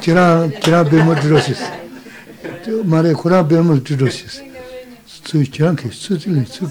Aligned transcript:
kira 0.00 0.48
kira 0.62 0.84
bemo 0.84 1.14
drosis 1.14 1.60
to 2.64 2.84
mare 2.84 3.12
kura 3.14 3.42
bemo 3.42 3.76
drosis 3.76 4.40
su 5.24 5.44
kyan 5.52 5.76
ke 5.76 5.90
su 5.92 6.16
dil 6.16 6.46
su 6.46 6.70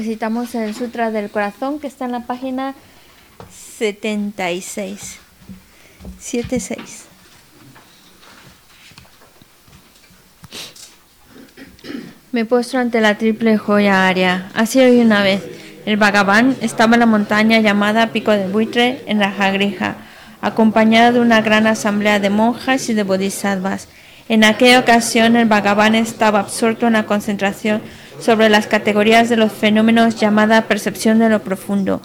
Recitamos 0.00 0.54
el 0.54 0.74
Sutra 0.74 1.10
del 1.10 1.28
Corazón 1.28 1.78
que 1.78 1.86
está 1.86 2.06
en 2.06 2.12
la 2.12 2.20
página 2.20 2.74
76. 3.52 5.18
76. 6.18 7.04
Me 12.32 12.46
postro 12.46 12.80
ante 12.80 13.02
la 13.02 13.18
triple 13.18 13.58
joya 13.58 14.08
aria. 14.08 14.50
Así 14.54 14.80
hoy 14.80 15.02
una 15.02 15.22
vez. 15.22 15.42
El 15.84 15.98
Bhagavan 15.98 16.56
estaba 16.62 16.94
en 16.94 17.00
la 17.00 17.06
montaña 17.06 17.60
llamada 17.60 18.06
Pico 18.06 18.30
del 18.30 18.50
Buitre 18.50 19.02
en 19.04 19.20
Rajagriha, 19.20 19.96
acompañado 20.40 21.12
de 21.12 21.20
una 21.20 21.42
gran 21.42 21.66
asamblea 21.66 22.18
de 22.20 22.30
monjas 22.30 22.88
y 22.88 22.94
de 22.94 23.02
bodhisattvas. 23.02 23.86
En 24.30 24.44
aquella 24.44 24.78
ocasión 24.78 25.36
el 25.36 25.46
Bhagavan 25.46 25.94
estaba 25.94 26.40
absorto 26.40 26.86
en 26.86 26.94
la 26.94 27.04
concentración 27.04 27.82
sobre 28.20 28.48
las 28.48 28.66
categorías 28.66 29.28
de 29.28 29.36
los 29.36 29.52
fenómenos 29.52 30.16
llamada 30.16 30.62
percepción 30.62 31.18
de 31.18 31.28
lo 31.28 31.42
profundo. 31.42 32.00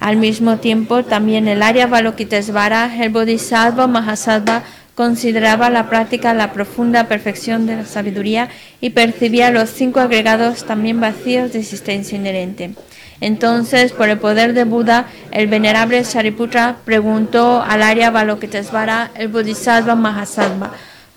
Al 0.00 0.16
mismo 0.16 0.58
tiempo, 0.58 1.04
también 1.04 1.48
el 1.48 1.62
Arya 1.62 1.86
Balokitesvara, 1.86 2.96
el 3.02 3.10
Bodhisattva 3.10 3.86
Mahasattva, 3.86 4.62
consideraba 4.94 5.70
la 5.70 5.88
práctica 5.88 6.34
la 6.34 6.52
profunda 6.52 7.08
perfección 7.08 7.66
de 7.66 7.76
la 7.76 7.86
sabiduría 7.86 8.48
y 8.80 8.90
percibía 8.90 9.50
los 9.50 9.70
cinco 9.70 10.00
agregados 10.00 10.64
también 10.64 11.00
vacíos 11.00 11.52
de 11.52 11.60
existencia 11.60 12.16
inherente. 12.16 12.74
Entonces, 13.20 13.92
por 13.92 14.08
el 14.08 14.18
poder 14.18 14.52
de 14.54 14.64
Buda, 14.64 15.06
el 15.30 15.46
venerable 15.46 16.04
Sariputra 16.04 16.76
preguntó 16.84 17.62
al 17.62 17.82
Arya 17.82 18.10
Balokitesvara, 18.10 19.10
el 19.14 19.28
Bodhisattva 19.28 19.94
Mahasattva, 19.94 20.72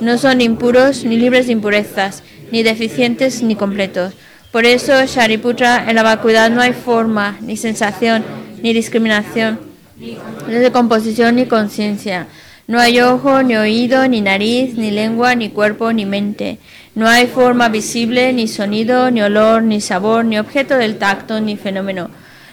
no 0.00 0.18
son 0.18 0.40
impuros 0.40 1.04
ni 1.04 1.16
libres 1.16 1.46
de 1.46 1.52
impurezas, 1.52 2.22
ni 2.52 2.62
deficientes 2.62 3.42
ni 3.42 3.56
completos. 3.56 4.14
Por 4.52 4.64
eso, 4.64 5.04
Shariputra, 5.04 5.90
en 5.90 5.96
la 5.96 6.02
vacuidad 6.02 6.50
no 6.50 6.60
hay 6.60 6.72
forma, 6.72 7.36
ni 7.40 7.56
sensación, 7.56 8.24
ni 8.62 8.72
discriminación, 8.72 9.60
ni 9.96 10.54
de 10.54 10.72
composición 10.72 11.36
ni 11.36 11.46
conciencia. 11.46 12.28
No 12.66 12.78
hay 12.78 13.00
ojo, 13.00 13.42
ni 13.42 13.56
oído, 13.56 14.06
ni 14.08 14.20
nariz, 14.20 14.74
ni 14.74 14.90
lengua, 14.90 15.34
ni 15.34 15.48
cuerpo, 15.48 15.92
ni 15.92 16.04
mente. 16.04 16.58
No 16.94 17.08
hay 17.08 17.26
forma 17.26 17.68
visible, 17.68 18.32
ni 18.32 18.46
sonido, 18.46 19.10
ni 19.10 19.22
olor, 19.22 19.62
ni 19.62 19.80
sabor, 19.80 20.24
ni 20.24 20.38
objeto 20.38 20.76
del 20.76 20.98
tacto, 20.98 21.40
ni 21.40 21.56
fenómeno. 21.56 22.10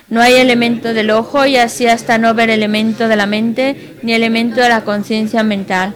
No 0.08 0.22
hay 0.22 0.36
elemento 0.36 0.94
del 0.94 1.12
ojo 1.12 1.46
y 1.46 1.58
así 1.58 1.88
hasta 1.88 2.18
no 2.18 2.34
ver 2.34 2.50
elemento 2.50 3.08
de 3.08 3.16
la 3.16 3.26
mente, 3.26 3.98
ni 4.04 4.14
elemento 4.14 4.62
de 4.62 4.70
la 4.70 4.86
conciencia 4.86 5.44
mental. 5.44 5.96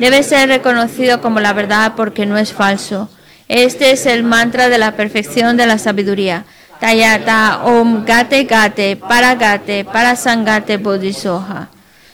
debe 0.00 0.22
ser 0.22 0.48
reconocido 0.48 1.20
como 1.20 1.40
la 1.40 1.52
verdad 1.52 1.92
porque 1.94 2.24
no 2.24 2.38
es 2.38 2.54
falso. 2.54 3.10
Este 3.48 3.92
es 3.92 4.06
el 4.06 4.22
mantra 4.24 4.70
de 4.70 4.78
la 4.78 4.96
perfección 4.96 5.58
de 5.58 5.66
la 5.66 5.76
sabiduría. 5.76 6.44
Tayata 6.80 7.64
Om 7.64 8.06
Gate 8.06 8.44
Gate 8.44 8.96
Para 8.96 9.34
Gate 9.34 9.84
Para 9.84 10.16
Sangate 10.16 10.78
Bodhisoha. 10.78 11.68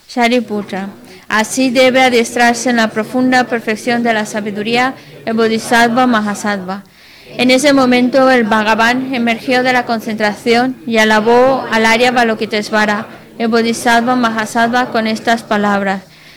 Shariputra. 0.09 0.89
Así 1.29 1.71
debe 1.71 2.03
adiestrarse 2.03 2.71
en 2.71 2.77
la 2.77 2.89
profunda 2.89 3.45
perfección 3.45 4.03
de 4.03 4.13
la 4.13 4.27
sabiduría 4.27 4.95
el 5.25 5.35
Bodhisattva 5.35 6.07
Mahasattva. 6.09 6.83
En 7.37 7.51
ese 7.51 7.73
momento 7.73 8.31
el 8.31 8.45
Bhagavan 8.45 9.15
emergió 9.15 9.63
de 9.63 9.73
la 9.73 9.85
concentración 9.87 10.77
y 10.87 10.99
alabó 10.99 11.65
al 11.71 11.87
Arya 11.87 12.11
Balokitesvara, 12.11 13.07
el 13.39 13.49
Bodhisattva 13.49 14.17
Mahasattva, 14.17 14.87
con 14.91 15.07
estas 15.07 15.43
palabras. 15.43 16.03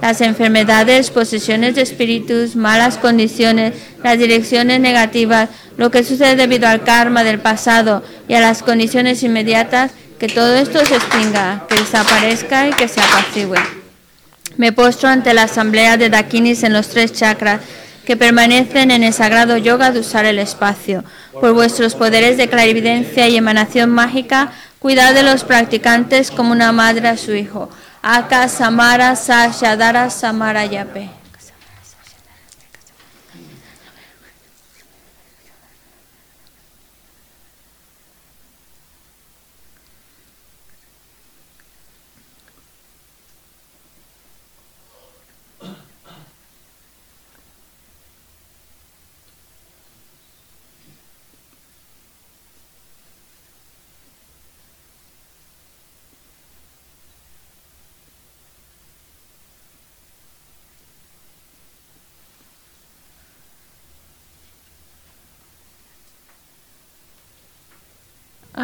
Las 0.00 0.20
enfermedades, 0.20 1.10
posesiones 1.10 1.74
de 1.74 1.82
espíritus, 1.82 2.54
malas 2.54 2.98
condiciones, 2.98 3.74
las 4.02 4.18
direcciones 4.18 4.80
negativas, 4.80 5.48
lo 5.76 5.90
que 5.90 6.04
sucede 6.04 6.36
debido 6.36 6.68
al 6.68 6.84
karma 6.84 7.24
del 7.24 7.40
pasado 7.40 8.02
y 8.28 8.34
a 8.34 8.40
las 8.40 8.62
condiciones 8.62 9.22
inmediatas, 9.22 9.92
que 10.18 10.28
todo 10.28 10.54
esto 10.54 10.84
se 10.84 10.96
extinga, 10.96 11.66
que 11.68 11.76
desaparezca 11.76 12.68
y 12.68 12.72
que 12.72 12.88
se 12.88 13.00
apacigüe. 13.00 13.58
Me 14.56 14.72
postro 14.72 15.08
ante 15.08 15.34
la 15.34 15.44
asamblea 15.44 15.96
de 15.96 16.10
Dakinis 16.10 16.64
en 16.64 16.72
los 16.72 16.88
tres 16.88 17.12
chakras 17.12 17.60
que 18.04 18.16
permanecen 18.16 18.90
en 18.90 19.04
el 19.04 19.12
sagrado 19.12 19.56
yoga 19.56 19.92
de 19.92 20.00
usar 20.00 20.24
el 20.24 20.38
espacio. 20.38 21.04
Por 21.40 21.52
vuestros 21.52 21.94
poderes 21.94 22.36
de 22.36 22.48
clarividencia 22.48 23.28
y 23.28 23.36
emanación 23.36 23.90
mágica, 23.90 24.50
cuidad 24.78 25.14
de 25.14 25.22
los 25.22 25.44
practicantes 25.44 26.30
como 26.30 26.52
una 26.52 26.72
madre 26.72 27.06
a 27.06 27.16
su 27.16 27.34
hijo. 27.34 27.68
Aka 28.08 28.48
Samara 28.48 29.12
Sashadara 29.12 30.08
Samara 30.10 30.64
Yape. 30.64 31.10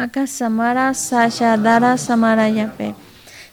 Aka 0.05 0.27
Samara 0.27 0.93
Sashadara 0.93 1.97
Samara. 1.97 2.47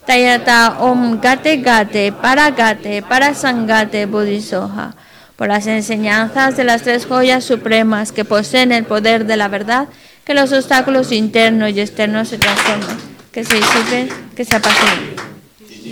Tayata 0.06 0.80
Om 0.80 1.18
Gate 1.18 1.62
Gate 1.62 2.12
Para 2.12 2.50
Gate 2.50 3.00
Para 3.00 3.32
Sangate 3.32 4.04
Bodhisoha. 4.04 4.94
por 5.36 5.48
las 5.48 5.66
enseñanzas 5.66 6.54
de 6.58 6.64
las 6.64 6.82
tres 6.82 7.06
joyas 7.06 7.42
supremas 7.42 8.12
que 8.12 8.26
poseen 8.26 8.70
el 8.70 8.84
poder 8.84 9.24
de 9.24 9.38
la 9.38 9.48
verdad, 9.48 9.88
que 10.26 10.34
los 10.34 10.52
obstáculos 10.52 11.10
internos 11.10 11.70
y 11.70 11.80
externos 11.80 12.28
se 12.28 12.36
transformen, 12.36 12.98
que 13.32 13.44
se 13.44 13.54
disipen, 13.54 14.10
que 14.36 14.44
se 14.44 14.54
apaciguen. 14.54 15.16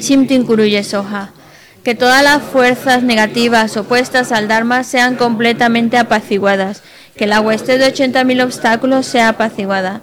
Simtin 0.03 0.45
Kuruye 0.45 0.85
Soha. 0.85 1.31
Que 1.83 1.95
todas 1.95 2.23
las 2.23 2.43
fuerzas 2.43 3.03
negativas 3.03 3.79
opuestas 3.79 4.31
al 4.31 4.47
Dharma 4.47 4.85
sean 4.85 5.17
completamente 5.17 5.97
apaciguadas. 5.97 6.83
Que 7.17 7.27
la 7.27 7.41
hueste 7.41 7.79
de 7.79 7.87
80.000 7.87 8.45
obstáculos 8.45 9.07
sea 9.07 9.31
apaciguada. 9.31 10.03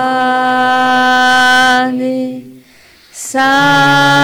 Ni 1.92 2.18
Sa 3.12 4.19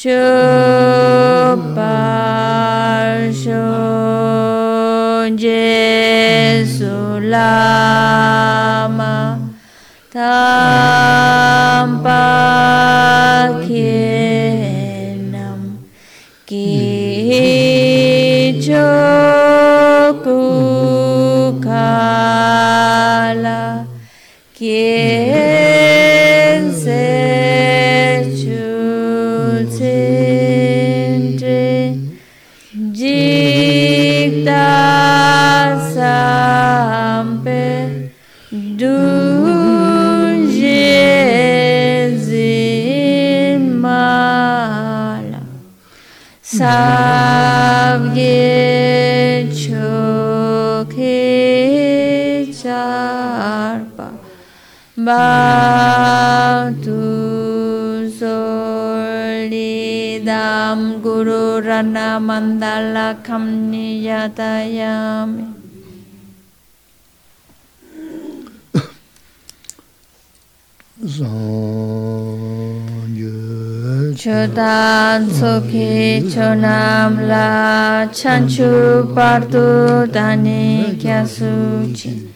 chư 0.00 0.16
ba 1.76 3.20
su 3.42 3.60
jesu 5.42 6.94
lama 7.32 9.16
tham 10.14 11.88
pa 12.04 12.24
nam 15.32 15.60
ki 16.48 16.66
chư 18.64 18.88
ku 20.24 20.40
kala 21.66 23.60
ki 24.56 25.29
sabye 46.70 48.38
chokhe 49.60 51.18
charpa 52.60 54.08
bhatu 55.06 56.98
solidam 58.20 59.60
guru 61.04 61.44
rana 61.68 62.08
mandala 62.28 63.08
kam 63.26 63.44
niyatayami 63.70 65.46
Zon 71.16 71.99
Chudan 74.20 75.30
Tsuki 75.30 76.20
Chonam 76.30 77.26
La 77.26 78.06
Chanchu 78.12 79.14
Pardu 79.14 80.06
Dani 80.12 80.94
Kyasuchi 81.00 82.28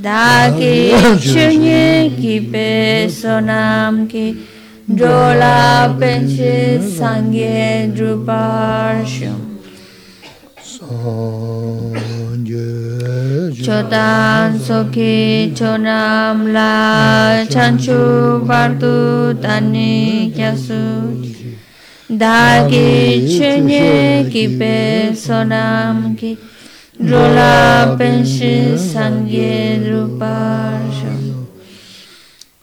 Daki 0.00 0.92
Chunye 1.18 2.14
Kipe 2.14 3.10
Sonam 3.10 4.08
Ki 4.08 4.46
Dola 4.88 5.96
Penche 5.98 6.78
Sangye 6.78 7.92
Druparshum 7.92 9.58
Om 10.82 12.13
Chotan 13.62 14.58
soki 14.58 15.54
chonam 15.54 16.52
la 16.52 17.44
chanchu 17.48 18.40
bardu 18.44 19.40
tani 19.40 20.32
kyasu 20.34 20.82
Dagi 22.10 23.22
chunye 23.30 24.28
kipe 24.32 25.14
sonam 25.14 26.16
ki 26.18 26.36
Rola 26.98 27.96
penshi 27.96 28.76
sangye 28.76 29.78
rupasham 29.86 31.46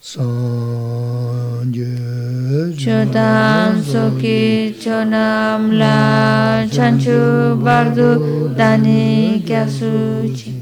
Sangye 0.02 1.94
Chotan 2.76 3.80
soki 3.82 4.74
chonam 4.78 5.72
la 5.78 6.66
chanchu 6.68 7.56
bardu 7.64 8.54
tani 8.56 9.42
kyasuchi 9.46 10.61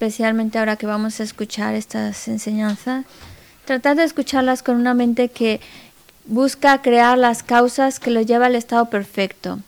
especialmente 0.00 0.58
ahora 0.58 0.76
que 0.76 0.86
vamos 0.86 1.20
a 1.20 1.24
escuchar 1.24 1.74
estas 1.74 2.26
enseñanzas. 2.26 3.04
Tratar 3.66 3.96
de 3.96 4.04
escucharlas 4.04 4.62
con 4.62 4.76
una 4.76 4.94
mente 4.94 5.28
que 5.28 5.60
busca 6.24 6.80
crear 6.80 7.18
las 7.18 7.42
causas 7.42 8.00
que 8.00 8.10
lo 8.10 8.22
lleva 8.22 8.46
al 8.46 8.54
estado 8.54 8.88
perfecto, 8.88 9.58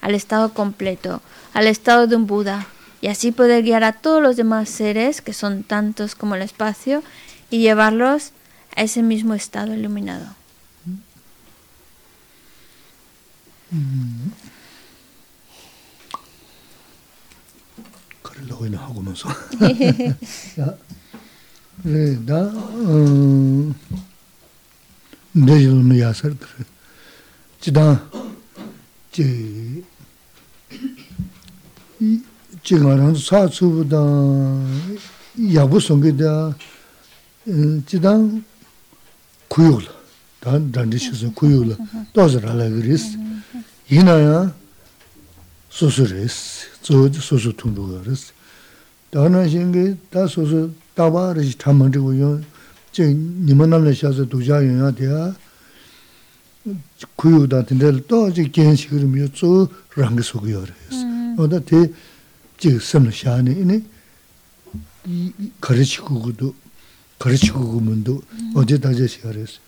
al 0.00 0.14
estado 0.14 0.54
completo, 0.54 1.20
al 1.52 1.66
estado 1.66 2.06
de 2.06 2.16
un 2.16 2.26
Buda, 2.26 2.66
y 3.02 3.08
así 3.08 3.32
poder 3.32 3.64
guiar 3.64 3.84
a 3.84 3.92
todos 3.92 4.22
los 4.22 4.36
demás 4.36 4.70
seres, 4.70 5.20
que 5.20 5.34
son 5.34 5.62
tantos 5.62 6.14
como 6.14 6.36
el 6.36 6.42
espacio, 6.42 7.02
y 7.50 7.58
llevarlos 7.58 8.30
a 8.74 8.84
ese 8.84 9.02
mismo 9.02 9.34
estado 9.34 9.74
iluminado. 9.74 10.24
그러 13.70 14.51
려고 18.47 18.65
이나 18.65 18.77
하고면서 18.81 19.29
야 20.59 20.77
그래 21.83 22.17
나 22.25 22.41
음, 22.43 23.73
내일은 25.31 25.99
야설 25.99 26.37
그래 26.37 26.65
지다 27.59 28.09
제 29.11 29.83
지가랑 32.63 33.15
사수보다 33.15 33.97
야부 35.53 35.79
성게다 35.79 36.55
지당 37.85 38.43
구욕을 39.47 39.97
dan 40.47 40.71
dan 40.71 40.89
de 40.89 40.97
shi 40.97 41.11
kuyu 41.33 41.63
la 41.65 41.75
do 42.13 42.23
zra 46.83 46.95
la 46.95 47.09
gris 47.09 47.09
ina 47.09 47.09
ya 47.09 47.09
su 47.09 47.09
su 47.09 47.09
res 47.09 47.13
zo 47.13 47.21
su 47.21 47.39
su 47.39 47.53
tung 47.55 47.73
du 47.75 48.01
res 48.03 48.33
da 49.11 49.29
na 49.29 49.47
xin 49.47 49.71
ge 49.71 49.97
da 50.11 50.27
su 50.27 50.45
su 50.45 50.73
da 50.95 51.09
ba 51.09 51.33
ri 51.33 51.53
ta 51.55 51.71
ma 51.71 51.87
de 51.89 51.99
wo 51.99 52.11
yo 52.11 52.39
je 52.91 53.13
ni 53.13 53.53
ma 53.53 53.65
nam 53.65 53.83
le 53.83 53.93
sha 53.93 54.11
ze 54.11 54.25
du 54.25 54.41
jia 54.41 54.59
yun 54.61 54.77
ya 54.79 54.91
de 54.91 55.05
ya 55.05 55.35
kuyu 57.15 57.47
da 57.47 57.63
tin 57.63 57.77
de 57.77 57.91
do 58.07 58.29
ji 58.31 58.49
gen 58.49 58.75
shi 58.75 58.87
ri 58.89 59.05
mi 59.05 59.19
yo 59.19 59.27
zo 59.33 59.69
rang 59.95 60.17
ge 60.17 60.23
su 60.23 60.39
ge 60.39 60.49
yo 60.49 60.65
res 60.65 60.97
o 61.37 61.47
da 61.47 61.59
te 61.59 61.93
ji 62.57 62.79
sem 62.79 63.05
le 63.05 63.11
sha 63.11 63.41
ni 63.41 63.53
ni 63.53 63.85
가르치고 65.61 66.21
그도 66.21 66.53
가르치고 67.19 67.79
그면도 67.79 68.21
어제 68.55 68.77
다제 68.77 69.07
시간에서 69.07 69.59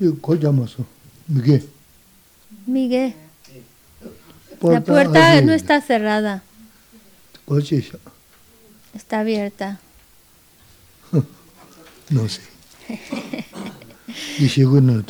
이 0.00 0.08
고자마서 0.08 0.84
이게 1.30 1.62
Miguel, 2.66 3.14
la 4.60 4.80
puerta 4.80 5.40
no 5.40 5.52
está 5.54 5.80
cerrada, 5.80 6.42
어제 6.42 6.51
Está 8.93 9.19
abierta. 9.19 9.79
No 12.09 12.27
sé. 12.27 12.41
Y 14.37 14.49
no 14.65 15.01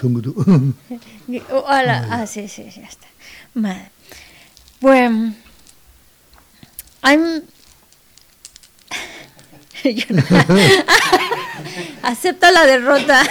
oh, 1.49 1.65
Hola, 1.67 2.07
ah, 2.09 2.27
sí, 2.27 2.47
sí, 2.47 2.69
ya 2.73 2.83
está. 2.83 3.07
Madre. 3.55 3.89
Bueno, 4.79 5.33
I'm. 7.03 7.41
Acepta 12.03 12.51
la 12.51 12.65
derrota. 12.65 13.23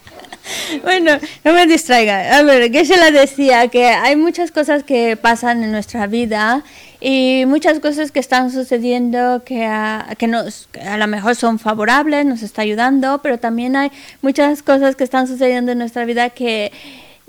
Bueno, 0.83 1.19
no 1.45 1.53
me 1.53 1.67
distraiga. 1.67 2.37
A 2.37 2.43
ver, 2.43 2.71
se 2.85 2.97
la 2.97 3.11
decía 3.11 3.69
que 3.69 3.87
hay 3.87 4.17
muchas 4.17 4.51
cosas 4.51 4.83
que 4.83 5.17
pasan 5.17 5.62
en 5.62 5.73
nuestra 5.73 6.07
vida 6.07 6.62
y 7.01 7.45
muchas 7.47 7.81
cosas 7.81 8.11
que 8.11 8.21
están 8.21 8.51
sucediendo 8.51 9.43
que 9.45 9.64
a, 9.64 10.14
que 10.19 10.27
nos 10.27 10.69
que 10.73 10.81
a 10.81 10.97
lo 10.97 11.07
mejor 11.07 11.37
son 11.37 11.59
favorables, 11.59 12.27
nos 12.27 12.43
está 12.43 12.62
ayudando, 12.62 13.21
pero 13.23 13.38
también 13.38 13.77
hay 13.77 13.90
muchas 14.23 14.62
cosas 14.62 14.97
que 14.97 15.05
están 15.05 15.27
sucediendo 15.27 15.73
en 15.73 15.79
nuestra 15.79 16.05
vida 16.05 16.31
que 16.31 16.73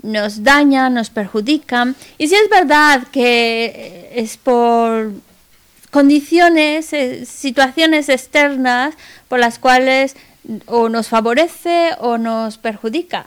nos 0.02 0.42
dañan, 0.42 0.94
nos 0.94 1.10
perjudican. 1.10 1.94
Y 2.18 2.28
si 2.28 2.34
es 2.34 2.48
verdad 2.50 3.02
que 3.12 4.10
es 4.14 4.36
por 4.36 5.12
condiciones, 5.90 6.92
eh, 6.92 7.24
situaciones 7.24 8.08
externas 8.08 8.94
por 9.28 9.38
las 9.38 9.58
cuales 9.58 10.16
o 10.66 10.88
nos 10.88 11.08
favorece 11.08 11.90
o 11.98 12.18
nos 12.18 12.58
perjudica. 12.58 13.26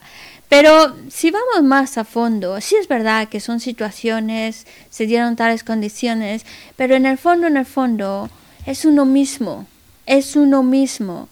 Pero 0.50 0.96
si 1.10 1.30
vamos 1.30 1.64
más 1.64 1.98
a 1.98 2.04
fondo, 2.04 2.60
sí 2.60 2.76
es 2.76 2.88
verdad 2.88 3.30
que 3.30 3.40
son 3.40 3.60
situaciones, 3.60 4.66
se 4.90 5.06
dieron 5.06 5.36
tales 5.36 5.64
condiciones, 5.64 6.44
pero 6.76 6.96
en 6.96 7.06
el 7.06 7.20
fondo, 7.20 7.46
en 7.46 7.58
el 7.58 7.68
fondo, 7.68 8.30
es 8.66 8.84
uno 8.84 9.06
mismo, 9.06 9.68
es 10.08 10.36
uno 10.36 10.64
mismo. 10.64 11.30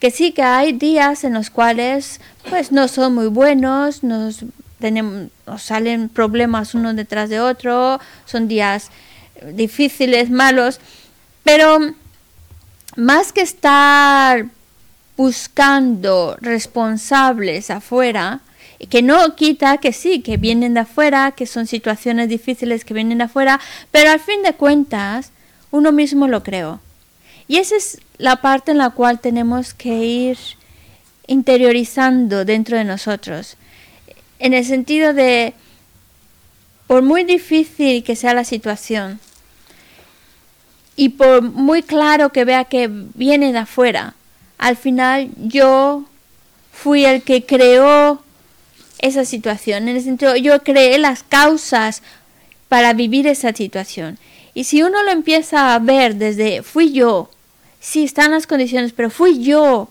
Que 0.00 0.10
sí 0.10 0.32
que 0.32 0.42
hay 0.42 0.72
días 0.72 1.24
en 1.24 1.32
los 1.32 1.50
cuales 1.50 2.20
pues 2.50 2.70
no 2.70 2.88
son 2.88 3.14
muy 3.14 3.28
buenos, 3.28 4.04
nos, 4.04 4.44
tenemos, 4.78 5.30
nos 5.46 5.62
salen 5.62 6.10
problemas 6.10 6.74
uno 6.74 6.92
detrás 6.92 7.30
de 7.30 7.40
otro, 7.40 7.98
son 8.26 8.48
días 8.48 8.90
difíciles, 9.54 10.30
malos, 10.30 10.78
pero 11.42 11.94
más 12.96 13.32
que 13.32 13.40
estar 13.40 14.46
buscando 15.18 16.38
responsables 16.40 17.70
afuera, 17.70 18.40
que 18.88 19.02
no 19.02 19.34
quita 19.34 19.78
que 19.78 19.92
sí, 19.92 20.22
que 20.22 20.36
vienen 20.36 20.74
de 20.74 20.80
afuera, 20.80 21.32
que 21.32 21.44
son 21.44 21.66
situaciones 21.66 22.28
difíciles 22.28 22.84
que 22.84 22.94
vienen 22.94 23.18
de 23.18 23.24
afuera, 23.24 23.60
pero 23.90 24.12
al 24.12 24.20
fin 24.20 24.44
de 24.44 24.52
cuentas 24.52 25.32
uno 25.72 25.90
mismo 25.90 26.28
lo 26.28 26.44
creó. 26.44 26.80
Y 27.48 27.56
esa 27.56 27.74
es 27.74 28.00
la 28.18 28.36
parte 28.36 28.70
en 28.70 28.78
la 28.78 28.90
cual 28.90 29.18
tenemos 29.18 29.74
que 29.74 30.04
ir 30.04 30.38
interiorizando 31.26 32.44
dentro 32.44 32.78
de 32.78 32.84
nosotros, 32.84 33.56
en 34.38 34.54
el 34.54 34.64
sentido 34.64 35.14
de, 35.14 35.52
por 36.86 37.02
muy 37.02 37.24
difícil 37.24 38.04
que 38.04 38.14
sea 38.14 38.34
la 38.34 38.44
situación, 38.44 39.18
y 40.94 41.08
por 41.08 41.42
muy 41.42 41.82
claro 41.82 42.30
que 42.30 42.44
vea 42.44 42.66
que 42.66 42.88
viene 42.88 43.52
de 43.52 43.58
afuera, 43.58 44.14
al 44.58 44.76
final 44.76 45.30
yo 45.36 46.04
fui 46.72 47.04
el 47.04 47.22
que 47.22 47.44
creó 47.44 48.22
esa 48.98 49.24
situación. 49.24 49.88
En 49.88 49.96
el 49.96 50.02
sentido, 50.02 50.36
yo 50.36 50.62
creé 50.62 50.98
las 50.98 51.22
causas 51.22 52.02
para 52.68 52.92
vivir 52.92 53.26
esa 53.26 53.52
situación. 53.52 54.18
Y 54.54 54.64
si 54.64 54.82
uno 54.82 55.02
lo 55.02 55.10
empieza 55.10 55.74
a 55.74 55.78
ver 55.78 56.16
desde 56.16 56.62
fui 56.62 56.92
yo, 56.92 57.30
sí 57.80 58.04
están 58.04 58.32
las 58.32 58.46
condiciones, 58.46 58.92
pero 58.92 59.10
fui 59.10 59.42
yo 59.42 59.88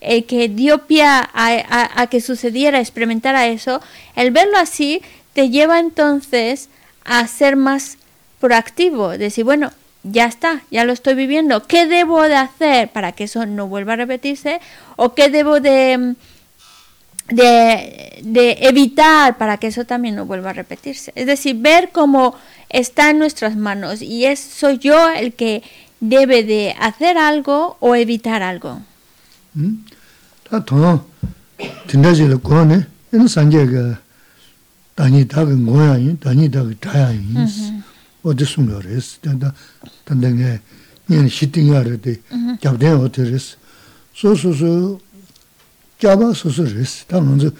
el 0.00 0.24
que 0.24 0.48
dio 0.48 0.86
pie 0.86 1.04
a, 1.04 1.28
a, 1.34 2.06
que 2.06 2.20
sucediera, 2.20 2.78
experimentara 2.78 3.48
eso, 3.48 3.80
el 4.14 4.30
verlo 4.30 4.58
así 4.58 5.02
te 5.32 5.50
lleva 5.50 5.80
entonces 5.80 6.68
a 7.04 7.26
ser 7.26 7.56
más 7.56 7.98
proactivo, 8.38 9.18
decir, 9.18 9.44
bueno, 9.44 9.72
ya 10.10 10.26
está, 10.26 10.62
ya 10.70 10.84
lo 10.84 10.92
estoy 10.92 11.14
viviendo. 11.14 11.66
¿Qué 11.66 11.86
debo 11.86 12.22
de 12.22 12.36
hacer 12.36 12.88
para 12.90 13.12
que 13.12 13.24
eso 13.24 13.46
no 13.46 13.68
vuelva 13.68 13.94
a 13.94 13.96
repetirse? 13.96 14.60
¿O 14.96 15.14
qué 15.14 15.28
debo 15.28 15.60
de, 15.60 16.14
de, 17.28 18.20
de, 18.22 18.58
evitar 18.60 19.36
para 19.36 19.58
que 19.58 19.68
eso 19.68 19.84
también 19.84 20.14
no 20.14 20.26
vuelva 20.26 20.50
a 20.50 20.54
repetirse? 20.54 21.12
Es 21.14 21.26
decir, 21.26 21.56
ver 21.58 21.90
cómo 21.92 22.34
está 22.68 23.10
en 23.10 23.18
nuestras 23.18 23.56
manos 23.56 24.02
y 24.02 24.26
es, 24.26 24.40
soy 24.40 24.78
yo 24.78 25.10
el 25.10 25.34
que 25.34 25.62
debe 26.00 26.44
de 26.44 26.74
hacer 26.78 27.18
algo 27.18 27.76
o 27.80 27.94
evitar 27.94 28.42
algo. 28.42 28.80
어디 38.25 38.45
숨겨res 38.45 39.19
단다 39.21 39.53
단단게 40.05 40.59
년 41.07 41.27
시팅하르데 41.27 42.21
잡대 42.61 42.89
어디res 42.89 43.57
소소소 44.13 44.99
잡아 45.99 46.33
소소res 46.33 47.05
당은저 47.07 47.51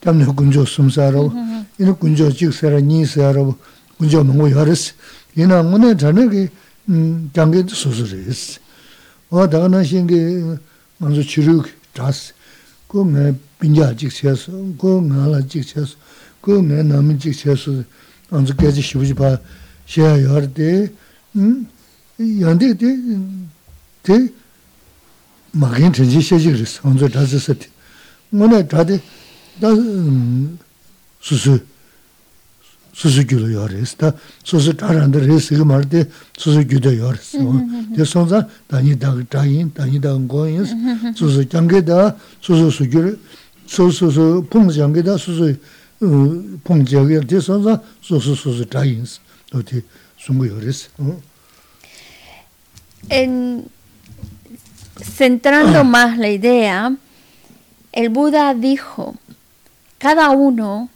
담내 0.00 0.24
군조 0.26 0.64
숨사로 0.64 1.32
이는 1.78 1.94
군조 1.98 2.30
직사라 2.32 2.80
니사로 2.80 3.56
군조 3.98 4.24
먹고 4.24 4.48
하르스 4.58 4.94
이나 5.36 5.62
문에 5.62 5.96
전에게 5.96 6.48
음 6.88 7.30
장게 7.32 7.62
소소res 7.68 8.58
어 9.30 9.48
다나 9.48 9.82
신게 9.84 10.14
먼저 10.98 11.22
치르 11.22 11.62
다스 11.92 12.34
그매 12.88 13.34
빈자 13.60 13.94
직세서 13.94 14.78
그 14.78 15.00
나라 15.06 15.40
직세서 15.46 15.94
그매 16.40 16.82
남은 16.82 17.18
직세서 17.18 17.84
언제 18.30 18.54
깨지 18.58 18.80
싶지 18.80 19.14
봐 19.14 19.38
xeya 19.85 20.17
yordi, 20.17 20.91
hmm, 21.33 21.65
yandi 22.17 22.75
di, 22.79 22.89
di 24.01 24.33
magin 25.53 25.91
chenji 25.91 26.19
xeji 26.19 26.51
kiris, 26.51 26.79
anzo 26.83 27.07
dhazi 27.07 27.39
sati. 27.39 27.67
Mwane 28.31 28.63
dhadi, 28.63 28.99
da 29.61 29.69
susu, 31.19 31.59
susu 32.93 33.21
gyulu 33.23 33.49
yoris, 33.51 33.95
da 33.99 34.15
susu 34.43 34.73
dharanda 34.73 35.19
res 35.19 35.51
igi 35.51 35.63
mardi, 35.63 36.05
susu 36.37 36.61
gyuda 36.61 36.91
yoris. 36.91 37.35
Di 37.95 38.05
sonza, 38.05 38.49
dani 38.69 38.95
dhag 38.95 39.27
dhayin, 39.29 39.71
dani 39.75 39.99
dhag 39.99 40.19
ngoyins, 40.19 40.69
susu 41.15 41.43
gyangi 41.43 41.83
da, 41.83 42.15
susu 42.41 42.71
su 42.71 42.85
gyulu, 42.85 43.17
susu 43.65 44.11
su 44.11 44.45
pong 44.49 44.71
gyangi 44.71 45.01
da, 45.03 45.17
susu 45.17 45.55
pong 46.63 46.83
gyangi, 46.83 47.19
di 47.25 47.39
sonza, 47.39 47.81
susu 48.01 48.35
susu 48.35 48.65
dhayins. 48.65 49.19
Da 49.53 49.71
yin 49.71 51.23
En, 53.09 53.65
centrando 55.01 55.83
más 55.95 56.17
la 56.17 56.29
idea, 56.29 56.95
el 57.91 58.09
Buda 58.09 58.53
dijo, 58.53 59.15
cada 59.97 60.31
uno 60.31 60.89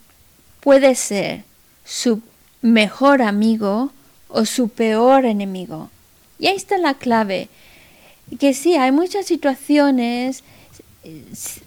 puede 0.61 0.95
ser 0.95 1.43
su 1.85 2.21
mejor 2.61 3.21
amigo 3.21 3.91
o 4.29 4.45
su 4.45 4.69
peor 4.69 5.25
enemigo. 5.25 5.89
Y 6.39 6.47
ahí 6.47 6.55
está 6.55 6.77
la 6.77 6.95
clave, 6.95 7.49
que 8.39 8.53
sí, 8.53 8.75
hay 8.75 8.91
muchas 8.91 9.25
situaciones, 9.25 10.43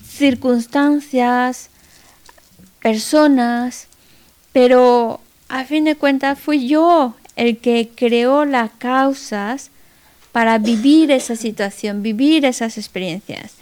circunstancias, 0.06 1.70
personas, 2.80 3.86
pero 4.52 5.20
a 5.50 5.64
fin 5.64 5.84
de 5.84 5.96
cuentas 5.96 6.38
fui 6.38 6.66
yo 6.68 7.14
el 7.36 7.58
que 7.58 7.90
creó 7.94 8.44
las 8.44 8.70
causas 8.78 9.70
para 10.32 10.58
vivir 10.58 11.10
esa 11.10 11.34
situación, 11.36 12.02
vivir 12.02 12.44
esas 12.44 12.78
experiencias. 12.78 13.52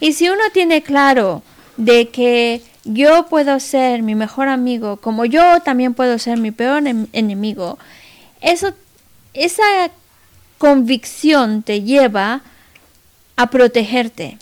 Y 0.00 0.12
si 0.12 0.28
uno 0.28 0.42
tiene 0.52 0.82
claro 0.82 1.42
de 1.76 2.08
que 2.08 2.62
yo 2.84 3.26
puedo 3.28 3.58
ser 3.60 4.02
mi 4.02 4.14
mejor 4.14 4.48
amigo, 4.48 4.96
como 4.98 5.24
yo 5.24 5.60
también 5.60 5.94
puedo 5.94 6.18
ser 6.18 6.38
mi 6.38 6.50
peor 6.50 6.86
en- 6.86 7.08
enemigo, 7.12 7.78
esa 8.40 9.90
convicción 10.58 11.62
te 11.62 11.82
lleva 11.82 12.42
a 13.36 13.50
protegerte, 13.50 14.38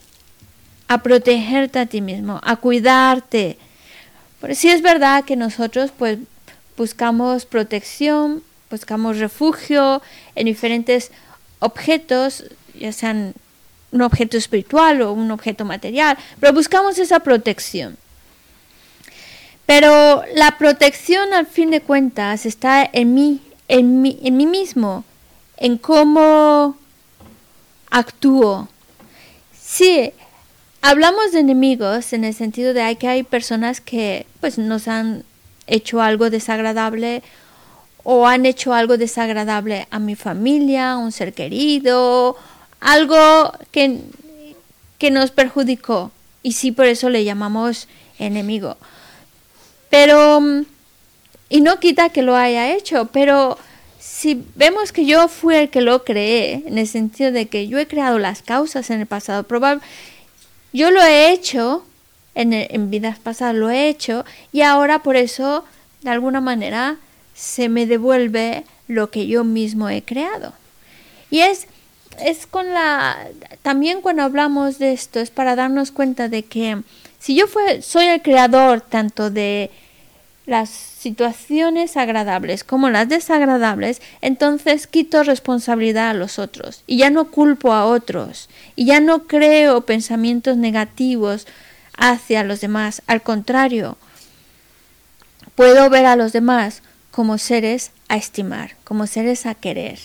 a 0.88 1.02
protegerte 1.02 1.78
a 1.78 1.86
ti 1.86 2.00
mismo, 2.00 2.40
a 2.42 2.56
cuidarte. 2.56 3.56
Pero 4.40 4.54
sí 4.54 4.68
es 4.68 4.82
verdad 4.82 5.24
que 5.24 5.36
nosotros 5.36 5.92
pues 5.96 6.18
buscamos 6.76 7.46
protección, 7.46 8.42
buscamos 8.70 9.18
refugio 9.18 10.02
en 10.34 10.46
diferentes 10.46 11.10
objetos, 11.58 12.44
ya 12.78 12.92
sean 12.92 13.34
un 13.92 14.02
objeto 14.02 14.36
espiritual 14.36 15.02
o 15.02 15.12
un 15.12 15.30
objeto 15.30 15.64
material, 15.64 16.16
pero 16.38 16.52
buscamos 16.52 16.98
esa 16.98 17.20
protección. 17.20 17.96
Pero 19.66 20.24
la 20.34 20.58
protección 20.58 21.32
al 21.32 21.46
fin 21.46 21.70
de 21.70 21.80
cuentas 21.80 22.46
está 22.46 22.88
en 22.92 23.14
mí, 23.14 23.40
en 23.68 24.02
mí, 24.02 24.18
en 24.22 24.36
mí 24.36 24.46
mismo, 24.46 25.04
en 25.56 25.78
cómo 25.78 26.76
actúo. 27.90 28.68
Sí, 29.60 30.12
hablamos 30.82 31.32
de 31.32 31.40
enemigos 31.40 32.12
en 32.12 32.24
el 32.24 32.34
sentido 32.34 32.74
de 32.74 32.96
que 32.96 33.08
hay 33.08 33.22
personas 33.22 33.80
que 33.80 34.26
pues 34.40 34.58
nos 34.58 34.88
han 34.88 35.24
hecho 35.70 36.02
algo 36.02 36.28
desagradable 36.28 37.22
o 38.02 38.26
han 38.26 38.44
hecho 38.44 38.74
algo 38.74 38.98
desagradable 38.98 39.86
a 39.90 39.98
mi 39.98 40.16
familia, 40.16 40.92
a 40.92 40.98
un 40.98 41.12
ser 41.12 41.32
querido, 41.32 42.36
algo 42.80 43.52
que, 43.70 44.00
que 44.98 45.10
nos 45.10 45.30
perjudicó 45.30 46.10
y 46.42 46.52
sí 46.52 46.72
por 46.72 46.86
eso 46.86 47.10
le 47.10 47.24
llamamos 47.24 47.88
enemigo. 48.18 48.76
Pero, 49.90 50.40
mm, 50.40 50.64
y 51.48 51.60
no 51.60 51.80
quita 51.80 52.10
que 52.10 52.22
lo 52.22 52.36
haya 52.36 52.72
hecho, 52.74 53.06
pero 53.06 53.58
si 53.98 54.44
vemos 54.54 54.92
que 54.92 55.04
yo 55.04 55.28
fui 55.28 55.56
el 55.56 55.70
que 55.70 55.80
lo 55.80 56.04
creé, 56.04 56.62
en 56.66 56.78
el 56.78 56.86
sentido 56.86 57.32
de 57.32 57.48
que 57.48 57.68
yo 57.68 57.78
he 57.78 57.86
creado 57.86 58.18
las 58.18 58.42
causas 58.42 58.90
en 58.90 59.00
el 59.00 59.06
pasado, 59.06 59.42
probable, 59.42 59.82
yo 60.72 60.90
lo 60.90 61.02
he 61.02 61.32
hecho, 61.32 61.84
en, 62.34 62.52
en 62.52 62.90
vidas 62.90 63.18
pasadas 63.18 63.54
lo 63.54 63.70
he 63.70 63.88
hecho, 63.88 64.24
y 64.52 64.62
ahora 64.62 65.02
por 65.02 65.16
eso, 65.16 65.64
de 66.02 66.10
alguna 66.10 66.40
manera, 66.40 66.96
se 67.34 67.68
me 67.68 67.86
devuelve 67.86 68.64
lo 68.88 69.10
que 69.10 69.26
yo 69.26 69.44
mismo 69.44 69.88
he 69.88 70.02
creado. 70.02 70.52
Y 71.30 71.40
es, 71.40 71.66
es 72.22 72.46
con 72.46 72.68
la. 72.74 73.16
También 73.62 74.00
cuando 74.02 74.22
hablamos 74.22 74.78
de 74.78 74.92
esto, 74.92 75.20
es 75.20 75.30
para 75.30 75.56
darnos 75.56 75.92
cuenta 75.92 76.28
de 76.28 76.42
que 76.42 76.82
si 77.18 77.34
yo 77.34 77.46
fue, 77.46 77.82
soy 77.82 78.06
el 78.06 78.22
creador 78.22 78.80
tanto 78.80 79.30
de 79.30 79.70
las 80.46 80.68
situaciones 80.70 81.96
agradables 81.96 82.64
como 82.64 82.90
las 82.90 83.08
desagradables, 83.08 84.02
entonces 84.20 84.86
quito 84.86 85.22
responsabilidad 85.22 86.10
a 86.10 86.14
los 86.14 86.38
otros 86.38 86.82
y 86.86 86.96
ya 86.96 87.10
no 87.10 87.30
culpo 87.30 87.72
a 87.72 87.86
otros 87.86 88.48
y 88.74 88.86
ya 88.86 89.00
no 89.00 89.28
creo 89.28 89.82
pensamientos 89.82 90.56
negativos 90.56 91.46
hacia 92.00 92.42
los 92.42 92.60
demás. 92.60 93.02
Al 93.06 93.22
contrario, 93.22 93.96
puedo 95.54 95.88
ver 95.88 96.06
a 96.06 96.16
los 96.16 96.32
demás 96.32 96.82
como 97.12 97.38
seres 97.38 97.92
a 98.08 98.16
estimar, 98.16 98.74
como 98.82 99.06
seres 99.06 99.46
a 99.46 99.54
querer. 99.54 100.00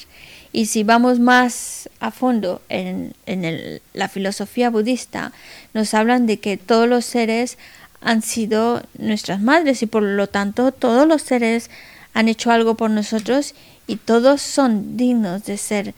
Y 0.52 0.68
si 0.68 0.84
vamos 0.84 1.20
más 1.20 1.90
a 2.00 2.12
fondo 2.12 2.62
en, 2.70 3.14
en 3.26 3.82
la 3.94 4.08
filosofía 4.08 4.70
budista, 4.70 5.34
nos 5.74 5.94
hablan 5.94 6.28
de 6.28 6.40
que 6.40 6.58
todos 6.58 6.88
los 6.88 7.06
seres 7.06 7.58
han 8.02 8.22
sido 8.22 8.84
nuestras 8.98 9.42
madres 9.42 9.82
y 9.82 9.88
por 9.88 10.04
lo 10.04 10.28
tanto 10.28 10.72
todos 10.72 11.08
los 11.08 11.24
seres 11.24 11.70
han 12.14 12.30
hecho 12.30 12.52
algo 12.52 12.76
por 12.76 12.90
nosotros 12.90 13.56
y 13.88 13.98
todos 13.98 14.42
son 14.42 14.96
dignos 14.96 15.46
de 15.46 15.58
ser 15.58 15.94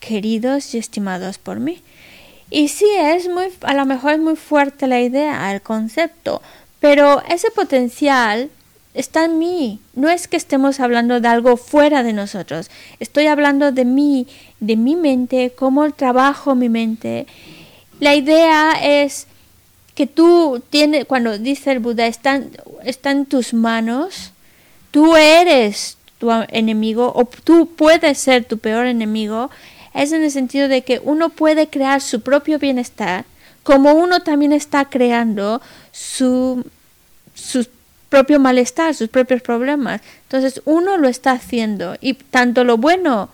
queridos 0.00 0.74
y 0.74 0.78
estimados 0.78 1.38
por 1.38 1.60
mí. 1.60 1.82
Y 2.52 2.68
sí, 2.68 2.84
es 3.00 3.30
muy, 3.30 3.46
a 3.62 3.72
lo 3.72 3.86
mejor 3.86 4.12
es 4.12 4.18
muy 4.18 4.36
fuerte 4.36 4.86
la 4.86 5.00
idea, 5.00 5.50
el 5.54 5.62
concepto, 5.62 6.42
pero 6.80 7.22
ese 7.30 7.50
potencial 7.50 8.50
está 8.92 9.24
en 9.24 9.38
mí. 9.38 9.80
No 9.94 10.10
es 10.10 10.28
que 10.28 10.36
estemos 10.36 10.78
hablando 10.78 11.18
de 11.18 11.28
algo 11.28 11.56
fuera 11.56 12.02
de 12.02 12.12
nosotros. 12.12 12.70
Estoy 13.00 13.26
hablando 13.26 13.72
de 13.72 13.86
mí, 13.86 14.26
de 14.60 14.76
mi 14.76 14.96
mente, 14.96 15.54
cómo 15.56 15.90
trabajo 15.92 16.54
mi 16.54 16.68
mente. 16.68 17.26
La 18.00 18.14
idea 18.14 18.72
es 18.82 19.28
que 19.94 20.06
tú 20.06 20.62
tienes, 20.68 21.06
cuando 21.06 21.38
dice 21.38 21.72
el 21.72 21.78
Buda, 21.78 22.06
está, 22.06 22.42
está 22.84 23.12
en 23.12 23.24
tus 23.24 23.54
manos, 23.54 24.32
tú 24.90 25.16
eres 25.16 25.96
tu 26.18 26.30
enemigo 26.50 27.14
o 27.16 27.24
tú 27.24 27.70
puedes 27.74 28.18
ser 28.18 28.44
tu 28.44 28.58
peor 28.58 28.84
enemigo, 28.84 29.48
es 29.94 30.12
en 30.12 30.22
el 30.22 30.30
sentido 30.30 30.68
de 30.68 30.82
que 30.82 31.00
uno 31.04 31.28
puede 31.28 31.68
crear 31.68 32.00
su 32.00 32.20
propio 32.20 32.58
bienestar, 32.58 33.24
como 33.62 33.92
uno 33.92 34.20
también 34.20 34.52
está 34.52 34.86
creando 34.86 35.60
su, 35.92 36.64
su 37.34 37.66
propio 38.08 38.40
malestar, 38.40 38.94
sus 38.94 39.08
propios 39.08 39.42
problemas. 39.42 40.00
Entonces 40.24 40.60
uno 40.64 40.98
lo 40.98 41.08
está 41.08 41.32
haciendo 41.32 41.96
y 42.00 42.14
tanto 42.14 42.64
lo 42.64 42.76
bueno 42.76 43.30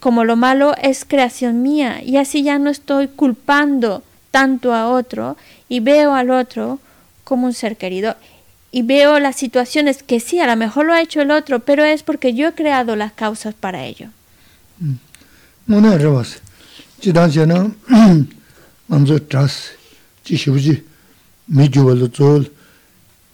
como 0.00 0.24
lo 0.24 0.36
malo 0.36 0.74
es 0.80 1.04
creación 1.04 1.62
mía 1.62 2.02
y 2.02 2.16
así 2.16 2.42
ya 2.42 2.58
no 2.58 2.70
estoy 2.70 3.08
culpando 3.08 4.02
tanto 4.30 4.74
a 4.74 4.88
otro 4.88 5.36
y 5.68 5.80
veo 5.80 6.14
al 6.14 6.30
otro 6.30 6.78
como 7.24 7.46
un 7.46 7.54
ser 7.54 7.76
querido 7.76 8.16
y 8.72 8.82
veo 8.82 9.18
las 9.20 9.36
situaciones 9.36 10.02
que 10.02 10.18
sí, 10.18 10.40
a 10.40 10.46
lo 10.46 10.56
mejor 10.56 10.86
lo 10.86 10.94
ha 10.94 11.02
hecho 11.02 11.20
el 11.20 11.30
otro, 11.30 11.60
pero 11.60 11.84
es 11.84 12.02
porque 12.02 12.32
yo 12.32 12.48
he 12.48 12.54
creado 12.54 12.96
las 12.96 13.12
causas 13.12 13.54
para 13.54 13.84
ello. 13.84 14.08
ngōne 15.72 15.96
rāwa 15.96 16.22
sī. 16.24 16.40
Chī 17.00 17.12
dāngshē 17.16 17.46
nā 17.48 17.58
māmsō 18.92 19.16
trās, 19.24 19.72
chī 20.24 20.36
shivuji 20.36 20.74
mī 21.48 21.68
gyuwa 21.72 21.94
lō 21.96 22.08
tsōl, 22.12 22.44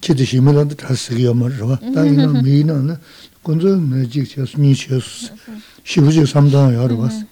chī 0.01 0.15
tī 0.15 0.27
shīmī 0.31 0.55
lā 0.55 0.63
trās 0.71 1.09
sī 1.09 1.19
kiyā 1.19 1.35
mā 1.35 1.51
rāwa. 1.51 1.81
Tā 1.83 2.07
yī 2.07 2.15
nā 2.15 2.29
mī 2.39 2.63
nā 2.69 2.79
nā 2.79 2.99
gōnzō 3.43 3.75
mē 3.83 4.07
jīg 4.07 4.31
chē 4.31 4.47
sū, 4.47 4.63
nī 4.63 4.73
chē 4.79 5.03
sū 5.03 5.27
sī, 5.27 5.59
shivuji 5.83 6.27
samdāng 6.31 6.79
yā 6.79 6.87
rāwa 6.87 7.11
sī. 7.11 7.27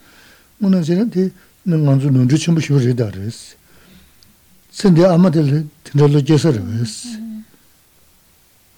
Ngōne 0.58 0.82
sī 0.82 0.98
nā 0.98 1.06
tī 1.14 1.30
nā 1.70 1.78
ngānzō 1.78 2.10
nōndrū 2.10 2.42
chīmbu 2.42 2.66
shivu 2.66 2.82
rī 2.82 2.98
dā 2.98 3.06
rā 3.14 3.30
sī. 3.30 3.54
Sīndi 4.74 5.06
āmā 5.06 5.30
tī 5.30 5.46
lī 5.46 5.62
tīndā 5.86 6.10
lō 6.10 6.24
jēsā 6.26 6.50
rāwa 6.58 6.82
sī. 6.90 7.14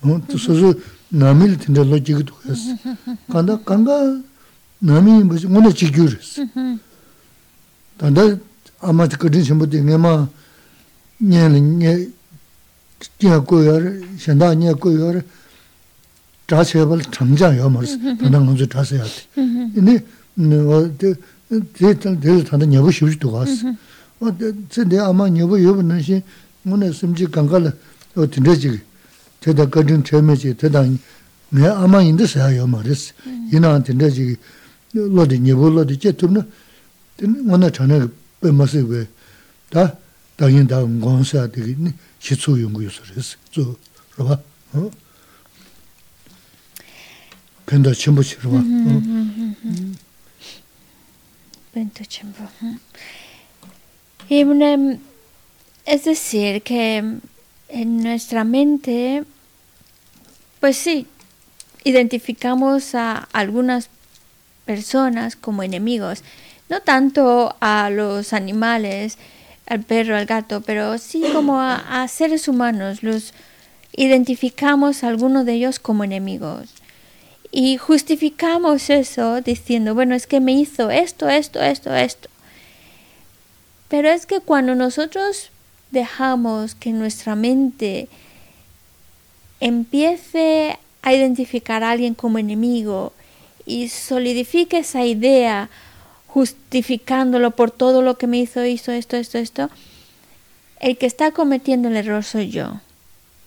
Sō 0.04 0.60
sō 0.60 0.76
nāmī 1.16 1.54
lī 1.54 1.62
tīndā 1.64 1.88
lō 1.88 2.04
jīg 2.04 2.26
dhū 2.28 2.54
sī. 2.54 2.76
Kāndā 3.32 3.56
kāngā 3.64 3.98
nāmi 4.82 5.22
ngōne 5.26 5.72
chīkyū 5.74 6.06
rīs. 6.06 6.38
Tāndā 7.98 8.38
āmā 8.86 9.08
chī 9.10 9.18
kati 9.18 9.42
shimbati 9.42 9.82
ngē 9.82 9.98
mā 9.98 10.12
ngē 11.18 11.42
lī 11.50 11.60
ngē 11.60 11.92
ngē 13.18 13.38
kuyā 13.42 13.74
rī, 13.82 13.90
shendā 14.22 14.54
ngē 14.54 14.76
kuyā 14.78 15.18
rī, 15.18 15.22
chā 16.46 16.62
chē 16.62 16.86
pal 16.86 17.02
chamchā 17.10 17.50
yā 17.58 17.66
mā 17.66 17.82
rīs, 17.82 17.98
tāndā 18.22 18.38
ngō 18.38 18.54
chū 18.54 18.66
chā 18.70 18.84
sē 18.86 19.02
yā 19.02 19.06
tī. 20.94 21.14
Tē 21.48 21.94
tāndā 21.98 22.66
nyabu 22.68 22.92
shibshī 22.92 23.18
tu 23.18 23.32
gās. 23.32 23.64
Tsē 24.70 24.84
tē 24.86 25.02
āmā 25.02 25.26
nyabu 25.32 25.58
yobu 25.58 25.82
nā 25.82 25.98
shī 25.98 26.22
ngōne 26.66 26.92
simchī 26.94 27.26
kāngkā 27.26 27.58
lī 27.66 27.72
tīndē 28.14 28.54
chī 28.54 28.78
tē 29.42 29.56
tā 29.58 29.66
kati 29.66 29.98
chē 30.06 30.22
mē 30.22 30.38
chī, 30.38 30.54
tē 30.54 30.70
tā 30.70 30.86
ngē 30.86 31.74
āmā 31.82 32.04
yindā 32.06 32.30
sē 32.30 32.46
yā 32.54 32.66
mā 32.68 32.84
rīs, 32.86 33.10
yinā 33.50 33.74
tīndē 33.82 34.10
chī 34.14 34.38
lodi 34.92 35.38
nyebu 35.38 35.68
lodi 35.70 35.96
che 35.98 36.14
tumna 36.14 36.46
wana 37.46 37.70
chana 37.70 38.08
pe 38.40 38.50
masi 38.50 38.80
we 38.80 39.08
ta 39.68 39.96
dangin 40.36 40.66
da 40.66 40.80
ngonsa 40.80 41.46
digi 41.48 41.92
shi 42.18 42.36
tsu 42.36 42.56
yungu 42.56 42.82
yusu 42.82 43.02
resi 43.14 43.36
tsu 43.50 43.76
raba 44.16 44.40
penda 47.64 47.92
chenpo 47.92 48.22
chi 48.22 48.36
raba 48.40 48.58
mm-hmm, 48.58 48.96
mm-hmm, 48.96 49.54
mm-hmm. 49.64 49.92
penda 51.72 52.04
chenpo 52.06 52.42
y 54.28 54.34
eh, 54.34 54.40
em, 54.40 54.98
es 55.86 56.04
decir 56.04 56.62
que 56.62 56.96
em, 56.96 57.20
en 57.68 58.02
nuestra 58.02 58.44
mente 58.44 59.24
pues 60.60 60.76
sí 60.76 61.06
identificamos 61.84 62.94
a 62.94 63.28
algunas 63.32 63.88
personas 63.88 63.97
como 65.40 65.62
enemigos, 65.62 66.22
no 66.68 66.80
tanto 66.80 67.56
a 67.60 67.90
los 67.90 68.32
animales, 68.32 69.18
al 69.66 69.82
perro, 69.82 70.16
al 70.16 70.26
gato, 70.26 70.60
pero 70.60 70.98
sí 70.98 71.22
como 71.32 71.60
a, 71.60 72.02
a 72.02 72.08
seres 72.08 72.48
humanos, 72.48 73.02
los 73.02 73.32
identificamos 73.96 75.02
a 75.02 75.08
algunos 75.08 75.44
de 75.44 75.54
ellos 75.54 75.78
como 75.78 76.04
enemigos. 76.04 76.70
Y 77.50 77.78
justificamos 77.78 78.90
eso 78.90 79.40
diciendo, 79.40 79.94
bueno, 79.94 80.14
es 80.14 80.26
que 80.26 80.40
me 80.40 80.52
hizo 80.52 80.90
esto, 80.90 81.28
esto, 81.28 81.60
esto, 81.60 81.94
esto. 81.94 82.28
Pero 83.88 84.08
es 84.10 84.26
que 84.26 84.40
cuando 84.40 84.74
nosotros 84.74 85.50
dejamos 85.90 86.74
que 86.74 86.92
nuestra 86.92 87.34
mente 87.34 88.08
empiece 89.60 90.78
a 91.02 91.14
identificar 91.14 91.82
a 91.82 91.90
alguien 91.90 92.14
como 92.14 92.38
enemigo 92.38 93.12
y 93.68 93.88
solidifique 93.88 94.78
esa 94.78 95.04
idea 95.04 95.68
justificándolo 96.26 97.52
por 97.52 97.70
todo 97.70 98.02
lo 98.02 98.18
que 98.18 98.26
me 98.26 98.38
hizo, 98.38 98.64
hizo 98.64 98.92
esto, 98.92 99.16
esto, 99.16 99.38
esto, 99.38 99.70
el 100.80 100.96
que 100.96 101.06
está 101.06 101.32
cometiendo 101.32 101.88
el 101.88 101.96
error 101.96 102.24
soy 102.24 102.50
yo. 102.50 102.80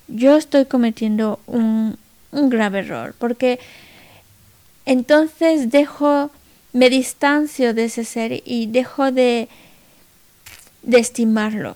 Yo 0.07 0.35
estoy 0.35 0.65
cometiendo 0.65 1.39
un, 1.47 1.97
un 2.31 2.49
grave 2.49 2.79
error 2.79 3.15
porque 3.17 3.59
entonces 4.85 5.71
dejo, 5.71 6.31
me 6.73 6.89
distancio 6.89 7.73
de 7.73 7.85
ese 7.85 8.03
ser 8.03 8.41
y 8.45 8.65
dejo 8.67 9.11
de, 9.11 9.47
de 10.81 10.99
estimarlo. 10.99 11.75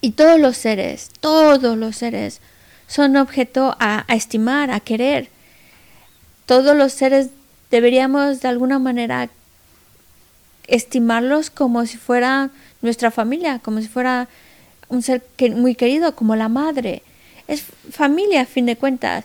Y 0.00 0.12
todos 0.12 0.38
los 0.38 0.56
seres, 0.56 1.10
todos 1.20 1.78
los 1.78 1.96
seres 1.96 2.40
son 2.86 3.16
objeto 3.16 3.74
a, 3.80 4.04
a, 4.06 4.14
estimar, 4.14 4.70
a 4.70 4.80
querer. 4.80 5.28
Todos 6.46 6.76
los 6.76 6.92
seres 6.92 7.28
deberíamos 7.70 8.40
de 8.40 8.48
alguna 8.48 8.78
manera 8.78 9.30
estimarlos 10.66 11.50
como 11.50 11.86
si 11.86 11.96
fuera 11.96 12.50
nuestra 12.82 13.10
familia, 13.10 13.58
como 13.58 13.80
si 13.80 13.88
fuera 13.88 14.28
un 14.88 15.02
ser 15.02 15.22
muy 15.54 15.74
querido, 15.74 16.14
como 16.14 16.36
la 16.36 16.48
madre. 16.48 17.02
Es 17.48 17.64
familia 17.90 18.42
a 18.42 18.46
fin 18.46 18.66
de 18.66 18.76
cuentas. 18.76 19.24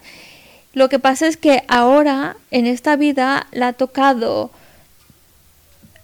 Lo 0.73 0.89
que 0.89 0.99
pasa 0.99 1.27
es 1.27 1.38
que 1.38 1.63
ahora 1.67 2.38
en 2.51 2.65
esta 2.65 2.95
vida 2.95 3.47
la 3.51 3.69
ha 3.69 3.73
tocado 3.73 4.51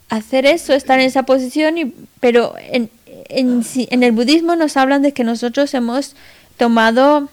hacer 0.08 0.46
eso, 0.46 0.72
estar 0.72 1.00
en 1.00 1.06
esa 1.06 1.24
posición, 1.24 1.78
y, 1.78 1.94
pero 2.20 2.54
en, 2.58 2.90
en, 3.28 3.64
en 3.74 4.02
el 4.02 4.12
budismo 4.12 4.56
nos 4.56 4.76
hablan 4.76 5.02
de 5.02 5.12
que 5.12 5.24
nosotros 5.24 5.72
hemos 5.74 6.14
tomado 6.56 7.28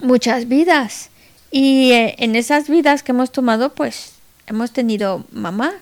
muchas 0.00 0.48
vidas 0.48 1.09
y 1.50 1.92
eh, 1.92 2.14
en 2.18 2.36
esas 2.36 2.68
vidas 2.68 3.02
que 3.02 3.12
hemos 3.12 3.32
tomado 3.32 3.74
pues 3.74 4.14
hemos 4.46 4.72
tenido 4.72 5.24
mamá 5.32 5.72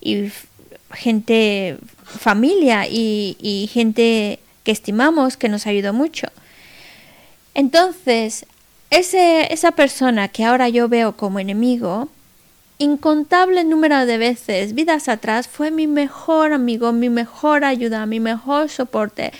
y 0.00 0.30
gente 0.92 1.78
familia 2.04 2.86
y, 2.88 3.68
gente 3.72 4.40
que 4.64 4.72
estimamos 4.72 5.36
que 5.36 5.48
nos 5.48 5.66
ayudó 5.66 5.92
mucho. 5.92 6.28
Entonces 7.54 8.46
ese, 8.90 9.52
esa 9.52 9.72
persona 9.72 10.28
que 10.28 10.44
ahora 10.44 10.68
yo 10.68 10.88
veo 10.88 11.16
como 11.16 11.38
enemigo 11.38 12.08
incontable 12.78 13.62
número 13.64 14.06
de 14.06 14.18
veces 14.18 14.74
vidas 14.74 15.08
atrás 15.08 15.46
fue 15.46 15.70
mi 15.70 15.86
mejor 15.86 16.52
amigo 16.52 16.92
mi 16.92 17.10
mejor 17.10 17.64
ayuda 17.64 18.06
mi 18.06 18.20
mejor 18.20 18.68
soporte. 18.68 19.32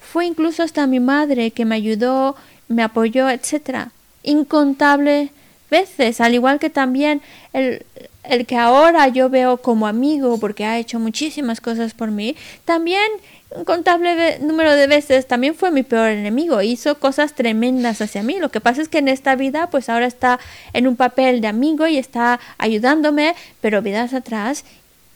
Fue 0.00 0.26
incluso 0.26 0.62
hasta 0.62 0.86
mi 0.86 1.00
madre 1.00 1.50
que 1.50 1.64
me 1.64 1.76
ayudó 1.76 2.34
me 2.68 2.82
apoyó, 2.82 3.30
etcétera, 3.30 3.92
incontables 4.28 5.30
veces, 5.70 6.20
al 6.20 6.34
igual 6.34 6.58
que 6.58 6.70
también 6.70 7.20
el, 7.52 7.84
el, 8.24 8.46
que 8.46 8.56
ahora 8.56 9.08
yo 9.08 9.28
veo 9.28 9.58
como 9.58 9.86
amigo 9.86 10.38
porque 10.38 10.64
ha 10.64 10.78
hecho 10.78 10.98
muchísimas 10.98 11.60
cosas 11.60 11.94
por 11.94 12.10
mí, 12.10 12.36
también 12.64 13.10
un 13.50 13.64
contable 13.64 14.38
número 14.40 14.74
de 14.74 14.86
veces 14.86 15.26
también 15.26 15.54
fue 15.54 15.70
mi 15.70 15.82
peor 15.82 16.10
enemigo, 16.10 16.60
hizo 16.60 16.98
cosas 16.98 17.34
tremendas 17.34 18.00
hacia 18.02 18.22
mí. 18.22 18.38
Lo 18.38 18.50
que 18.50 18.60
pasa 18.60 18.82
es 18.82 18.88
que 18.88 18.98
en 18.98 19.08
esta 19.08 19.36
vida 19.36 19.70
pues 19.70 19.88
ahora 19.88 20.06
está 20.06 20.38
en 20.74 20.86
un 20.86 20.96
papel 20.96 21.40
de 21.40 21.48
amigo 21.48 21.86
y 21.86 21.96
está 21.96 22.40
ayudándome, 22.58 23.34
pero 23.60 23.80
vidas 23.80 24.12
atrás 24.12 24.64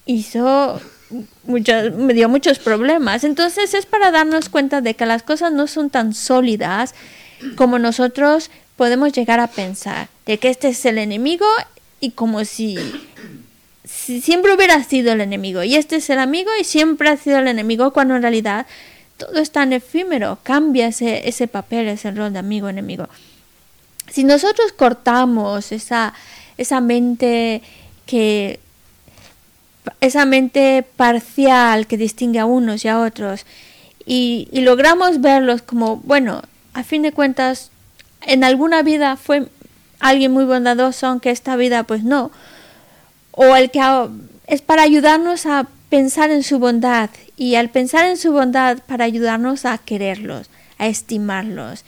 hizo 0.06 0.80
muchos, 1.44 1.92
me 1.92 2.14
dio 2.14 2.28
muchos 2.30 2.58
problemas. 2.58 3.24
Entonces 3.24 3.74
es 3.74 3.84
para 3.84 4.10
darnos 4.10 4.48
cuenta 4.48 4.80
de 4.80 4.94
que 4.94 5.04
las 5.04 5.22
cosas 5.22 5.52
no 5.52 5.66
son 5.66 5.90
tan 5.90 6.14
sólidas 6.14 6.94
como 7.56 7.78
nosotros 7.78 8.50
podemos 8.76 9.12
llegar 9.12 9.40
a 9.40 9.48
pensar, 9.48 10.08
de 10.26 10.38
que 10.38 10.48
este 10.48 10.68
es 10.68 10.84
el 10.84 10.98
enemigo 10.98 11.46
y 12.00 12.10
como 12.10 12.44
si, 12.44 12.78
si, 13.84 14.20
siempre 14.20 14.54
hubiera 14.54 14.82
sido 14.84 15.12
el 15.12 15.20
enemigo, 15.20 15.62
y 15.62 15.76
este 15.76 15.96
es 15.96 16.10
el 16.10 16.18
amigo 16.18 16.50
y 16.60 16.64
siempre 16.64 17.08
ha 17.08 17.16
sido 17.16 17.38
el 17.38 17.48
enemigo, 17.48 17.92
cuando 17.92 18.16
en 18.16 18.22
realidad 18.22 18.66
todo 19.16 19.38
es 19.38 19.50
tan 19.50 19.72
efímero, 19.72 20.38
cambia 20.42 20.88
ese, 20.88 21.28
ese 21.28 21.46
papel, 21.46 21.88
ese 21.88 22.10
rol 22.10 22.32
de 22.32 22.40
amigo-enemigo. 22.40 23.08
Si 24.10 24.24
nosotros 24.24 24.72
cortamos 24.72 25.72
esa, 25.72 26.12
esa 26.58 26.80
mente 26.80 27.62
que 28.06 28.58
esa 30.00 30.24
mente 30.26 30.84
parcial 30.96 31.86
que 31.86 31.96
distingue 31.96 32.38
a 32.38 32.44
unos 32.44 32.84
y 32.84 32.88
a 32.88 33.00
otros 33.00 33.46
y, 34.06 34.48
y 34.52 34.60
logramos 34.60 35.20
verlos 35.20 35.62
como, 35.62 35.96
bueno, 35.98 36.42
a 36.74 36.84
fin 36.84 37.02
de 37.02 37.12
cuentas, 37.12 37.71
en 38.26 38.44
alguna 38.44 38.82
vida 38.82 39.16
fue 39.16 39.48
alguien 40.00 40.32
muy 40.32 40.44
bondadoso, 40.44 41.06
aunque 41.06 41.30
esta 41.30 41.56
vida 41.56 41.84
pues 41.84 42.02
no. 42.04 42.30
O 43.30 43.56
el 43.56 43.70
que 43.70 43.80
es 44.46 44.62
para 44.62 44.82
ayudarnos 44.82 45.46
a 45.46 45.68
pensar 45.88 46.30
en 46.30 46.42
su 46.42 46.58
bondad 46.58 47.10
y 47.36 47.54
al 47.54 47.70
pensar 47.70 48.06
en 48.06 48.16
su 48.16 48.32
bondad 48.32 48.78
para 48.86 49.04
ayudarnos 49.04 49.64
a 49.64 49.78
quererlos, 49.78 50.48
a 50.78 50.86
estimarlos. 50.86 51.84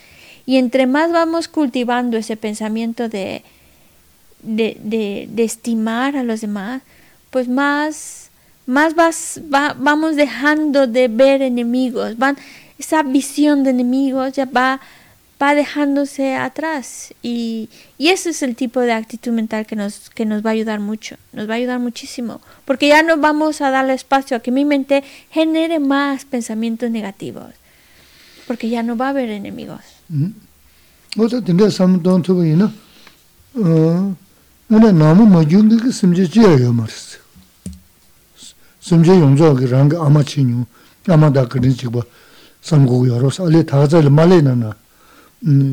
Y 0.47 0.59
entre 0.59 0.87
más 0.87 1.11
vamos 1.11 1.49
cultivando 1.49 2.17
ese 2.17 2.37
pensamiento 2.37 3.09
de, 3.09 3.43
de, 4.43 4.77
de, 4.83 5.29
de 5.31 5.45
estimar 5.45 6.17
a 6.17 6.23
los 6.23 6.43
demás, 6.43 6.83
pues 7.31 7.49
más, 7.49 8.31
más 8.67 8.95
vas, 8.95 9.41
va, 9.53 9.75
vamos 9.79 10.17
dejando 10.17 10.87
de 10.87 11.09
ver 11.09 11.43
enemigos, 11.43 12.17
van, 12.19 12.37
esa 12.79 13.03
visión 13.03 13.65
de 13.65 13.71
enemigos 13.71 14.35
ya 14.35 14.45
va, 14.45 14.81
va 15.43 15.55
dejándose 15.55 16.37
atrás. 16.37 17.15
Y, 17.23 17.69
y, 17.99 18.09
ese 18.09 18.31
es 18.31 18.43
el 18.43 18.57
tipo 18.57 18.81
de 18.81 18.93
actitud 18.93 19.33
mental 19.33 19.67
que 19.67 19.77
nos, 19.77 20.11
que 20.11 20.27
nos 20.27 20.45
va 20.45 20.51
a 20.51 20.53
ayudar 20.53 20.81
mucho, 20.81 21.17
nos 21.33 21.49
va 21.49 21.55
a 21.55 21.57
ayudar 21.57 21.79
muchísimo, 21.81 22.41
porque 22.65 22.89
ya 22.89 23.03
no 23.03 23.17
vamos 23.17 23.61
a 23.61 23.71
darle 23.71 23.95
espacio 23.95 24.37
a 24.37 24.41
que 24.41 24.51
mi 24.51 24.65
mente 24.65 25.05
genere 25.31 25.81
más 25.81 26.25
pensamientos 26.25 26.91
negativos, 26.91 27.53
porque 28.47 28.69
ya 28.69 28.83
no 28.83 28.97
va 28.97 29.07
a 29.07 29.11
haber 29.11 29.31
enemigos. 29.31 29.81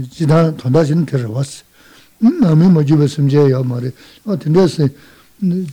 지다 0.09 0.55
돈다신 0.57 1.05
들어왔어. 1.05 1.63
음 2.23 2.39
남이 2.39 2.67
뭐 2.67 2.85
집에 2.85 3.07
숨제야 3.07 3.63
말이. 3.63 3.91
어 4.25 4.35
근데서 4.37 4.87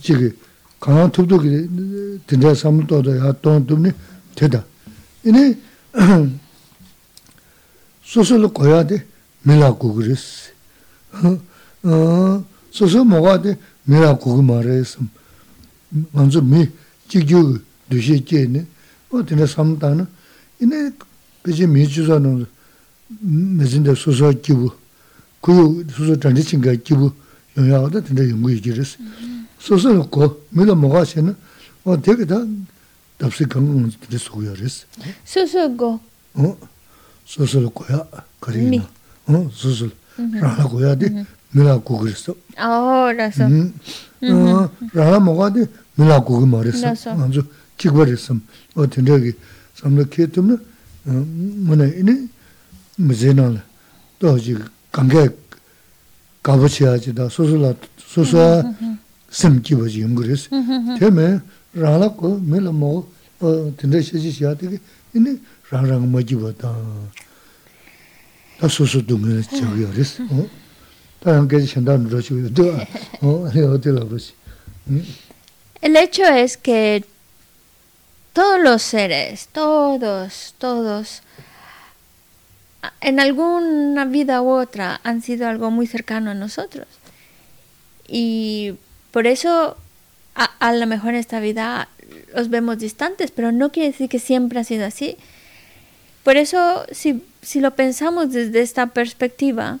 지기 0.01 0.31
강한 0.79 1.11
투도 1.11 1.37
근데 1.37 2.55
삼도도 2.55 3.17
야 3.17 3.31
돈도니 3.33 3.91
되다. 4.35 4.63
이니 5.25 5.55
소소로 8.03 8.53
거야 8.53 8.87
돼. 8.87 9.05
밀라고 9.43 9.93
그랬어. 9.93 10.51
어 11.83 12.43
소소 12.71 13.03
뭐가 13.03 13.41
돼. 13.41 13.57
밀라고 13.83 14.41
말했어. 14.41 15.01
먼저 16.11 16.41
미 16.41 16.69
지규 17.07 17.59
두시께는 17.89 18.67
어 19.09 19.23
근데 19.25 19.45
삼다는 19.45 20.07
이네 20.61 20.91
그지 21.41 21.67
미주자는 21.67 22.45
mezinda 23.21 23.95
suso 23.95 24.33
kibu, 24.33 24.71
kuyu 25.41 25.85
suso 25.95 26.15
chandi 26.15 26.43
chinga 26.43 26.75
kibu 26.77 27.11
yongyaagada 27.55 28.01
tanda 28.01 28.23
yungu 28.23 28.49
ikiris. 28.49 28.97
Suso 29.59 29.93
yoko, 29.93 30.37
mila 30.51 30.75
moga 30.75 31.05
shena, 31.05 31.35
o 31.85 31.97
teka 31.97 32.25
da 32.25 32.45
dapsi 33.19 33.47
kanga 33.47 33.71
ngunzi 33.73 33.97
tanda 33.99 34.17
sugu 34.19 34.43
yaris. 34.43 34.85
Suso 35.25 35.69
go? 35.75 35.99
Suso 37.25 37.59
lo 37.59 37.69
koya, 37.69 38.07
karina. 38.41 38.83
Suso 39.53 39.85
lo, 39.85 39.91
mhm. 40.17 40.39
rana 40.41 40.63
koya 40.63 40.95
di 40.95 41.05
mhm. 41.09 41.25
mila 41.53 41.79
kukiris 41.79 42.23
to. 42.23 42.37
Oh, 42.57 43.11
rasa. 43.11 43.47
Mhm. 43.49 43.73
Rana 44.93 45.19
moga 45.19 45.49
di 45.49 45.67
mila 45.97 46.21
kuki 46.21 46.45
maris. 46.45 46.81
Rasa. 46.81 47.11
Anzu 47.11 47.43
chikwa 47.77 48.05
risam, 48.05 48.41
o 48.75 48.85
tanda 48.87 49.19
ki 49.19 49.35
samla 49.75 50.05
ketumna, 50.05 50.57
muna 51.05 51.85
ini, 51.87 52.29
mizena 52.98 53.48
la 53.50 53.62
doji 54.20 54.56
kange 54.92 55.30
kabachi 56.42 56.86
aji 56.86 57.12
da 57.12 57.28
soso 57.28 57.56
la 57.56 57.74
soso 57.96 58.62
sim 59.30 59.60
kiba 59.60 59.86
ji 59.88 60.00
yunguris 60.00 60.48
teme 60.98 61.40
rana 61.74 62.08
ko 62.10 62.38
mila 62.38 62.72
mo 62.72 63.06
tinda 63.76 63.98
shaji 64.02 64.30
shiya 64.32 64.54
tiki 64.58 64.78
ini 65.14 65.38
rang 65.70 65.86
rang 65.88 66.06
ma 66.10 66.20
jiba 66.22 66.52
da 66.58 66.70
da 68.60 68.68
soso 68.68 69.00
dunga 69.00 69.42
chagiyaris 69.42 70.20
다양 71.24 71.48
게 71.48 71.64
신다는 71.64 72.10
거지. 72.10 72.28
또 72.52 72.68
어, 73.24 73.48
내가 73.48 73.72
어디라 73.80 74.04
그러지. 74.04 74.34
El 75.80 75.96
hecho 75.96 76.22
es 76.28 76.58
que 76.58 77.02
todos 78.34 78.60
los 78.62 78.82
seres, 78.82 79.48
todos, 79.50 80.52
todos, 80.58 81.22
a- 81.22 81.22
en 83.01 83.19
alguna 83.19 84.05
vida 84.05 84.41
u 84.41 84.49
otra 84.49 85.01
han 85.03 85.21
sido 85.21 85.47
algo 85.47 85.71
muy 85.71 85.87
cercano 85.87 86.31
a 86.31 86.33
nosotros. 86.33 86.87
Y 88.07 88.75
por 89.11 89.27
eso 89.27 89.77
a, 90.35 90.45
a 90.59 90.73
lo 90.73 90.87
mejor 90.87 91.09
en 91.09 91.19
esta 91.19 91.39
vida 91.39 91.89
los 92.35 92.49
vemos 92.49 92.79
distantes, 92.79 93.31
pero 93.31 93.51
no 93.51 93.71
quiere 93.71 93.91
decir 93.91 94.09
que 94.09 94.19
siempre 94.19 94.59
ha 94.59 94.63
sido 94.63 94.85
así. 94.85 95.17
Por 96.23 96.37
eso, 96.37 96.85
si, 96.91 97.23
si 97.41 97.59
lo 97.59 97.75
pensamos 97.75 98.31
desde 98.31 98.61
esta 98.61 98.87
perspectiva, 98.87 99.79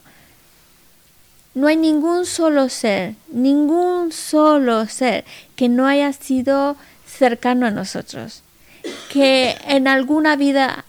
no 1.53 1.67
hay 1.67 1.75
ningún 1.75 2.25
solo 2.25 2.69
ser, 2.69 3.15
ningún 3.31 4.11
solo 4.11 4.87
ser 4.87 5.25
que 5.55 5.67
no 5.67 5.87
haya 5.87 6.13
sido 6.13 6.77
cercano 7.05 7.65
a 7.65 7.71
nosotros, 7.71 8.43
que 9.11 9.57
en 9.67 9.87
alguna 9.87 10.35
vida 10.35 10.85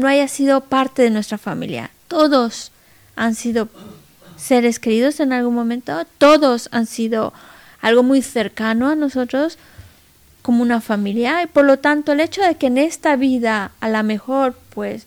no 0.00 0.08
haya 0.08 0.26
sido 0.28 0.62
parte 0.62 1.02
de 1.02 1.10
nuestra 1.10 1.38
familia. 1.38 1.90
Todos 2.08 2.72
han 3.16 3.34
sido 3.34 3.68
seres 4.36 4.78
queridos 4.78 5.20
en 5.20 5.32
algún 5.32 5.54
momento, 5.54 6.04
todos 6.18 6.68
han 6.72 6.86
sido 6.86 7.32
algo 7.82 8.02
muy 8.02 8.22
cercano 8.22 8.88
a 8.88 8.94
nosotros 8.94 9.58
como 10.42 10.62
una 10.62 10.80
familia. 10.80 11.42
Y 11.42 11.46
por 11.46 11.64
lo 11.64 11.78
tanto 11.78 12.12
el 12.12 12.20
hecho 12.20 12.42
de 12.42 12.54
que 12.56 12.66
en 12.68 12.78
esta 12.78 13.16
vida 13.16 13.72
a 13.80 13.88
lo 13.88 14.02
mejor 14.02 14.54
pues 14.74 15.06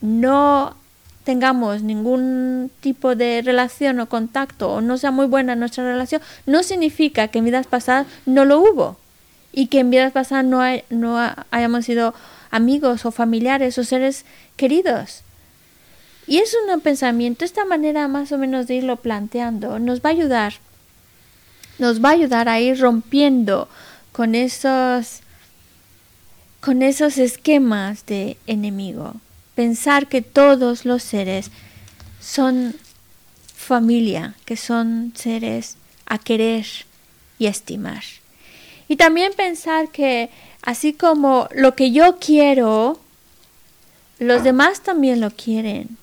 no 0.00 0.76
tengamos 1.24 1.82
ningún 1.82 2.70
tipo 2.80 3.14
de 3.14 3.42
relación 3.44 4.00
o 4.00 4.08
contacto 4.08 4.70
o 4.70 4.80
no 4.80 4.96
sea 4.96 5.10
muy 5.10 5.26
buena 5.26 5.56
nuestra 5.56 5.84
relación, 5.84 6.22
no 6.46 6.62
significa 6.62 7.28
que 7.28 7.38
en 7.38 7.44
vidas 7.46 7.66
pasadas 7.66 8.06
no 8.26 8.44
lo 8.44 8.60
hubo. 8.60 8.96
Y 9.52 9.66
que 9.68 9.80
en 9.80 9.90
vidas 9.90 10.12
pasadas 10.12 10.44
no, 10.44 10.60
hay- 10.60 10.84
no 10.90 11.18
ha- 11.18 11.46
hayamos 11.50 11.84
sido 11.86 12.14
amigos 12.50 13.04
o 13.04 13.10
familiares 13.10 13.78
o 13.78 13.84
seres 13.84 14.24
queridos. 14.56 15.22
Y 16.26 16.38
es 16.38 16.54
un 16.54 16.80
pensamiento, 16.80 17.44
esta 17.44 17.64
manera 17.64 18.06
más 18.06 18.32
o 18.32 18.38
menos 18.38 18.66
de 18.66 18.76
irlo 18.76 18.96
planteando 18.96 19.78
nos 19.78 20.00
va 20.00 20.10
a 20.10 20.12
ayudar, 20.12 20.54
nos 21.78 22.04
va 22.04 22.10
a 22.10 22.12
ayudar 22.12 22.48
a 22.48 22.60
ir 22.60 22.78
rompiendo 22.78 23.68
con 24.12 24.34
esos 24.34 25.20
con 26.60 26.82
esos 26.82 27.18
esquemas 27.18 28.04
de 28.06 28.36
enemigo. 28.46 29.14
Pensar 29.54 30.08
que 30.08 30.22
todos 30.22 30.84
los 30.84 31.02
seres 31.02 31.50
son 32.20 32.74
familia, 33.54 34.34
que 34.44 34.56
son 34.56 35.12
seres 35.14 35.76
a 36.06 36.18
querer 36.18 36.66
y 37.38 37.46
estimar. 37.46 38.02
Y 38.88 38.96
también 38.96 39.32
pensar 39.34 39.90
que 39.90 40.30
así 40.62 40.92
como 40.92 41.48
lo 41.52 41.74
que 41.74 41.92
yo 41.92 42.18
quiero, 42.18 42.98
los 44.18 44.44
demás 44.44 44.82
también 44.82 45.20
lo 45.20 45.30
quieren. 45.30 45.96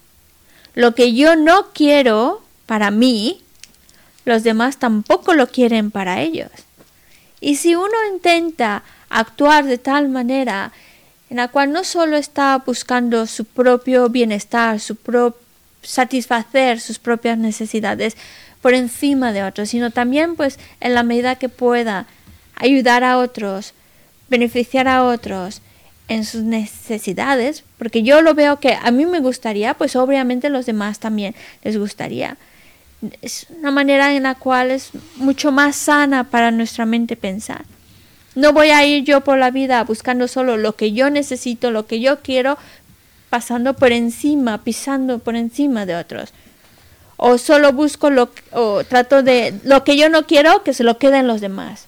Lo 0.73 0.95
que 0.95 1.13
yo 1.13 1.35
no 1.35 1.67
quiero 1.73 2.41
para 2.65 2.91
mí, 2.91 3.41
los 4.25 4.43
demás 4.43 4.77
tampoco 4.77 5.33
lo 5.33 5.47
quieren 5.47 5.91
para 5.91 6.21
ellos. 6.21 6.49
Y 7.39 7.57
si 7.57 7.75
uno 7.75 7.93
intenta 8.11 8.83
actuar 9.09 9.65
de 9.65 9.77
tal 9.77 10.09
manera 10.09 10.71
en 11.29 11.37
la 11.37 11.47
cual 11.47 11.71
no 11.71 11.83
solo 11.83 12.17
está 12.17 12.57
buscando 12.57 13.25
su 13.27 13.45
propio 13.45 14.09
bienestar, 14.09 14.79
su 14.79 14.95
pro 14.95 15.37
satisfacer 15.85 16.79
sus 16.79 16.99
propias 16.99 17.37
necesidades 17.37 18.17
por 18.61 18.73
encima 18.73 19.31
de 19.31 19.43
otros, 19.43 19.69
sino 19.69 19.91
también 19.91 20.35
pues 20.35 20.59
en 20.79 20.95
la 20.95 21.03
medida 21.03 21.35
que 21.35 21.49
pueda 21.49 22.07
ayudar 22.55 23.03
a 23.03 23.19
otros, 23.19 23.73
beneficiar 24.29 24.87
a 24.87 25.03
otros 25.03 25.61
en 26.07 26.25
sus 26.25 26.43
necesidades, 26.43 27.63
porque 27.77 28.03
yo 28.03 28.21
lo 28.21 28.33
veo 28.35 28.59
que 28.59 28.77
a 28.79 28.91
mí 28.91 29.05
me 29.05 29.19
gustaría, 29.19 29.73
pues 29.73 29.95
obviamente 29.95 30.49
los 30.49 30.65
demás 30.65 30.99
también 30.99 31.35
les 31.63 31.77
gustaría. 31.77 32.37
Es 33.21 33.47
una 33.59 33.71
manera 33.71 34.15
en 34.15 34.23
la 34.23 34.35
cual 34.35 34.71
es 34.71 34.91
mucho 35.15 35.51
más 35.51 35.75
sana 35.75 36.25
para 36.25 36.51
nuestra 36.51 36.85
mente 36.85 37.15
pensar. 37.15 37.65
No 38.35 38.51
voy 38.51 38.69
a 38.69 38.85
ir 38.85 39.03
yo 39.03 39.21
por 39.21 39.37
la 39.37 39.51
vida 39.51 39.83
buscando 39.83 40.27
solo 40.27 40.57
lo 40.57 40.75
que 40.75 40.91
yo 40.91 41.09
necesito, 41.09 41.71
lo 41.71 41.87
que 41.87 41.99
yo 41.99 42.21
quiero, 42.21 42.57
pasando 43.29 43.75
por 43.75 43.91
encima, 43.91 44.63
pisando 44.63 45.19
por 45.19 45.35
encima 45.35 45.85
de 45.85 45.95
otros. 45.95 46.33
O 47.17 47.37
solo 47.37 47.71
busco 47.71 48.09
lo 48.09 48.29
o 48.51 48.83
trato 48.83 49.23
de 49.23 49.53
lo 49.63 49.83
que 49.83 49.97
yo 49.97 50.09
no 50.09 50.25
quiero 50.25 50.63
que 50.63 50.73
se 50.73 50.83
lo 50.83 50.97
queden 50.97 51.27
los 51.27 51.41
demás. 51.41 51.85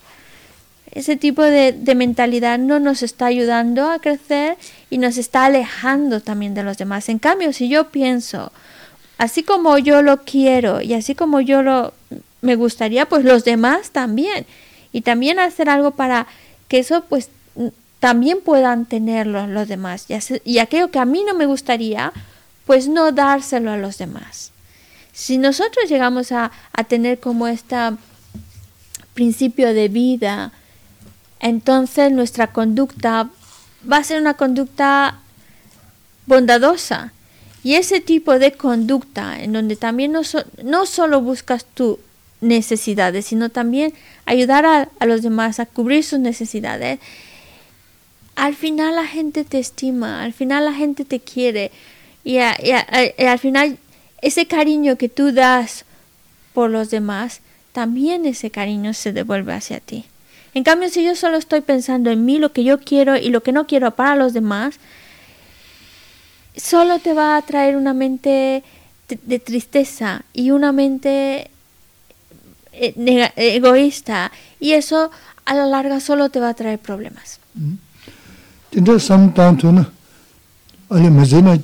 Ese 0.98 1.16
tipo 1.16 1.44
de, 1.44 1.74
de 1.74 1.94
mentalidad 1.94 2.58
no 2.58 2.80
nos 2.80 3.04
está 3.04 3.28
ayudando 3.28 3.92
a 3.92 4.00
crecer 4.00 4.58
y 4.90 4.98
nos 4.98 5.18
está 5.18 5.46
alejando 5.46 6.22
también 6.22 6.56
de 6.56 6.64
los 6.64 6.80
demás. 6.80 7.08
En 7.08 7.20
cambio, 7.20 7.54
si 7.54 7.70
yo 7.70 7.90
pienso, 7.92 8.52
así 9.20 9.44
como 9.44 9.78
yo 9.78 10.02
lo 10.02 10.24
quiero 10.24 10.82
y 10.82 10.96
así 10.96 11.14
como 11.14 11.40
yo 11.40 11.62
lo 11.62 11.94
me 12.42 12.56
gustaría, 12.56 13.08
pues 13.08 13.26
los 13.26 13.44
demás 13.44 13.92
también. 13.92 14.48
Y 14.92 15.02
también 15.02 15.38
hacer 15.38 15.70
algo 15.70 15.92
para 15.92 16.26
que 16.68 16.80
eso 16.80 17.04
pues 17.08 17.30
también 18.00 18.40
puedan 18.42 18.86
tenerlo 18.86 19.46
los 19.46 19.68
demás. 19.68 20.08
Y, 20.44 20.58
aquello 20.58 20.90
que 20.90 20.98
a 20.98 21.06
mí 21.06 21.24
no 21.28 21.36
me 21.36 21.46
gustaría, 21.46 22.12
pues 22.66 22.88
no 22.88 23.12
dárselo 23.12 23.72
a 23.72 23.78
los 23.78 24.00
demás. 24.00 24.52
Si 25.14 25.38
nosotros 25.38 25.90
llegamos 25.90 26.32
a, 26.32 26.52
a 26.74 26.84
tener 26.84 27.20
como 27.20 27.48
este 27.48 27.76
principio 29.14 29.74
de 29.74 29.90
vida, 29.90 30.52
entonces 31.40 32.12
nuestra 32.12 32.48
conducta 32.48 33.30
va 33.90 33.98
a 33.98 34.04
ser 34.04 34.20
una 34.22 34.34
conducta 34.36 35.20
bondadosa. 36.26 37.14
Y 37.64 37.76
ese 37.76 38.00
tipo 38.00 38.40
de 38.40 38.54
conducta, 38.54 39.42
en 39.42 39.54
donde 39.54 39.76
también 39.76 40.12
no, 40.12 40.24
so- 40.24 40.46
no 40.64 40.86
solo 40.86 41.22
buscas 41.22 41.66
tus 41.66 41.98
necesidades, 42.40 43.26
sino 43.26 43.50
también 43.50 43.94
ayudar 44.26 44.66
a, 44.66 45.06
los 45.06 45.22
demás 45.22 45.60
a 45.60 45.66
cubrir 45.66 46.04
sus 46.04 46.20
necesidades, 46.20 47.00
al 48.36 48.56
final 48.56 48.96
la 48.96 49.06
gente 49.08 49.44
te 49.44 49.60
estima, 49.60 50.24
al 50.24 50.34
final 50.34 50.66
la 50.66 50.74
gente 50.74 51.04
te 51.04 51.20
quiere 51.20 51.72
y 52.24 52.38
a- 52.38 52.56
y 52.62 53.24
al 53.26 53.40
final 53.40 53.78
ese 54.22 54.46
cariño 54.46 54.98
que 54.98 55.10
tú 55.10 55.32
das 55.32 55.84
por 56.54 56.70
los 56.70 56.90
demás, 56.90 57.42
también 57.72 58.26
ese 58.26 58.50
cariño 58.52 58.94
se 58.94 59.14
devuelve 59.14 59.54
hacia 59.54 59.80
ti. 59.80 60.06
En 60.58 60.64
cambio, 60.64 60.90
si 60.90 61.04
yo 61.04 61.16
solo 61.16 61.38
estoy 61.38 61.62
pensando 61.62 62.10
en 62.10 62.26
mí, 62.26 62.40
lo 62.40 62.52
que 62.52 62.64
yo 62.64 62.80
quiero 62.80 63.16
y 63.16 63.30
lo 63.30 63.44
que 63.44 63.52
no 63.52 63.68
quiero 63.68 63.92
para 63.92 64.16
los 64.16 64.34
demás, 64.34 64.80
solo 66.56 66.98
te 66.98 67.14
va 67.14 67.38
a 67.38 67.42
traer 67.44 67.78
una 67.78 67.94
mente 67.94 68.64
de, 69.08 69.38
tristeza 69.38 70.24
y 70.34 70.50
una 70.50 70.72
mente 70.72 71.52
eh, 72.72 73.32
egoísta. 73.36 74.32
Y 74.60 74.72
eso 74.72 75.12
a 75.46 75.54
la 75.54 75.68
larga 75.68 76.00
solo 76.00 76.30
te 76.30 76.40
va 76.40 76.50
a 76.50 76.56
traer 76.56 76.80
problemas. 76.80 77.40
Tinda 78.72 78.98
sam 79.00 79.32
meze 81.12 81.40
na 81.40 81.56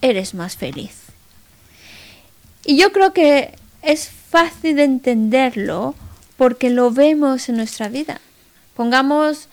eres 0.00 0.34
más 0.34 0.56
feliz. 0.56 0.92
Y 2.67 2.75
yo 2.75 2.91
creo 2.91 3.13
que 3.13 3.55
es 3.81 4.09
fácil 4.09 4.75
de 4.75 4.83
entenderlo 4.83 5.95
porque 6.35 6.69
lo 6.69 6.91
vemos 6.91 7.47
en 7.47 7.55
nuestra 7.55 7.87
vida. 7.87 8.19
Pongamos 8.75 9.47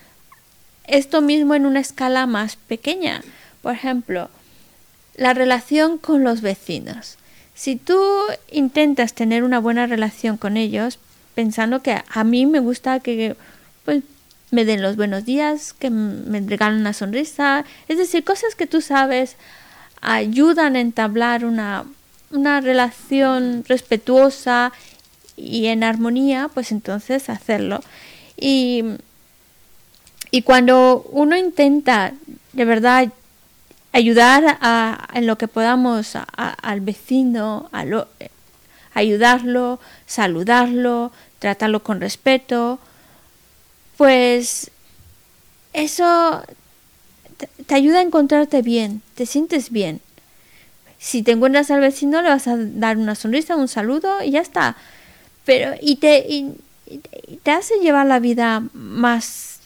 esto 0.89 1.23
mismo 1.23 1.55
en 1.55 1.65
una 1.65 1.79
escala 1.79 2.27
más 2.27 2.57
pequeña. 2.57 3.23
Por 3.62 3.73
ejemplo, 3.73 4.31
la 5.15 5.33
relación 5.33 5.97
con 5.97 6.25
los 6.25 6.41
vecinos. 6.41 7.17
Si 7.55 7.77
tú 7.77 8.03
intentas 8.51 9.15
tener 9.15 9.45
una 9.45 9.61
buena 9.61 9.87
relación 9.87 10.37
con 10.37 10.57
ellos, 10.57 10.99
pensando 11.37 11.83
que 11.83 12.03
a 12.09 12.25
mí 12.25 12.47
me 12.47 12.59
gusta 12.59 12.99
que 12.99 13.37
pues, 13.85 14.03
me 14.51 14.65
den 14.65 14.83
los 14.83 14.97
buenos 14.97 15.25
días, 15.25 15.73
que 15.73 15.89
me 15.89 16.41
regalen 16.41 16.81
una 16.81 16.93
sonrisa, 16.93 17.65
es 17.87 17.97
decir, 17.97 18.25
cosas 18.25 18.57
que 18.57 18.67
tú 18.67 18.81
sabes 18.81 19.37
ayudan 20.01 20.75
a 20.75 20.81
entablar 20.81 21.45
una, 21.45 21.85
una 22.31 22.61
relación 22.61 23.64
respetuosa 23.66 24.72
y 25.37 25.66
en 25.66 25.85
armonía, 25.85 26.51
pues 26.53 26.72
entonces 26.72 27.29
hacerlo. 27.29 27.81
Y, 28.37 28.85
y 30.31 30.43
cuando 30.43 31.07
uno 31.11 31.37
intenta 31.37 32.14
de 32.53 32.64
verdad 32.64 33.09
ayudar 33.93 34.59
a, 34.61 35.09
en 35.14 35.27
lo 35.27 35.39
que 35.39 35.49
podamos 35.49 36.16
al 36.37 36.81
vecino, 36.81 37.70
ayudarlo, 38.93 39.81
saludarlo, 40.07 41.12
tratarlo 41.39 41.83
con 41.83 42.01
respeto, 42.01 42.81
pues 43.97 44.70
eso 45.72 46.43
te 47.66 47.75
ayuda 47.75 47.99
a 47.99 48.03
encontrarte 48.03 48.62
bien, 48.62 49.03
te 49.14 49.27
sientes 49.27 49.70
bien. 49.70 50.01
Si 51.05 51.22
te 51.22 51.32
encuentras 51.32 51.70
al 51.70 51.80
vecino 51.82 52.22
le 52.22 52.30
vas 52.30 52.46
a 52.48 52.57
dar 52.57 52.96
una 52.96 53.14
sonrisa, 53.14 53.57
un 53.57 53.68
saludo 53.68 54.22
y 54.22 54.30
ya 54.30 54.40
está. 54.40 54.74
Pero 55.44 55.74
y 55.82 55.96
te, 55.96 56.24
y- 56.26 56.55
te 57.42 57.50
hace 57.50 57.74
llevar 57.82 58.07
la 58.07 58.20
vida 58.20 58.62
más 58.72 59.59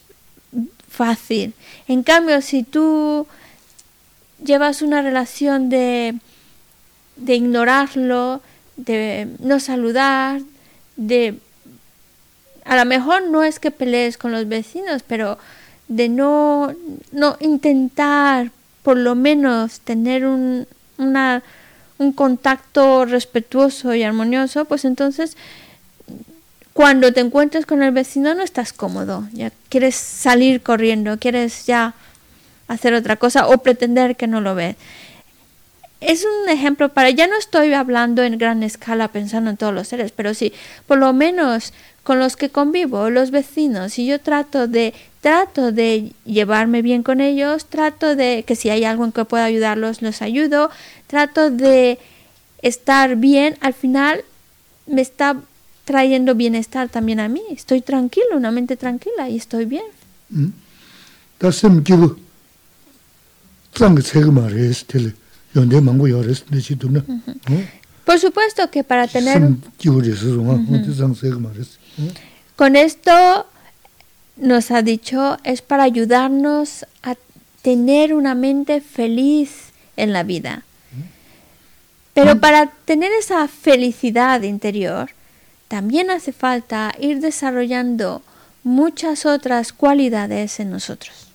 fácil. 0.89 1.55
En 1.87 2.03
cambio, 2.03 2.43
si 2.43 2.65
tú 2.65 3.29
llevas 4.45 4.83
una 4.83 5.01
relación 5.01 5.69
de, 5.69 6.17
de 7.15 7.35
ignorarlo, 7.37 8.41
de 8.77 9.29
no 9.39 9.61
saludar, 9.61 10.41
de... 10.97 11.39
A 12.65 12.75
lo 12.77 12.85
mejor 12.85 13.29
no 13.29 13.45
es 13.45 13.61
que 13.61 13.71
pelees 13.71 14.19
con 14.19 14.33
los 14.33 14.49
vecinos, 14.49 15.05
pero 15.07 15.39
de 15.87 16.09
no, 16.09 16.75
no 17.13 17.37
intentar 17.39 18.51
por 18.83 18.97
lo 18.97 19.15
menos 19.15 19.79
tener 19.81 20.27
un, 20.27 20.67
una, 20.99 21.43
un 21.99 22.13
contacto 22.13 23.05
respetuoso 23.05 23.95
y 23.95 24.03
armonioso, 24.03 24.65
pues 24.67 24.85
entonces 24.85 25.37
cuando 26.79 27.13
te 27.13 27.19
encuentres 27.19 27.67
con 27.67 27.83
el 27.83 27.91
vecino 27.91 28.35
no 28.35 28.43
estás 28.45 28.73
cómodo, 28.73 29.27
ya 29.33 29.51
quieres 29.69 29.97
salir 29.97 30.63
corriendo, 30.63 31.19
quieres 31.19 31.67
ya 31.67 31.95
hacer 32.69 32.95
otra 32.95 33.17
cosa 33.17 33.49
o 33.49 33.59
pretender 33.59 34.15
que 34.15 34.29
no 34.29 34.41
lo 34.41 34.55
ves. 34.55 34.77
Es 36.01 36.25
un 36.25 36.49
ejemplo 36.49 36.91
para, 36.91 37.11
ya 37.11 37.27
no 37.27 37.37
estoy 37.37 37.73
hablando 37.73 38.23
en 38.23 38.39
gran 38.39 38.63
escala 38.63 39.09
pensando 39.09 39.51
en 39.51 39.57
todos 39.57 39.75
los 39.75 39.89
seres, 39.89 40.13
pero 40.13 40.35
sí, 40.35 40.53
por 40.87 40.99
lo 40.99 41.13
menos 41.13 41.73
con 42.05 42.21
los 42.21 42.37
que 42.37 42.51
convivo, 42.51 43.11
los 43.11 43.33
vecinos, 43.33 43.99
y 43.99 44.07
yo 44.07 44.21
trato 44.21 44.69
de, 44.69 44.95
trato 45.21 45.73
de 45.73 46.13
llevarme 46.25 46.83
bien 46.83 47.03
con 47.03 47.21
ellos, 47.21 47.67
trato 47.67 48.17
de 48.17 48.45
que 48.47 48.57
si 48.57 48.71
hay 48.71 48.85
algo 48.85 49.05
en 49.05 49.13
que 49.13 49.25
pueda 49.25 49.45
ayudarlos, 49.45 50.03
los 50.03 50.23
ayudo, 50.23 50.71
trato 51.07 51.51
de 51.51 51.99
estar 52.63 53.17
bien, 53.17 53.57
al 53.61 53.75
final 53.75 54.25
me 54.87 55.01
está 55.01 55.37
trayendo 55.85 56.35
bienestar 56.35 56.89
también 56.89 57.21
a 57.21 57.29
mí, 57.29 57.43
estoy 57.51 57.81
tranquilo, 57.81 58.37
una 58.37 58.51
mente 58.51 58.77
tranquila 58.77 59.29
y 59.29 59.37
estoy 59.37 59.65
bien. 59.65 59.85
Por 68.05 68.19
supuesto 68.19 68.71
que 68.71 68.85
para 68.85 69.07
tener... 69.07 69.43
Con 72.57 72.75
esto 72.77 73.47
nos 74.39 74.71
ha 74.71 74.83
dicho 74.83 75.39
es 75.45 75.63
para 75.63 75.83
ayudarnos 75.83 76.87
a 77.03 77.17
tener 77.63 78.15
una 78.15 78.35
mente 78.35 78.81
feliz 78.81 79.73
en 79.97 80.13
la 80.13 80.23
vida. 80.23 80.63
Pero 82.15 82.37
mm. 82.37 82.41
para 82.41 82.67
tener 82.85 83.13
esa 83.13 83.47
felicidad 83.49 84.43
interior, 84.43 85.11
también 85.69 86.11
hace 86.11 86.33
falta 86.33 86.95
ir 86.99 87.21
desarrollando 87.21 88.23
muchas 88.63 89.27
otras 89.27 89.73
cualidades 89.73 90.61
en 90.61 90.71
nosotros. 90.71 91.29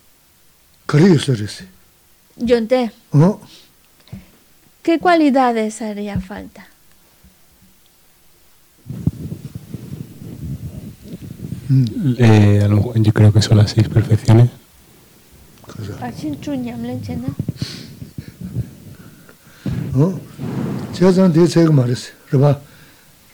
¿Qué 4.81 4.99
cualidades 4.99 5.81
haría 5.81 6.19
falta? 6.19 6.67
Eh, 12.18 12.61
a 12.64 12.68
lo 12.68 12.76
mejor 12.76 13.02
yo 13.02 13.12
creo 13.12 13.32
que 13.32 13.42
son 13.42 13.59
las 13.59 13.70
seis 13.72 13.88
perfecciones. 13.88 14.50
그래서 15.66 15.94
어? 19.94 20.20
제가 20.92 21.32
대 21.32 21.46
책을 21.46 21.72
말했어. 21.72 22.11
그봐. 22.30 22.61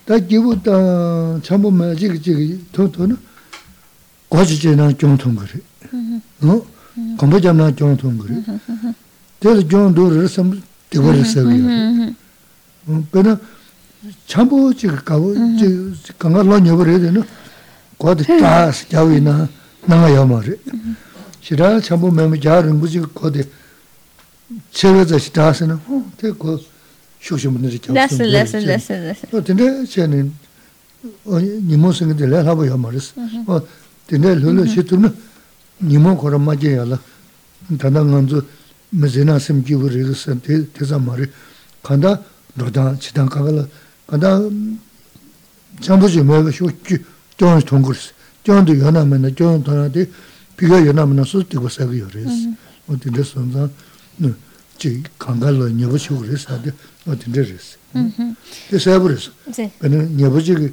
다 0.04 0.18
기부다 0.18 1.40
참고 1.42 1.70
매지 1.70 2.20
지기 2.20 2.64
더더는 2.72 3.16
과지제나 4.28 4.92
경통 4.98 5.34
그래. 5.36 5.60
어? 6.42 6.66
공부자나 7.16 7.70
경통 7.74 8.18
그래. 8.18 8.42
그래서 9.40 9.66
경도를 9.66 10.28
섬 10.28 10.60
되버렸어. 10.90 11.40
어, 12.86 13.04
그러나 13.10 13.38
참고 14.26 14.74
지금 14.74 14.96
가고 15.04 15.34
지 15.56 15.94
강가 16.18 16.42
넣어버려야 16.42 16.98
되는 16.98 17.22
과도 17.98 18.22
다 18.24 18.70
자위나 18.70 19.48
나가야 19.86 20.24
말이. 20.24 20.52
시라 21.40 21.80
참고 21.80 22.10
매매 22.10 22.40
자는 22.40 22.78
무지 22.80 23.00
거대 23.00 23.42
제가서 24.70 25.18
다스는 25.18 25.76
어 25.86 26.12
되고 26.16 26.58
쇼쇼분들이 27.20 27.80
Listen, 27.88 28.28
listen, 28.30 28.64
listen, 28.68 29.02
listen. 29.04 29.28
어 29.32 29.42
근데 29.44 29.84
쟤는 29.86 30.32
어 31.24 31.38
니모 31.40 31.92
생들 31.92 32.46
하고 32.46 32.66
야 32.66 32.76
말했어. 32.76 33.12
어 33.46 33.60
근데 34.06 34.34
룰로 34.34 34.66
시트는 34.66 35.14
니모 35.82 36.16
거라 36.18 36.38
맞아야라. 36.38 36.98
단단한저 37.78 38.42
메제나 38.90 39.38
심기브를 39.38 40.14
선테 40.14 40.70
대자 40.72 40.98
말이 40.98 41.24
간다 41.82 42.20
너다 42.54 42.96
지단 42.98 43.26
가갈 43.26 43.66
간다 44.06 44.38
장부지 45.80 46.20
뭐가 46.22 46.50
쇼치 46.50 46.74
좀 46.88 46.98
통그 46.98 47.04
gyōng 47.39 47.63
tōngkurs, 47.63 48.11
gyōng 48.43 48.67
tō 48.67 48.75
yōnā 48.83 49.05
mēnā, 49.07 49.31
gyōng 49.31 49.63
tō 49.63 49.77
nā 49.77 49.87
tē, 49.93 50.05
pīkā 50.59 50.81
yōnā 50.89 51.05
mēnā 51.07 51.23
sō 51.23 51.45
tīkwa 51.47 51.71
sāka 51.71 51.95
yō 51.95 52.09
rēs. 52.11 52.43
O 52.89 52.97
tīndē 52.99 53.23
sōnsā, 53.23 53.69
chī 54.79 54.91
kāngā 55.19 55.53
lō 55.55 55.69
nyabu 55.71 55.99
chī 55.99 56.17
wā 56.17 56.27
rēs, 56.27 56.47
ātē, 56.51 56.73
o 57.07 57.15
tīndē 57.15 57.45
rēs. 57.47 57.71
Tē 58.69 58.81
sāyabu 58.83 59.13
rēs, 59.13 59.29
pēnā 59.79 60.03
nyabu 60.19 60.43
chī 60.43 60.57
kī 60.59 60.71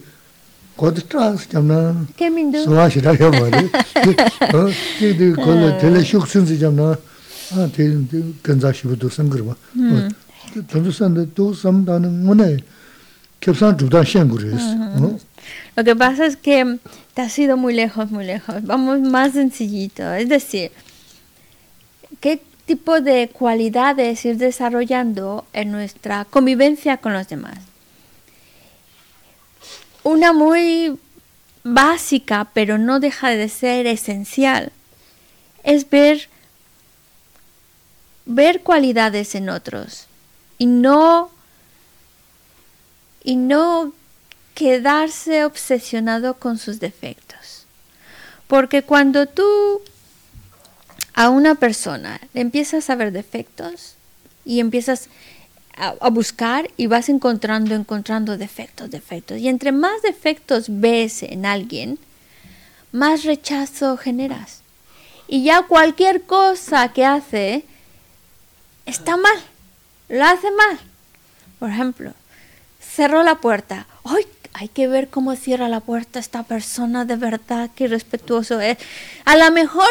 kōtā 0.76 1.06
trās 1.08 1.46
kiam 1.48 1.70
nā, 1.70 1.78
sōwā 2.18 2.88
shirā 2.92 3.14
yā 3.16 3.30
bā 3.32 3.46
rē, 3.54 3.62
tē 3.94 5.12
tē 5.16 5.30
kōlā 5.38 5.70
tēlē 5.80 6.02
shūk 6.04 6.26
sīnsi 6.28 6.58
kiam 6.60 6.76
nā, 6.76 6.90
tē 7.72 7.86
gānzā 8.44 8.74
shibu 8.74 8.98
tō 9.00 9.10
sāngir 9.12 9.46
bā. 9.46 9.54
Mm-hmm. 9.72 10.66
Tōntō 10.72 10.92
sāndā 10.98 11.24
tō 11.36 11.48
samdā 11.56 11.96
nā 12.02 12.10
ngō 12.10 12.36
nā, 12.36 12.50
kiep 13.40 13.56
sāng 13.56 13.78
chūdā 13.80 14.04
shiāng 14.04 14.28
gu 14.28 14.42
rēs. 14.42 14.68
Mm-hmm. 14.76 15.25
Lo 15.76 15.84
que 15.84 15.94
pasa 15.94 16.26
es 16.26 16.36
que 16.36 16.78
te 17.14 17.22
has 17.22 17.38
ido 17.38 17.56
muy 17.56 17.74
lejos, 17.74 18.10
muy 18.10 18.24
lejos. 18.24 18.64
Vamos 18.64 19.00
más 19.00 19.32
sencillito. 19.32 20.12
Es 20.14 20.28
decir, 20.28 20.72
¿qué, 22.20 22.40
tipo 22.66 23.00
de 23.00 23.28
cualidades 23.28 24.24
ir 24.24 24.36
desarrollando 24.36 25.46
en 25.52 25.70
nuestra 25.70 26.24
convivencia 26.24 26.98
con 26.98 27.12
los 27.12 27.28
demás. 27.28 27.58
Una 30.02 30.32
muy 30.32 30.98
básica, 31.62 32.50
pero 32.52 32.76
no 32.76 33.00
deja 33.00 33.30
de 33.30 33.48
ser 33.48 33.86
esencial, 33.86 34.72
es 35.62 35.88
ver 35.88 36.28
ver 38.28 38.62
cualidades 38.62 39.36
en 39.36 39.48
otros 39.48 40.06
y 40.58 40.66
no 40.66 41.30
y 43.22 43.36
no 43.36 43.92
quedarse 44.56 45.44
obsesionado 45.44 46.38
con 46.38 46.56
sus 46.58 46.80
defectos. 46.80 47.66
Porque 48.48 48.82
cuando 48.82 49.26
tú 49.26 49.82
a 51.12 51.28
una 51.28 51.56
persona 51.56 52.18
le 52.32 52.40
empiezas 52.40 52.88
a 52.88 52.94
ver 52.94 53.12
defectos 53.12 53.96
y 54.46 54.60
empiezas 54.60 55.08
a, 55.76 56.08
buscar 56.08 56.70
y 56.78 56.86
vas 56.86 57.10
encontrando, 57.10 57.74
encontrando 57.74 58.38
defectos, 58.38 58.90
defectos. 58.90 59.38
Y 59.38 59.48
entre 59.48 59.72
más 59.72 60.00
defectos 60.00 60.66
ves 60.68 61.22
en 61.22 61.44
alguien, 61.44 61.98
más 62.92 63.24
rechazo 63.24 63.98
generas. 63.98 64.62
Y 65.28 65.44
ya 65.44 65.64
cualquier 65.64 66.22
cosa 66.22 66.94
que 66.94 67.04
hace 67.04 67.62
está 68.86 69.18
mal, 69.18 69.38
lo 70.08 70.24
hace 70.24 70.50
mal. 70.50 70.78
Por 71.58 71.68
ejemplo, 71.68 72.14
cerró 72.80 73.22
la 73.22 73.34
puerta. 73.34 73.86
¡Ay! 74.04 74.26
Hay 74.58 74.68
que 74.68 74.88
ver 74.88 75.08
cómo 75.08 75.36
cierra 75.36 75.68
la 75.68 75.80
puerta 75.80 76.18
esta 76.18 76.42
persona 76.42 77.04
de 77.04 77.16
verdad, 77.16 77.68
qué 77.74 77.88
respetuoso 77.88 78.58
es. 78.60 78.78
A 79.26 79.36
lo 79.36 79.50
mejor 79.50 79.88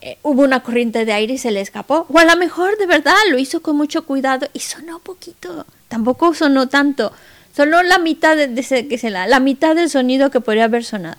eh, 0.00 0.18
hubo 0.22 0.42
una 0.42 0.60
corriente 0.60 1.04
de 1.04 1.12
aire 1.12 1.34
y 1.34 1.38
se 1.38 1.50
le 1.50 1.60
escapó. 1.60 2.06
O 2.08 2.18
a 2.20 2.24
lo 2.24 2.36
mejor 2.36 2.78
de 2.78 2.86
verdad 2.86 3.16
lo 3.30 3.38
hizo 3.38 3.60
con 3.60 3.76
mucho 3.76 4.04
cuidado 4.04 4.46
y 4.52 4.60
sonó 4.60 5.00
poquito. 5.00 5.66
Tampoco 5.88 6.32
sonó 6.32 6.68
tanto. 6.68 7.12
Solo 7.56 7.82
la 7.82 7.98
mitad 7.98 8.36
de, 8.36 8.46
de, 8.46 8.62
de 8.62 9.10
la, 9.10 9.26
la 9.26 9.40
mitad 9.40 9.74
del 9.74 9.90
sonido 9.90 10.30
que 10.30 10.40
podría 10.40 10.64
haber 10.64 10.84
sonado. 10.84 11.16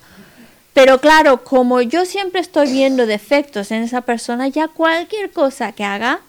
Pero 0.74 1.02
claro, 1.02 1.43
como 1.43 1.82
yo 1.82 2.06
siempre 2.06 2.39
estoy 2.39 2.72
viendo 2.72 3.06
defectos 3.06 3.72
en 3.72 3.84
esa 3.84 4.02
persona, 4.02 4.48
ya 4.48 4.70
cualquier 4.70 5.32
cosa 5.32 5.74
que 5.74 5.84
haga 5.84 6.22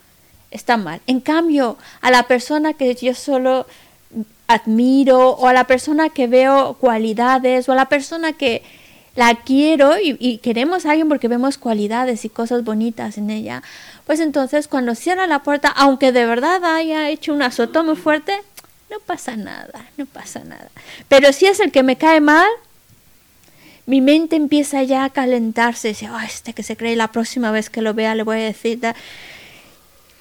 está 0.51 0.77
mal. 0.77 1.01
En 1.07 1.21
cambio, 1.21 1.77
a 2.01 2.11
la 2.11 2.25
persona 2.25 2.73
que 2.73 2.93
yo 2.95 3.15
solo 3.15 3.67
admiro 4.47 5.31
o 5.31 5.47
a 5.47 5.53
la 5.53 5.65
persona 5.65 6.09
que 6.11 6.27
veo 6.27 6.75
cualidades 6.75 7.69
o 7.69 7.73
a 7.73 7.77
la 7.77 7.89
persona 7.89 8.33
que 8.33 8.63
la 9.15 9.35
quiero 9.35 9.99
y, 9.99 10.17
y, 10.21 10.39
queremos 10.39 10.85
a 10.85 10.91
alguien 10.91 11.09
porque 11.09 11.29
vemos 11.29 11.57
cualidades 11.57 12.25
y 12.25 12.29
cosas 12.29 12.65
bonitas 12.65 13.17
en 13.17 13.31
ella, 13.31 13.63
pues 14.07 14.21
entonces 14.21 14.69
cuando 14.69 14.95
cierra 14.95 15.27
la 15.27 15.43
puerta, 15.43 15.69
aunque 15.69 16.13
de 16.13 16.27
verdad 16.27 16.63
haya 16.65 17.09
hecho 17.09 17.33
un 17.33 17.43
azoto 17.43 17.83
muy 17.83 17.97
fuerte, 17.97 18.35
no 18.91 18.99
pasa 19.01 19.37
nada, 19.37 19.87
no 19.97 20.07
pasa 20.07 20.41
nada. 20.45 20.69
Pero 21.09 21.33
si 21.33 21.47
es 21.47 21.61
el 21.61 21.73
que 21.73 21.83
me 21.83 21.97
cae 21.97 22.21
mal, 22.21 22.49
mi 23.87 24.01
mente 24.01 24.37
empieza 24.37 24.83
ya 24.83 25.05
a 25.05 25.11
calentarse, 25.11 25.89
dice, 25.89 26.11
oh, 26.11 26.21
este 26.21 26.53
que 26.53 26.63
se 26.63 26.77
cree 26.77 26.95
la 26.95 27.09
próxima 27.09 27.51
vez 27.51 27.71
que 27.71 27.83
lo 27.83 27.95
vea 27.95 28.15
le 28.15 28.23
voy 28.23 28.39
a 28.39 28.45
decir... 28.45 28.81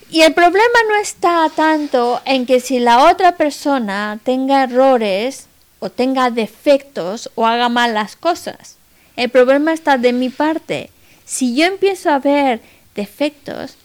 Y 0.10 0.22
el 0.22 0.34
problema 0.34 0.80
no 0.89 0.95
está 0.97 1.49
tanto 1.56 2.22
en 2.26 2.45
que 2.45 2.60
si 2.60 2.80
la 2.80 3.10
otra 3.12 3.36
persona 3.38 4.20
tenga 4.24 4.64
errores 4.64 5.47
o 5.80 5.89
tenga 5.89 6.30
defectos 6.30 7.30
o 7.36 7.45
haga 7.45 7.70
mal 7.70 7.93
las 7.93 8.16
cosas. 8.16 8.78
El 9.16 9.30
problema 9.30 9.74
está 9.74 9.97
de 9.97 10.14
mi 10.14 10.30
parte. 10.30 10.89
Si 11.26 11.56
yo 11.56 11.66
empiezo 11.66 12.12
a 12.12 12.20
ver 12.20 12.62
defectos, 12.93 13.76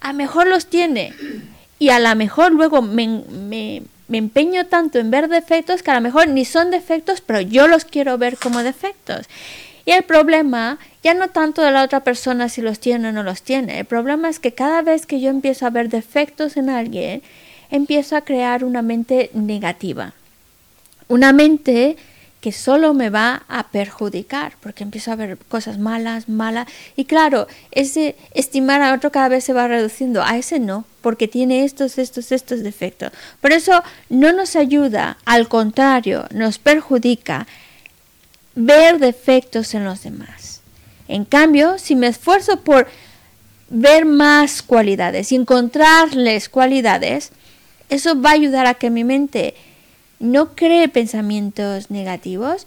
a 0.00 0.12
lo 0.12 0.18
mejor 0.18 0.46
los 0.46 0.66
tiene. 0.66 1.14
Y 1.78 1.88
a 1.90 1.98
lo 1.98 2.14
mejor 2.14 2.52
luego 2.52 2.80
me, 2.80 3.06
me, 3.28 3.82
me, 4.08 4.18
empeño 4.18 4.66
tanto 4.66 4.98
en 4.98 5.10
ver 5.10 5.28
defectos 5.28 5.82
que 5.82 5.90
a 5.90 5.94
lo 5.94 6.00
mejor 6.00 6.28
ni 6.28 6.44
son 6.44 6.70
defectos, 6.70 7.20
pero 7.20 7.40
yo 7.40 7.66
los 7.66 7.84
quiero 7.84 8.16
ver 8.18 8.38
como 8.38 8.62
defectos. 8.62 9.26
Y 9.86 9.92
el 9.92 10.02
problema 10.02 10.78
ya 11.02 11.14
no 11.14 11.28
tanto 11.28 11.62
de 11.62 11.70
la 11.70 11.84
otra 11.84 12.00
persona 12.00 12.48
si 12.48 12.60
los 12.60 12.80
tiene 12.80 13.08
o 13.08 13.12
no 13.12 13.22
los 13.22 13.42
tiene. 13.42 13.78
El 13.78 13.86
problema 13.86 14.28
es 14.28 14.40
que 14.40 14.52
cada 14.52 14.82
vez 14.82 15.06
que 15.06 15.20
yo 15.20 15.30
empiezo 15.30 15.64
a 15.64 15.70
ver 15.70 15.88
defectos 15.88 16.56
en 16.56 16.68
alguien, 16.68 17.22
empiezo 17.70 18.16
a 18.16 18.22
crear 18.22 18.64
una 18.64 18.82
mente 18.82 19.30
negativa. 19.32 20.12
Una 21.08 21.32
mente 21.32 21.96
que 22.40 22.50
solo 22.50 22.94
me 22.94 23.10
va 23.10 23.44
a 23.48 23.68
perjudicar, 23.68 24.54
porque 24.60 24.84
empiezo 24.84 25.12
a 25.12 25.16
ver 25.16 25.38
cosas 25.48 25.78
malas, 25.78 26.28
malas. 26.28 26.66
Y 26.96 27.04
claro, 27.04 27.46
ese 27.70 28.16
estimar 28.34 28.82
a 28.82 28.92
otro 28.92 29.12
cada 29.12 29.28
vez 29.28 29.44
se 29.44 29.52
va 29.52 29.68
reduciendo, 29.68 30.22
a 30.22 30.36
ese 30.36 30.58
no, 30.58 30.84
porque 31.00 31.28
tiene 31.28 31.64
estos, 31.64 31.98
estos, 31.98 32.32
estos 32.32 32.64
defectos. 32.64 33.12
Por 33.40 33.52
eso 33.52 33.82
no 34.08 34.32
nos 34.32 34.56
ayuda, 34.56 35.16
al 35.24 35.48
contrario, 35.48 36.26
nos 36.32 36.58
perjudica 36.58 37.46
ver 38.56 38.98
defectos 38.98 39.74
en 39.74 39.84
los 39.84 40.02
demás. 40.02 40.62
En 41.06 41.24
cambio, 41.24 41.78
si 41.78 41.94
me 41.94 42.08
esfuerzo 42.08 42.60
por 42.62 42.88
ver 43.68 44.04
más 44.04 44.62
cualidades 44.62 45.30
y 45.30 45.36
encontrarles 45.36 46.48
cualidades, 46.48 47.30
eso 47.88 48.20
va 48.20 48.30
a 48.30 48.34
ayudar 48.34 48.66
a 48.66 48.74
que 48.74 48.90
mi 48.90 49.04
mente 49.04 49.54
no 50.18 50.54
cree 50.54 50.88
pensamientos 50.88 51.90
negativos 51.90 52.66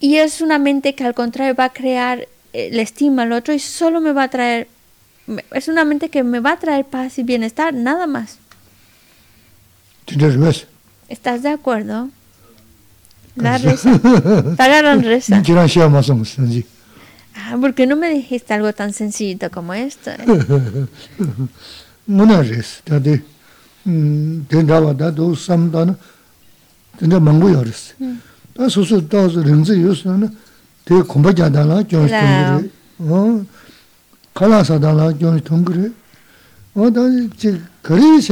y 0.00 0.16
es 0.16 0.40
una 0.40 0.58
mente 0.58 0.94
que 0.94 1.04
al 1.04 1.14
contrario 1.14 1.54
va 1.54 1.64
a 1.64 1.72
crear 1.72 2.28
eh, 2.52 2.70
la 2.72 2.82
estima 2.82 3.22
al 3.22 3.32
otro 3.32 3.52
y 3.52 3.58
solo 3.58 4.00
me 4.00 4.12
va 4.12 4.24
a 4.24 4.30
traer, 4.30 4.68
es 5.52 5.68
una 5.68 5.84
mente 5.84 6.08
que 6.08 6.22
me 6.22 6.40
va 6.40 6.52
a 6.52 6.58
traer 6.58 6.84
paz 6.84 7.18
y 7.18 7.24
bienestar, 7.24 7.74
nada 7.74 8.06
más. 8.06 8.38
¿Estás 11.08 11.42
de 11.42 11.48
acuerdo? 11.48 12.10
La 13.36 13.58
risa. 13.58 14.00
Tagaran 14.56 15.02
risa. 15.02 15.42
Ah, 17.34 17.56
¿por 17.60 17.74
qué 17.74 17.86
no 17.86 17.96
me 17.96 18.10
dijiste 18.10 18.54
algo 18.54 18.72
tan 18.72 18.92
sencillito 18.92 19.50
como 19.50 19.74
esto? 19.74 20.10
Eh? 20.10 20.86
Muna 22.06 22.42
res, 22.42 22.82
tade, 22.84 23.22
tendawa 24.48 24.94
da 24.94 25.10
do 25.10 25.34
sam 25.34 25.70
da 25.70 25.84
na, 25.84 25.96
tenda 26.98 27.20
mangu 27.20 27.48
yo 27.50 27.62
res. 27.62 27.94
Da 28.54 28.70
su 28.70 28.84
su 28.84 29.00
da 29.00 29.28
su 29.28 29.42
rinzi 29.42 29.80
yo 29.80 29.94
su 29.94 30.10
na, 30.16 30.30
te 30.84 30.94
kumbha 31.02 31.32
ja 31.34 31.48
da 31.50 31.64
la, 31.64 31.82
jiong 31.82 32.08
shi 32.08 32.70
tong 32.98 33.46
kala 34.32 34.64
sa 34.64 34.78
da 34.78 34.92
la, 34.92 35.12
jiong 35.12 35.36
shi 35.36 35.42
tong 35.42 35.64
kare. 35.64 35.90
O 36.74 36.90
da, 36.90 37.02
chi 37.36 37.60
kari 37.82 38.22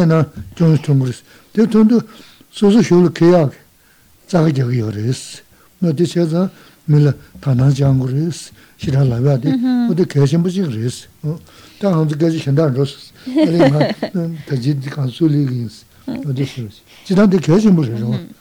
Chidang 17.07 17.31
di 17.31 17.39
kaya 17.39 17.59
shenpo 17.59 17.83
res. 17.83 18.01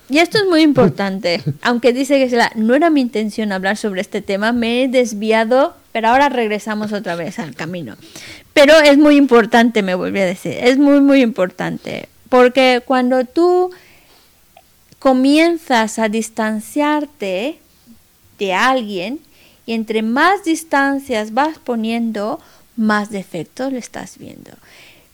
Y 0.10 0.18
esto 0.18 0.38
es 0.38 0.46
muy 0.50 0.62
importante. 0.62 1.42
Aunque 1.62 1.94
dice 1.94 2.18
que 2.18 2.36
la, 2.36 2.52
no 2.56 2.76
era 2.76 2.90
mi 2.90 3.02
intención 3.02 3.52
hablar 3.52 3.78
sobre 3.78 4.02
este 4.02 4.22
tema, 4.22 4.52
me 4.52 4.84
he 4.84 4.88
desviado, 4.88 5.76
pero 5.92 6.10
ahora 6.10 6.30
regresamos 6.30 6.92
otra 6.92 7.16
vez 7.16 7.40
al 7.40 7.56
camino. 7.56 7.96
Pero 8.54 8.74
es 8.80 8.98
muy 8.98 9.16
importante, 9.16 9.82
me 9.82 9.96
volví 9.96 10.20
a 10.20 10.26
decir, 10.26 10.56
es 10.60 10.78
muy, 10.78 11.00
muy 11.00 11.22
importante. 11.22 12.10
Porque 12.30 12.82
cuando 12.86 13.24
tú 13.26 13.72
comienzas 15.04 16.00
a 16.00 16.08
distanciarte 16.08 17.60
de 18.40 18.54
alguien 18.54 19.20
y 19.66 19.74
entre 19.74 20.02
más 20.02 20.46
distancias 20.46 21.34
vas 21.34 21.58
poniendo, 21.58 22.40
más 22.78 23.10
defectos 23.10 23.74
le 23.74 23.80
estás 23.80 24.18
viendo. 24.18 24.52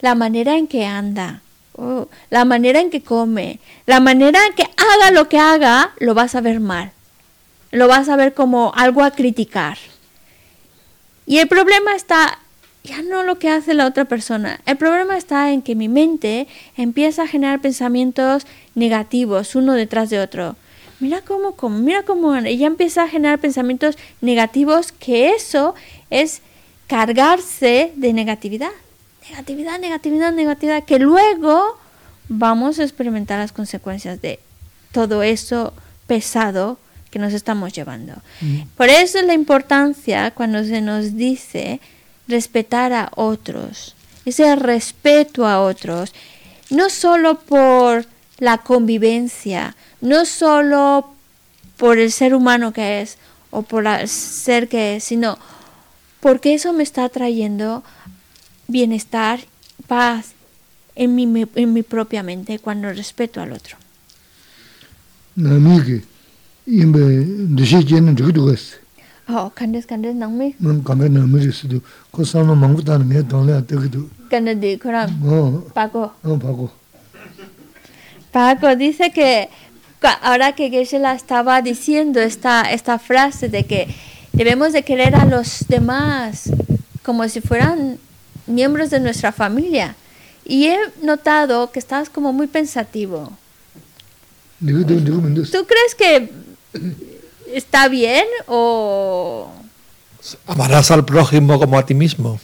La 0.00 0.14
manera 0.14 0.56
en 0.56 0.68
que 0.68 0.86
anda, 0.86 1.42
oh, 1.74 2.06
la 2.30 2.44
manera 2.44 2.78
en 2.78 2.90
que 2.90 3.02
come, 3.02 3.58
la 3.84 3.98
manera 3.98 4.38
en 4.46 4.54
que 4.54 4.62
haga 4.62 5.10
lo 5.10 5.28
que 5.28 5.40
haga, 5.40 5.90
lo 5.98 6.14
vas 6.14 6.36
a 6.36 6.40
ver 6.40 6.60
mal. 6.60 6.92
Lo 7.72 7.88
vas 7.88 8.08
a 8.08 8.14
ver 8.14 8.32
como 8.32 8.72
algo 8.76 9.02
a 9.02 9.10
criticar. 9.10 9.76
Y 11.26 11.38
el 11.38 11.48
problema 11.48 11.96
está 11.96 12.38
ya 12.84 13.02
no 13.02 13.22
lo 13.22 13.38
que 13.38 13.50
hace 13.50 13.74
la 13.74 13.86
otra 13.86 14.06
persona. 14.06 14.60
El 14.66 14.76
problema 14.76 15.16
está 15.16 15.52
en 15.52 15.62
que 15.62 15.74
mi 15.74 15.88
mente 15.88 16.46
empieza 16.76 17.22
a 17.22 17.26
generar 17.26 17.60
pensamientos 17.60 18.46
negativos 18.74 19.54
uno 19.54 19.74
detrás 19.74 20.10
de 20.10 20.20
otro. 20.20 20.56
Mira 20.98 21.22
cómo, 21.22 21.52
cómo 21.52 21.78
mira 21.78 22.02
cómo 22.02 22.34
ella 22.36 22.66
empieza 22.66 23.04
a 23.04 23.08
generar 23.08 23.38
pensamientos 23.38 23.96
negativos 24.20 24.92
que 24.92 25.30
eso 25.30 25.74
es 26.10 26.42
cargarse 26.86 27.92
de 27.96 28.12
negatividad. 28.12 28.70
Negatividad, 29.28 29.78
negatividad, 29.78 30.32
negatividad, 30.32 30.84
que 30.84 30.98
luego 30.98 31.78
vamos 32.28 32.78
a 32.78 32.82
experimentar 32.82 33.38
las 33.38 33.52
consecuencias 33.52 34.20
de 34.20 34.40
todo 34.92 35.22
eso 35.22 35.72
pesado 36.06 36.78
que 37.10 37.18
nos 37.18 37.32
estamos 37.32 37.72
llevando. 37.72 38.14
Mm. 38.40 38.62
Por 38.76 38.88
eso 38.88 39.18
es 39.18 39.26
la 39.26 39.34
importancia 39.34 40.30
cuando 40.32 40.64
se 40.64 40.80
nos 40.80 41.16
dice 41.16 41.80
respetar 42.30 42.92
a 42.92 43.10
otros, 43.14 43.94
ese 44.24 44.56
respeto 44.56 45.46
a 45.46 45.60
otros, 45.60 46.12
no 46.70 46.88
solo 46.88 47.38
por 47.40 48.06
la 48.38 48.58
convivencia, 48.58 49.76
no 50.00 50.24
solo 50.24 51.12
por 51.76 51.98
el 51.98 52.12
ser 52.12 52.34
humano 52.34 52.72
que 52.72 53.02
es 53.02 53.18
o 53.50 53.62
por 53.62 53.86
el 53.86 54.08
ser 54.08 54.68
que 54.68 54.96
es, 54.96 55.04
sino 55.04 55.38
porque 56.20 56.54
eso 56.54 56.72
me 56.72 56.82
está 56.82 57.08
trayendo 57.08 57.82
bienestar, 58.68 59.40
paz 59.86 60.32
en 60.94 61.14
mi, 61.14 61.46
en 61.54 61.72
mi 61.72 61.82
propia 61.82 62.22
mente 62.22 62.58
cuando 62.58 62.92
respeto 62.92 63.40
al 63.40 63.52
otro. 63.52 63.76
남이게 69.29 69.29
임베 69.29 69.29
드시제는 69.29 69.29
저기도 69.29 69.29
갔어. 69.29 69.29
Oh, 69.29 69.49
candes, 69.55 69.87
candes, 69.87 70.15
nang 70.15 70.37
mi. 70.37 70.53
난 70.59 70.83
가면 70.83 71.13
남이스도 71.13 71.81
그 72.11 72.23
사람 72.25 72.59
망부다는 72.59 73.09
게 73.09 73.27
돈에 73.27 73.65
되기도. 73.65 74.07
Candes 74.29 74.59
di 74.59 74.77
kuram. 74.77 75.09
어, 75.23 75.63
Paco. 75.73 76.11
어 76.23 76.37
봐고. 76.37 76.69
Paco 78.31 78.75
dice 78.75 79.11
que 79.11 79.49
ca- 79.99 80.19
ahora 80.21 80.51
que 80.53 80.69
Geshe-la 80.69 81.13
estaba 81.15 81.61
diciendo 81.61 82.19
esta, 82.19 82.61
esta 82.71 82.99
frase 82.99 83.49
de 83.49 83.63
que 83.65 83.87
debemos 84.33 84.73
de 84.73 84.83
querer 84.83 85.15
a 85.15 85.25
los 85.25 85.65
demás 85.67 86.51
como 87.03 87.27
si 87.29 87.39
fueran 87.41 87.97
miembros 88.45 88.89
de 88.89 88.99
nuestra 88.99 89.31
familia. 89.31 89.95
Y 90.45 90.65
he 90.67 90.77
notado 91.01 91.71
que 91.71 91.79
estás 91.79 92.09
como 92.09 92.31
muy 92.33 92.45
pensativo. 92.47 93.31
네가도 94.61 95.01
네가 95.01 95.17
만들었어. 95.21 95.51
¿Tú 95.51 95.65
crees 95.65 95.95
que 95.95 96.29
¿Está 97.52 97.88
bien 97.88 98.26
o...? 98.46 99.50
Amarás 100.46 100.90
al 100.90 101.04
prójimo 101.04 101.58
como 101.58 101.78
a 101.78 101.86
ti 101.86 101.94
mismo. 101.94 102.38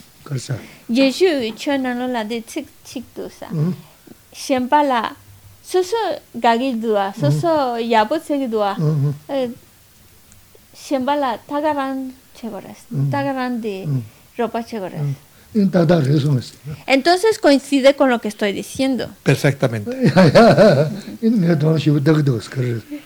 Yeshu 0.88 1.54
chonan 1.54 2.12
la 2.12 2.24
de 2.24 2.42
chik 2.42 2.66
chik. 2.84 3.04
Mm. 3.50 3.72
Siempre 4.32 4.84
la... 4.84 5.16
Soso 5.62 5.96
gagidua, 6.32 7.12
soso 7.12 7.74
mm. 7.74 7.88
yabo 7.88 8.20
segidua. 8.20 8.76
Mm-hmm. 8.78 9.12
Eh, 9.28 9.50
siempre 10.72 11.16
la 11.16 11.38
tagaran 11.38 12.14
chegoras, 12.40 12.78
mm. 12.90 13.10
tagaran 13.10 13.60
de 13.60 13.88
ropa 14.38 14.62
chegoras. 14.64 15.02
Entonces 16.86 17.38
coincide 17.38 17.94
con 17.94 18.10
lo 18.10 18.20
que 18.20 18.28
estoy 18.28 18.52
diciendo. 18.52 19.08
Perfectamente. 19.22 19.90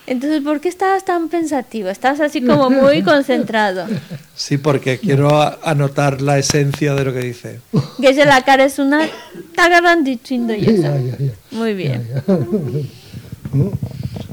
Entonces, 0.07 0.41
¿por 0.43 0.59
qué 0.59 0.69
estabas 0.69 1.05
tan 1.05 1.29
pensativo? 1.29 1.89
Estás 1.89 2.19
así 2.19 2.41
como 2.41 2.69
muy 2.69 3.01
concentrado. 3.03 3.85
Sí, 4.35 4.57
porque 4.57 4.99
quiero 4.99 5.29
anotar 5.65 6.21
la 6.21 6.37
esencia 6.37 6.93
de 6.95 7.05
lo 7.05 7.13
que 7.13 7.19
dice. 7.19 7.59
Que 7.99 8.13
se 8.13 8.25
la 8.25 8.43
cara 8.43 8.65
es 8.65 8.79
una 8.79 9.07
tagarandichindo 9.55 10.53
Muy 11.51 11.73
bien. 11.73 12.07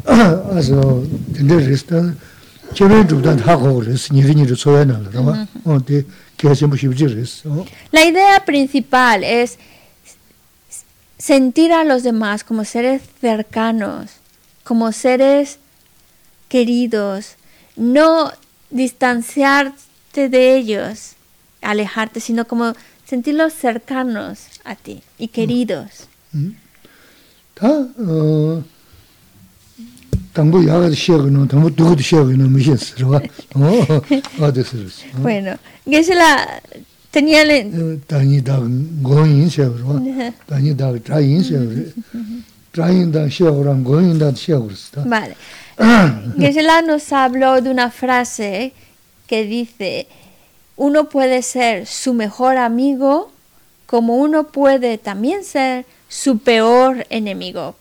Also, 0.07 1.05
in 1.39 1.49
der 1.49 1.59
Rest, 1.59 1.93
la 7.91 8.05
idea 8.05 8.45
principal 8.45 9.25
es 9.25 9.59
sentir 11.19 11.73
a 11.73 11.85
los 11.85 12.03
demás 12.03 12.45
como 12.45 12.65
seres 12.65 13.03
cercanos, 13.21 14.13
como 14.65 14.93
seres 14.93 15.59
queridos, 16.49 17.35
no 17.77 18.33
distanciarte 18.71 20.29
de 20.29 20.57
ellos, 20.57 21.13
alejarte, 21.61 22.21
sino 22.21 22.47
como 22.47 22.75
sentirlos 23.05 23.53
cercanos 23.53 24.47
a 24.65 24.77
ti 24.77 25.03
y 25.19 25.29
queridos. 25.29 26.09
Mm. 26.33 26.51
당부 30.38 30.68
야가 30.68 30.92
시작은 30.92 31.48
당부 31.48 31.70
누구도 31.76 32.02
시작은 32.02 32.54
미신스. 32.54 32.96
봐. 33.06 33.18
어. 33.56 33.62
어디서 34.46 34.78
그랬어. 34.78 35.04
어? 35.16 35.22
Bueno, 35.22 35.56
Geshe-la 35.88 36.62
tenía 37.12 37.42
el- 37.42 37.72
어, 37.74 38.00
다니다 38.08 38.60
고인 39.04 39.50
시작으로. 39.50 40.00
다니다 40.48 40.92
자인 41.06 41.42
시작으로. 41.44 41.86
자인다 42.76 43.30
시작으로 43.30 43.84
고인다 43.84 44.34
시작으로 44.34 44.72
했어. 44.72 45.04
Vale. 45.08 45.36
Geshe-la 46.40 46.82
nos 46.82 47.12
habló 47.12 47.62
de 47.62 47.70
una 47.70 47.90
frase 47.92 48.74
que 49.28 49.46
dice, 49.46 50.08
uno 50.76 51.10
puede 51.10 51.42
ser 51.44 51.86
su 51.86 52.14
mejor 52.14 52.58
amigo 52.58 53.32
como 53.86 54.16
uno 54.18 54.46
puede 54.48 54.98
también 54.98 55.44
ser 55.44 55.86
su 56.10 56.40
peor 56.40 57.06
enemigo. 57.10 57.76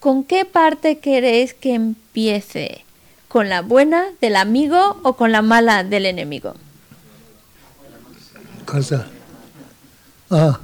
¿Con 0.00 0.24
qué 0.24 0.44
parte 0.44 0.98
queréis 0.98 1.54
que 1.54 1.74
empiece? 1.74 2.84
¿Con 3.28 3.48
la 3.48 3.62
buena 3.62 4.04
del 4.20 4.36
amigo 4.36 4.98
o 5.02 5.14
con 5.14 5.32
la 5.32 5.42
mala 5.42 5.82
del 5.84 6.06
enemigo? 6.06 6.54
Casa. 8.64 9.06
Ah. 10.30 10.58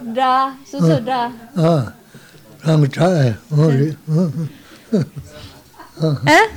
Da, 0.00 0.56
suso 0.68 1.00
da. 1.00 1.30
Ah. 1.56 1.94
¿Eh? 6.26 6.48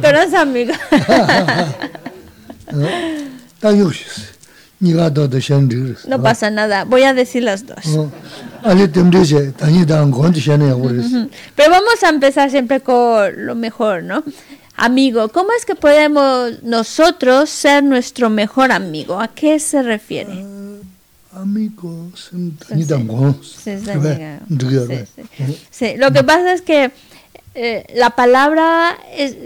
Con 0.00 0.12
los 0.12 0.34
amigos. 0.34 0.76
No 6.06 6.22
pasa 6.22 6.50
nada, 6.50 6.84
voy 6.84 7.02
a 7.02 7.12
decir 7.12 7.42
las 7.42 7.66
dos. 7.66 7.84
Mhm. 11.10 11.30
Pero 11.56 11.70
vamos 11.70 12.02
a 12.02 12.08
empezar 12.08 12.50
siempre 12.50 12.80
con 12.80 13.46
lo 13.46 13.54
mejor, 13.54 14.04
¿no? 14.04 14.22
Amigo, 14.76 15.28
¿cómo 15.30 15.50
es 15.58 15.64
que 15.64 15.74
podemos 15.74 16.62
nosotros 16.62 17.50
ser 17.50 17.82
nuestro 17.82 18.30
mejor 18.30 18.70
amigo? 18.70 19.20
¿A 19.20 19.26
qué 19.26 19.58
se 19.58 19.82
refiere? 19.82 20.44
Amigo, 21.32 22.12
sí, 25.70 25.94
lo 25.96 26.12
que 26.12 26.22
pasa 26.22 26.52
es 26.52 26.62
que 26.62 26.92
eh, 27.54 27.84
la 27.96 28.10
palabra 28.10 28.96
es... 29.12 29.36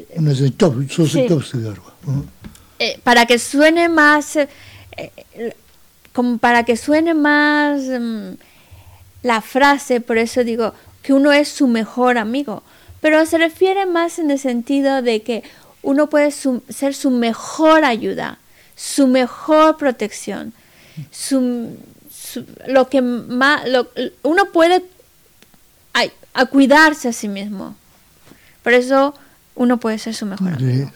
Sí, 2.79 2.85
eh, 2.85 3.01
para 3.03 3.25
que 3.25 3.39
suene 3.39 3.89
más... 3.89 4.37
Eh, 4.37 4.49
eh, 4.97 5.55
como 6.13 6.39
para 6.39 6.65
que 6.65 6.77
suene 6.77 7.15
más 7.15 7.81
mm, 7.83 8.35
la 9.23 9.41
frase, 9.41 10.01
por 10.01 10.19
eso 10.19 10.45
digo 10.45 10.75
que 11.03 11.13
uno 11.13 11.33
es 11.33 11.49
su 11.49 11.67
mejor 11.67 12.19
amigo, 12.19 12.63
pero 13.01 13.25
se 13.27 13.39
refiere 13.39 13.87
más 13.87 14.19
en 14.19 14.31
el 14.31 14.39
sentido 14.39 15.03
de 15.03 15.23
que 15.23 15.43
uno 15.83 16.09
puede 16.09 16.31
su- 16.31 16.63
ser 16.69 16.95
su 16.95 17.11
mejor 17.11 17.85
ayuda, 17.85 18.39
su 18.77 19.07
mejor 19.09 19.77
protección, 19.77 20.53
su, 21.11 21.77
su- 22.15 22.45
lo 22.69 22.89
que 22.89 23.03
más, 23.03 23.67
lo- 23.69 23.89
uno 24.23 24.47
puede 24.53 24.85
ay, 25.93 26.13
a 26.35 26.47
cuidarse 26.47 27.09
a 27.09 27.13
sí 27.13 27.29
mismo. 27.29 27.75
Por 28.63 28.73
eso 28.75 29.15
uno 29.55 29.79
puede 29.79 29.99
ser 29.99 30.15
su 30.15 30.25
mejor 30.27 30.49
amigo. 30.55 30.91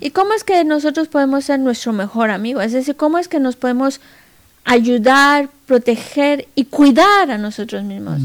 ¿Y 0.00 0.10
cómo 0.10 0.32
es 0.34 0.44
que 0.44 0.64
nosotros 0.64 1.08
podemos 1.08 1.44
ser 1.44 1.58
nuestro 1.60 1.92
mejor 1.92 2.30
amigo? 2.30 2.60
Es 2.60 2.72
decir, 2.72 2.96
¿cómo 2.96 3.18
es 3.18 3.28
que 3.28 3.40
nos 3.40 3.56
podemos 3.56 4.00
ayudar, 4.64 5.48
proteger 5.66 6.48
y 6.54 6.66
cuidar 6.66 7.30
a 7.30 7.38
nosotros 7.38 7.84
mismos? 7.84 8.20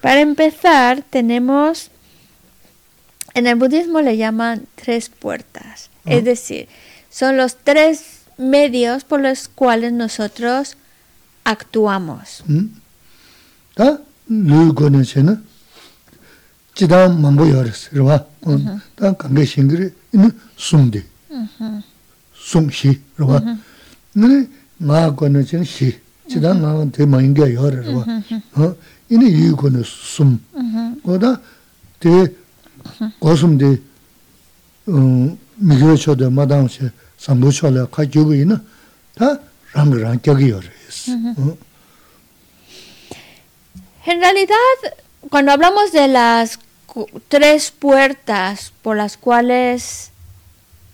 Para 0.00 0.20
empezar, 0.20 1.02
tenemos, 1.08 1.90
en 3.34 3.46
el 3.46 3.56
budismo 3.56 4.00
le 4.00 4.16
llaman 4.16 4.66
tres 4.74 5.10
puertas, 5.10 5.90
es 6.04 6.24
decir, 6.24 6.68
son 7.08 7.36
los 7.36 7.56
tres 7.56 8.22
medios 8.36 9.04
por 9.04 9.20
los 9.20 9.48
cuales 9.48 9.92
nosotros 9.92 10.76
actuamos. 11.45 12.43
음? 12.49 12.75
다 13.75 13.97
누구는 14.27 15.03
쟤는 15.03 15.43
지다 16.75 17.09
만보 17.09 17.49
열었어. 17.49 17.89
그봐. 17.91 18.25
어. 18.41 18.79
다 18.95 19.13
관계 19.13 19.45
신경이 19.45 19.89
있는 20.13 20.31
숨대. 20.55 21.03
숨시. 22.35 23.01
그봐. 23.15 23.39
네 24.13 24.47
나거는 24.77 25.45
쟤는 25.45 25.63
시. 25.65 25.99
지다 26.29 26.53
나는 26.53 26.91
대 26.91 27.05
많이게 27.05 27.53
열어. 27.55 27.81
그봐. 27.83 28.05
어. 28.55 28.75
En 44.04 44.20
realidad, 44.20 44.56
cuando 45.30 45.52
hablamos 45.52 45.92
de 45.92 46.08
las 46.08 46.58
tres 47.28 47.70
puertas 47.70 48.72
por 48.82 48.96
las 48.96 49.16
cuales 49.16 50.10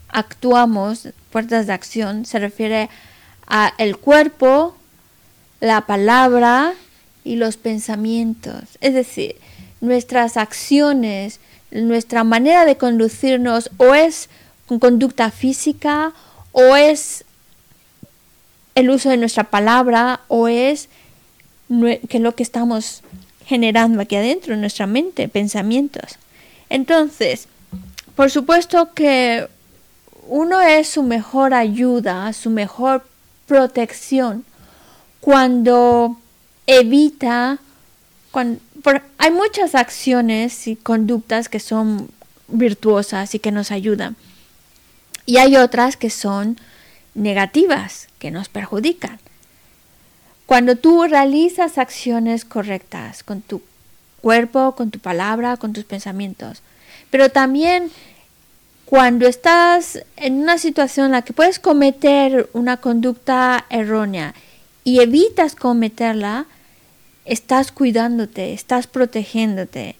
actuamos, 0.08 1.08
puertas 1.30 1.66
de 1.66 1.72
acción, 1.72 2.24
se 2.24 2.38
refiere 2.38 2.88
a 3.46 3.72
el 3.78 3.96
cuerpo, 3.96 4.76
la 5.60 5.82
palabra 5.82 6.74
y 7.24 7.36
los 7.36 7.56
pensamientos. 7.56 8.62
Es 8.80 8.94
decir, 8.94 9.36
nuestras 9.80 10.36
acciones, 10.36 11.40
nuestra 11.70 12.24
manera 12.24 12.64
de 12.64 12.76
conducirnos 12.76 13.70
o 13.78 13.94
es 13.94 14.28
conducta 14.66 15.30
física 15.30 16.12
o 16.52 16.76
es 16.76 17.24
el 18.78 18.90
uso 18.90 19.08
de 19.10 19.16
nuestra 19.16 19.44
palabra 19.44 20.20
o 20.28 20.48
es 20.48 20.88
que 22.08 22.18
lo 22.18 22.34
que 22.34 22.42
estamos 22.42 23.02
generando 23.44 24.00
aquí 24.00 24.16
adentro 24.16 24.54
en 24.54 24.60
nuestra 24.60 24.86
mente, 24.86 25.28
pensamientos. 25.28 26.16
Entonces, 26.70 27.48
por 28.14 28.30
supuesto 28.30 28.92
que 28.94 29.48
uno 30.26 30.60
es 30.60 30.88
su 30.88 31.02
mejor 31.02 31.54
ayuda, 31.54 32.32
su 32.32 32.50
mejor 32.50 33.06
protección 33.46 34.44
cuando 35.20 36.16
evita, 36.66 37.58
cuan- 38.30 38.60
por- 38.82 39.02
hay 39.18 39.30
muchas 39.30 39.74
acciones 39.74 40.68
y 40.68 40.76
conductas 40.76 41.48
que 41.48 41.60
son 41.60 42.10
virtuosas 42.48 43.34
y 43.34 43.38
que 43.38 43.50
nos 43.52 43.70
ayudan. 43.70 44.16
Y 45.26 45.38
hay 45.38 45.56
otras 45.56 45.96
que 45.96 46.10
son 46.10 46.58
negativas, 47.18 48.08
que 48.18 48.30
nos 48.30 48.48
perjudican. 48.48 49.18
Cuando 50.46 50.76
tú 50.76 51.04
realizas 51.04 51.76
acciones 51.76 52.44
correctas 52.44 53.22
con 53.22 53.42
tu 53.42 53.60
cuerpo, 54.22 54.74
con 54.74 54.90
tu 54.90 54.98
palabra, 54.98 55.56
con 55.56 55.72
tus 55.72 55.84
pensamientos, 55.84 56.62
pero 57.10 57.30
también 57.30 57.90
cuando 58.84 59.26
estás 59.26 60.02
en 60.16 60.40
una 60.40 60.56
situación 60.56 61.06
en 61.06 61.12
la 61.12 61.22
que 61.22 61.34
puedes 61.34 61.58
cometer 61.58 62.48
una 62.54 62.78
conducta 62.78 63.66
errónea 63.68 64.34
y 64.82 65.00
evitas 65.00 65.54
cometerla, 65.54 66.46
estás 67.26 67.70
cuidándote, 67.70 68.54
estás 68.54 68.86
protegiéndote. 68.86 69.96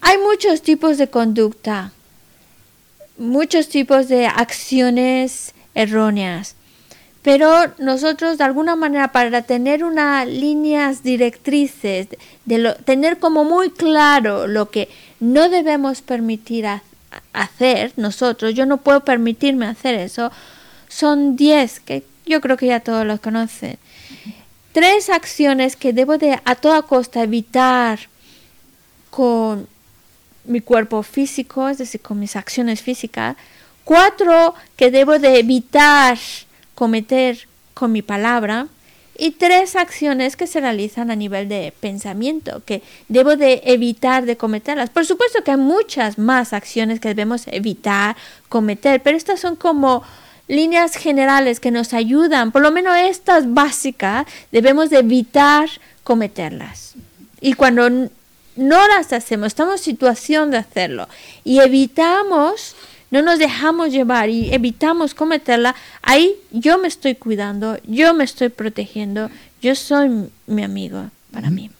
Hay 0.00 0.18
muchos 0.18 0.62
tipos 0.62 0.98
de 0.98 1.08
conducta, 1.08 1.92
muchos 3.18 3.68
tipos 3.68 4.06
de 4.06 4.26
acciones 4.26 5.54
erróneas. 5.74 6.54
Pero 7.22 7.72
nosotros 7.78 8.36
de 8.36 8.44
alguna 8.44 8.76
manera 8.76 9.08
para 9.12 9.42
tener 9.42 9.82
unas 9.82 10.26
líneas 10.28 11.02
directrices, 11.02 12.08
de 12.44 12.76
tener 12.84 13.18
como 13.18 13.44
muy 13.44 13.70
claro 13.70 14.46
lo 14.46 14.70
que 14.70 14.88
no 15.20 15.48
debemos 15.48 16.02
permitir 16.02 16.66
ha- 16.66 16.82
hacer 17.32 17.92
nosotros, 17.96 18.54
yo 18.54 18.66
no 18.66 18.76
puedo 18.76 19.00
permitirme 19.00 19.66
hacer 19.66 19.94
eso, 19.94 20.30
son 20.88 21.34
10 21.36 21.80
que 21.80 22.04
yo 22.26 22.40
creo 22.42 22.56
que 22.58 22.66
ya 22.66 22.80
todos 22.80 23.06
los 23.06 23.20
conocen. 23.20 23.78
Tres 24.72 25.08
acciones 25.08 25.76
que 25.76 25.92
debo 25.92 26.18
de 26.18 26.38
a 26.44 26.54
toda 26.56 26.82
costa 26.82 27.22
evitar 27.22 28.00
con 29.10 29.66
mi 30.44 30.60
cuerpo 30.60 31.02
físico, 31.02 31.68
es 31.68 31.78
decir, 31.78 32.00
con 32.00 32.18
mis 32.20 32.36
acciones 32.36 32.82
físicas. 32.82 33.36
Cuatro 33.84 34.54
que 34.76 34.90
debo 34.90 35.18
de 35.18 35.38
evitar 35.38 36.18
cometer 36.74 37.46
con 37.74 37.92
mi 37.92 38.02
palabra. 38.02 38.68
Y 39.16 39.30
tres 39.30 39.76
acciones 39.76 40.34
que 40.34 40.48
se 40.48 40.60
realizan 40.60 41.08
a 41.08 41.14
nivel 41.14 41.48
de 41.48 41.72
pensamiento, 41.78 42.64
que 42.66 42.82
debo 43.06 43.36
de 43.36 43.62
evitar 43.64 44.24
de 44.24 44.36
cometerlas. 44.36 44.90
Por 44.90 45.06
supuesto 45.06 45.44
que 45.44 45.52
hay 45.52 45.56
muchas 45.56 46.18
más 46.18 46.52
acciones 46.52 46.98
que 46.98 47.06
debemos 47.06 47.46
evitar 47.46 48.16
cometer, 48.48 49.00
pero 49.04 49.16
estas 49.16 49.38
son 49.38 49.54
como 49.54 50.02
líneas 50.48 50.96
generales 50.96 51.60
que 51.60 51.70
nos 51.70 51.94
ayudan, 51.94 52.52
por 52.52 52.62
lo 52.62 52.72
menos 52.72 52.96
estas 52.96 53.52
básicas, 53.54 54.26
debemos 54.52 54.90
de 54.90 54.98
evitar 54.98 55.68
cometerlas. 56.02 56.94
Y 57.40 57.54
cuando 57.54 57.88
no 57.88 58.88
las 58.88 59.12
hacemos, 59.12 59.48
estamos 59.48 59.74
en 59.74 59.84
situación 59.84 60.50
de 60.50 60.58
hacerlo 60.58 61.08
y 61.44 61.60
evitamos, 61.60 62.74
no 63.14 63.22
nos 63.22 63.38
dejamos 63.38 63.92
llevar 63.92 64.28
y 64.28 64.52
evitamos 64.52 65.14
cometerla, 65.14 65.76
ahí 66.02 66.34
yo 66.50 66.78
me 66.78 66.88
estoy 66.88 67.14
cuidando, 67.14 67.78
yo 67.86 68.12
me 68.12 68.24
estoy 68.24 68.48
protegiendo, 68.48 69.30
yo 69.62 69.76
soy 69.76 70.28
mi 70.48 70.64
amigo 70.64 71.10
para 71.30 71.48
mí. 71.48 71.70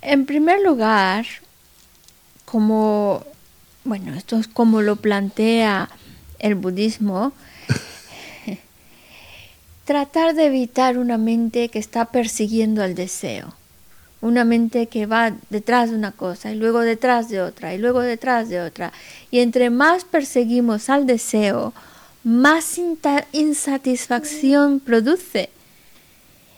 En 0.00 0.26
primer 0.26 0.62
lugar, 0.62 1.26
como, 2.44 3.24
bueno, 3.82 4.14
esto 4.14 4.38
es 4.38 4.46
como 4.46 4.80
lo 4.80 4.94
plantea 4.94 5.88
el 6.38 6.54
budismo, 6.54 7.32
tratar 9.84 10.36
de 10.36 10.46
evitar 10.46 10.98
una 10.98 11.18
mente 11.18 11.68
que 11.68 11.80
está 11.80 12.04
persiguiendo 12.12 12.84
el 12.84 12.94
deseo, 12.94 13.54
una 14.20 14.44
mente 14.44 14.86
que 14.86 15.06
va 15.06 15.32
detrás 15.50 15.90
de 15.90 15.96
una 15.96 16.12
cosa 16.12 16.50
y 16.50 16.56
luego 16.56 16.80
detrás 16.80 17.28
de 17.28 17.40
otra 17.40 17.74
y 17.74 17.78
luego 17.78 18.00
detrás 18.00 18.48
de 18.48 18.60
otra. 18.60 18.92
Y 19.30 19.40
entre 19.40 19.70
más 19.70 20.04
perseguimos 20.04 20.88
al 20.90 21.06
deseo, 21.06 21.72
más 22.24 22.80
insatisfacción 23.32 24.80
produce, 24.80 25.50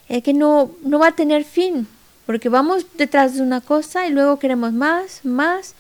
es 0.09 0.23
que 0.23 0.33
no, 0.33 0.71
no 0.83 0.99
va 0.99 1.09
a 1.09 1.17
tener 1.17 1.45
fin 1.45 1.87
porque 2.29 2.51
vamos 2.51 2.85
detrás 2.99 3.37
de 3.37 3.43
una 3.43 3.63
cosa 3.63 4.07
y 4.07 4.11
luego 4.11 4.39
queremos 4.39 4.75
más, 4.75 5.25
más. 5.25 5.75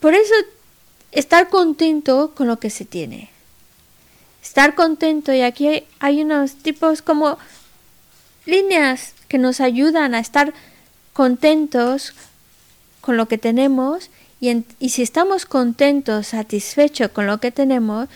Por 0.00 0.14
eso, 0.14 0.34
estar 1.12 1.48
contento 1.48 2.32
con 2.34 2.48
lo 2.48 2.58
que 2.58 2.70
se 2.70 2.84
tiene. 2.84 3.30
Estar 4.42 4.74
contento, 4.74 5.32
y 5.32 5.42
aquí 5.42 5.84
hay 6.00 6.22
unos 6.22 6.56
tipos 6.56 7.02
como 7.02 7.38
líneas 8.46 9.14
que 9.30 9.38
nos 9.38 9.60
ayudan 9.60 10.16
a 10.16 10.18
estar 10.18 10.52
contentos 11.12 12.14
con 13.00 13.16
lo 13.16 13.28
que 13.28 13.38
tenemos 13.38 14.10
y, 14.40 14.88
si 14.88 15.02
estamos 15.02 15.46
contentos, 15.46 16.26
satisfechos 16.26 17.12
con 17.12 17.28
lo 17.28 17.38
que 17.38 17.52
tenemos, 17.52 18.08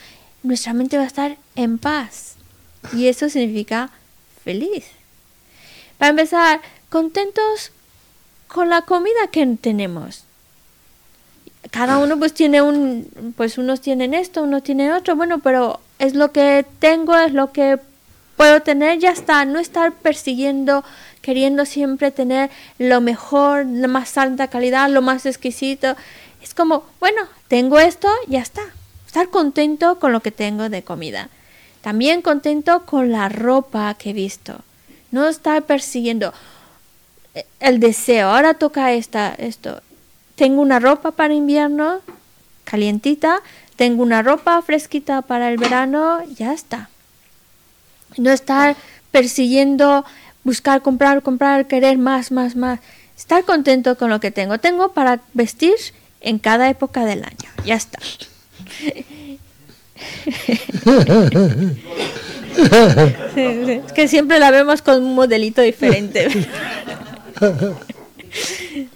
nuestra 0.43 0.73
mente 0.73 0.97
va 0.97 1.05
a 1.05 1.07
estar 1.07 1.37
en 1.55 1.79
paz. 1.79 2.35
Y 2.93 3.07
eso 3.07 3.29
significa 3.29 3.91
feliz. 4.43 4.87
Para 5.99 6.11
empezar, 6.11 6.61
contentos 6.89 7.71
con 8.49 8.69
la 8.69 8.83
comida 8.83 9.29
que 9.31 9.47
tenemos. 9.61 10.25
Cada 11.71 11.99
uno 11.99 12.19
pues 12.19 12.35
tiene 12.35 12.61
un, 12.61 13.35
pues 13.37 13.57
unos 13.57 13.81
tienen 13.81 14.15
esto, 14.15 14.43
unos 14.43 14.65
tienen 14.65 14.91
otro, 14.91 15.15
bueno, 15.15 15.39
pero 15.39 15.79
es 16.01 16.15
lo 16.15 16.33
que 16.33 16.67
tengo, 16.81 17.17
es 17.17 17.33
lo 17.33 17.53
que 17.53 17.79
puedo 18.37 18.61
tener, 18.63 18.99
ya 18.99 19.11
está, 19.11 19.45
no 19.45 19.59
estar 19.59 19.93
persiguiendo, 19.93 20.85
queriendo 21.23 21.65
siempre 21.65 22.11
tener 22.11 22.51
lo 22.79 23.01
mejor, 23.01 23.67
la 23.67 23.89
más 23.89 24.17
alta 24.19 24.49
calidad, 24.49 24.89
lo 24.91 25.03
más 25.03 25.27
exquisito. 25.27 25.97
Es 26.43 26.55
como, 26.55 26.85
bueno, 27.01 27.23
tengo 27.49 27.79
esto, 27.79 28.09
ya 28.29 28.41
está. 28.41 28.63
Estar 29.07 29.29
contento 29.29 29.99
con 29.99 30.13
lo 30.13 30.21
que 30.21 30.31
tengo 30.31 30.69
de 30.69 30.83
comida. 30.83 31.29
También 31.81 32.23
contento 32.23 32.85
con 32.85 33.13
la 33.13 33.29
ropa 33.29 33.95
que 33.95 34.11
he 34.11 34.13
visto. 34.13 34.57
No 35.11 35.29
estar 35.29 35.63
persiguiendo 35.63 36.33
eh, 37.35 37.47
el 37.61 37.79
deseo. 37.79 38.31
Ahora 38.31 38.55
toca 38.55 38.93
esta, 38.93 39.35
esto. 39.35 39.81
Tengo 40.35 40.61
una 40.61 40.81
ropa 40.81 41.13
para 41.13 41.35
invierno, 41.35 42.01
calientita. 42.65 43.41
Tengo 43.77 44.03
una 44.03 44.23
ropa 44.23 44.61
fresquita 44.63 45.23
para 45.23 45.51
el 45.51 45.59
verano, 45.59 46.23
ya 46.35 46.53
está. 46.53 46.89
No 48.17 48.31
estar 48.31 48.77
persiguiendo, 49.11 50.05
buscar, 50.43 50.83
comprar, 50.83 51.23
comprar, 51.23 51.67
querer 51.67 51.99
más, 51.99 52.33
más, 52.33 52.57
más. 52.57 52.81
Estar 53.17 53.45
contento 53.45 53.97
con 53.97 54.11
lo 54.11 54.21
que 54.21 54.31
tengo. 54.31 54.59
Tengo 54.59 54.93
para 54.93 55.21
vestir 55.35 55.75
en 56.21 56.39
cada 56.39 56.69
época 56.69 57.05
del 57.05 57.25
año. 57.25 57.51
Ya 57.65 57.77
está. 57.77 57.99
Es 63.37 63.93
que 63.93 64.09
siempre 64.09 64.39
la 64.39 64.51
vemos 64.51 64.83
con 64.83 65.03
un 65.03 65.15
modelito 65.15 65.63
diferente. 65.63 66.29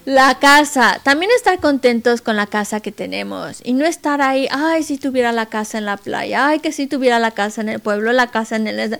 La 0.05 0.39
casa, 0.39 1.01
también 1.03 1.31
estar 1.37 1.61
contentos 1.61 2.23
con 2.23 2.37
la 2.37 2.47
casa 2.47 2.81
que 2.81 2.93
tenemos 2.93 3.61
y 3.65 3.73
no 3.73 3.85
estar 3.85 4.21
ahí, 4.21 4.49
ay, 4.51 4.83
si 4.83 4.99
tuviera 4.99 5.33
la 5.33 5.47
casa 5.47 5.79
en 5.79 5.85
la 5.85 5.97
playa, 5.97 6.49
ay, 6.49 6.61
que 6.61 6.73
si 6.73 6.87
tuviera 6.87 7.19
la 7.19 7.31
casa 7.31 7.61
en 7.61 7.69
el 7.69 7.81
pueblo, 7.81 8.13
la 8.13 8.29
casa 8.29 8.57
en 8.57 8.67
el... 8.67 8.99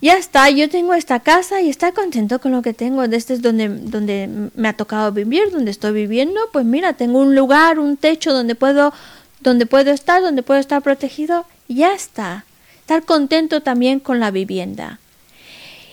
Ya 0.00 0.16
está, 0.16 0.48
yo 0.48 0.68
tengo 0.68 0.94
esta 0.94 1.18
casa 1.20 1.60
y 1.60 1.68
estar 1.68 1.92
contento 1.92 2.40
con 2.40 2.52
lo 2.52 2.62
que 2.62 2.72
tengo. 2.72 3.02
Este 3.02 3.34
es 3.34 3.42
donde, 3.42 3.68
donde 3.68 4.50
me 4.54 4.68
ha 4.68 4.72
tocado 4.72 5.10
vivir, 5.10 5.50
donde 5.50 5.72
estoy 5.72 5.92
viviendo. 5.92 6.40
Pues 6.52 6.64
mira, 6.64 6.92
tengo 6.92 7.18
un 7.18 7.34
lugar, 7.34 7.80
un 7.80 7.96
techo 7.96 8.32
donde 8.32 8.54
puedo, 8.54 8.94
donde 9.40 9.66
puedo 9.66 9.90
estar, 9.90 10.22
donde 10.22 10.44
puedo 10.44 10.60
estar 10.60 10.82
protegido. 10.82 11.46
Ya 11.66 11.94
está. 11.94 12.44
Estar 12.78 13.02
contento 13.02 13.60
también 13.60 13.98
con 13.98 14.20
la 14.20 14.30
vivienda. 14.30 15.00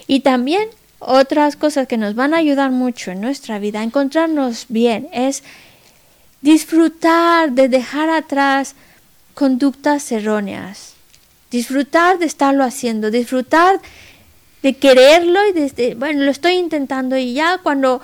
Y 0.06 0.20
también 0.20 0.70
otras 1.06 1.56
cosas 1.56 1.88
que 1.88 1.98
nos 1.98 2.16
van 2.16 2.34
a 2.34 2.38
ayudar 2.38 2.72
mucho 2.72 3.12
en 3.12 3.22
nuestra 3.22 3.60
vida 3.60 3.80
a 3.80 3.84
encontrarnos 3.84 4.66
bien 4.70 5.08
es 5.14 5.44
disfrutar 6.42 7.52
de 7.52 7.70
dejar 7.70 8.10
atrás 8.10 8.76
conductas 9.34 10.12
erróneas. 10.12 10.94
Disfrutar 11.52 12.18
de 12.18 12.26
estarlo 12.26 12.64
haciendo, 12.64 13.12
disfrutar 13.12 13.80
de 14.62 14.74
quererlo 14.76 15.48
y 15.48 15.52
desde, 15.54 15.94
bueno, 15.94 16.24
lo 16.24 16.32
estoy 16.32 16.54
intentando 16.54 17.18
y 17.18 17.34
ya 17.34 17.60
cuando, 17.60 18.02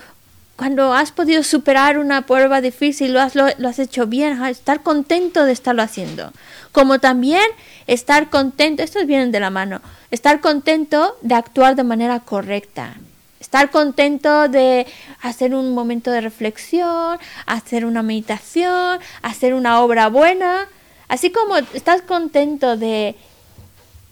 cuando 0.55 0.93
has 0.93 1.11
podido 1.11 1.41
superar 1.41 1.97
una 1.97 2.27
prueba 2.27 2.61
difícil, 2.61 3.13
lo 3.13 3.21
has, 3.21 3.35
lo, 3.35 3.45
has 3.45 3.79
hecho 3.79 4.05
bien, 4.05 4.43
estar 4.43 4.83
contento 4.83 5.43
de 5.43 5.53
estarlo 5.53 5.81
haciendo. 5.81 6.31
Como 6.71 6.99
también 6.99 7.43
estar 7.87 8.29
contento, 8.29 8.83
estos 8.83 9.05
vienen 9.05 9.31
de 9.31 9.39
la 9.39 9.49
mano, 9.49 9.81
estar 10.09 10.39
contento 10.39 11.17
de 11.21 11.35
actuar 11.35 11.75
de 11.75 11.83
manera 11.83 12.19
correcta. 12.19 12.95
Estar 13.39 13.71
contento 13.71 14.47
de 14.47 14.85
hacer 15.21 15.53
un 15.53 15.73
momento 15.73 16.11
de 16.11 16.21
reflexión, 16.21 17.19
hacer 17.45 17.85
una 17.85 18.03
meditación, 18.03 18.99
hacer 19.23 19.53
una 19.53 19.81
obra 19.81 20.07
buena. 20.07 20.67
Así 21.07 21.31
como 21.31 21.57
estás 21.57 22.01
contento 22.03 22.77
de 22.77 23.15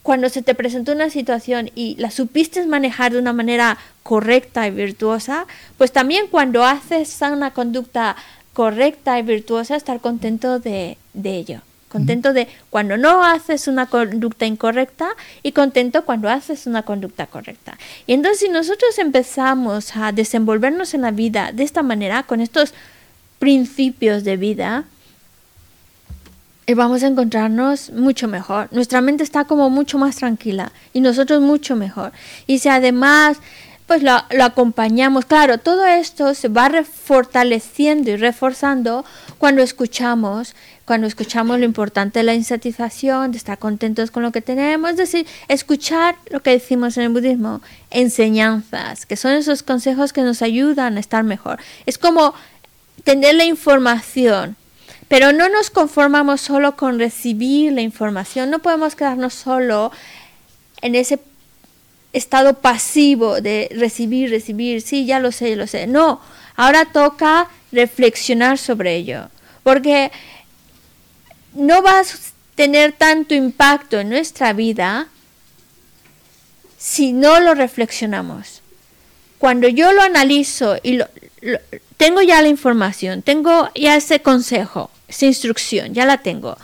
cuando 0.03 0.27
se 0.29 0.41
te 0.41 0.55
presentó 0.55 0.91
una 0.91 1.09
situación 1.09 1.69
y 1.75 1.95
la 1.97 2.11
supiste 2.11 2.65
manejar 2.65 3.13
de 3.13 3.19
una 3.19 3.31
manera 3.31 3.77
correcta 4.03 4.67
y 4.67 4.71
virtuosa, 4.71 5.45
pues 5.77 5.91
también 5.91 6.27
cuando 6.27 6.65
haces 6.65 7.15
una 7.21 7.51
conducta 7.51 8.15
correcta 8.53 9.19
y 9.19 9.21
virtuosa, 9.21 9.75
estar 9.75 10.01
contento 10.01 10.59
de, 10.59 10.97
de 11.13 11.37
ello. 11.37 11.61
Contento 11.89 12.33
de 12.33 12.47
cuando 12.69 12.97
no 12.97 13.23
haces 13.23 13.67
una 13.67 13.87
conducta 13.87 14.45
incorrecta 14.45 15.09
y 15.41 15.53
contento 15.53 16.05
cuando 16.05 16.29
haces 16.29 16.67
una 16.67 16.83
conducta 16.83 17.25
correcta. 17.25 17.77
Y 18.05 18.13
entonces 18.13 18.39
si 18.39 18.49
nosotros 18.49 18.97
empezamos 18.99 19.95
a 19.97 20.11
desenvolvernos 20.11 20.93
en 20.93 21.01
la 21.01 21.11
vida 21.11 21.51
de 21.51 21.63
esta 21.63 21.81
manera, 21.81 22.23
con 22.23 22.41
estos 22.41 22.73
principios 23.39 24.23
de 24.23 24.37
vida, 24.37 24.85
y 26.67 26.75
vamos 26.75 27.01
a 27.01 27.07
encontrarnos 27.07 27.89
mucho 27.89 28.27
mejor. 28.27 28.67
Nuestra 28.71 29.01
mente 29.01 29.23
está 29.23 29.45
como 29.45 29.71
mucho 29.71 29.97
más 29.97 30.17
tranquila 30.17 30.71
y 30.93 31.01
nosotros 31.01 31.41
mucho 31.41 31.75
mejor. 31.75 32.11
Y 32.45 32.59
si 32.59 32.69
además 32.69 33.39
pues 33.87 34.03
lo 34.03 34.43
acompañamos, 34.43 35.25
claro, 35.25 35.57
todo 35.57 35.87
esto 35.87 36.35
se 36.35 36.47
va 36.47 36.69
fortaleciendo 36.83 38.11
y 38.11 38.17
reforzando 38.17 39.03
cuando 39.39 39.63
escuchamos, 39.63 40.53
cuando 40.85 41.07
escuchamos 41.07 41.57
lo 41.59 41.65
importante 41.65 42.19
de 42.19 42.23
la 42.23 42.35
insatisfacción, 42.35 43.31
de 43.31 43.37
estar 43.37 43.57
contentos 43.57 44.11
con 44.11 44.21
lo 44.21 44.33
que 44.33 44.41
tenemos, 44.41 44.91
es 44.91 44.97
decir, 44.97 45.25
escuchar 45.47 46.17
lo 46.29 46.41
que 46.43 46.51
decimos 46.51 46.97
en 46.97 47.03
el 47.03 47.09
budismo, 47.09 47.61
enseñanzas, 47.89 49.05
que 49.05 49.15
son 49.15 49.31
esos 49.31 49.63
consejos 49.63 50.11
que 50.11 50.23
nos 50.23 50.41
ayudan 50.41 50.97
a 50.97 50.99
estar 50.99 51.23
mejor. 51.23 51.59
Es 51.85 51.97
como 51.97 52.33
tener 53.05 53.33
la 53.35 53.45
información, 53.45 54.57
pero 55.07 55.31
no 55.31 55.47
nos 55.47 55.69
conformamos 55.69 56.41
solo 56.41 56.75
con 56.75 56.99
recibir 56.99 57.71
la 57.71 57.81
información, 57.81 58.49
no 58.49 58.59
podemos 58.59 58.95
quedarnos 58.95 59.33
solo 59.33 59.93
en 60.81 60.95
ese 60.95 61.17
estado 62.11 62.55
pasivo 62.55 63.39
de 63.39 63.69
recibir, 63.73 64.31
recibir, 64.31 64.81
sí, 64.81 65.05
ya 65.05 65.19
lo 65.19 65.31
sé, 65.31 65.51
ya 65.51 65.55
lo 65.55 65.67
sé. 65.67 65.87
No, 65.87 66.19
ahora 66.57 66.85
toca 66.85 67.47
reflexionar 67.71 68.57
sobre 68.57 68.95
ello, 68.95 69.29
porque 69.63 70.11
no 71.53 71.81
va 71.81 71.99
a 71.99 72.03
tener 72.55 72.93
tanto 72.93 73.33
impacto 73.33 73.99
en 73.99 74.09
nuestra 74.09 74.53
vida 74.53 75.07
si 76.77 77.13
no 77.13 77.39
lo 77.39 77.55
reflexionamos. 77.55 78.61
Cuando 79.37 79.67
yo 79.67 79.91
lo 79.93 80.01
analizo 80.01 80.77
y 80.83 80.93
lo, 80.93 81.07
tengo 81.97 82.21
ya 82.21 82.41
la 82.41 82.47
información, 82.47 83.21
tengo 83.21 83.69
ya 83.75 83.95
ese 83.95 84.21
consejo, 84.21 84.91
esa 85.07 85.25
instrucción, 85.25 85.93
ya 85.93 86.05
la 86.05 86.17
tengo. 86.17 86.57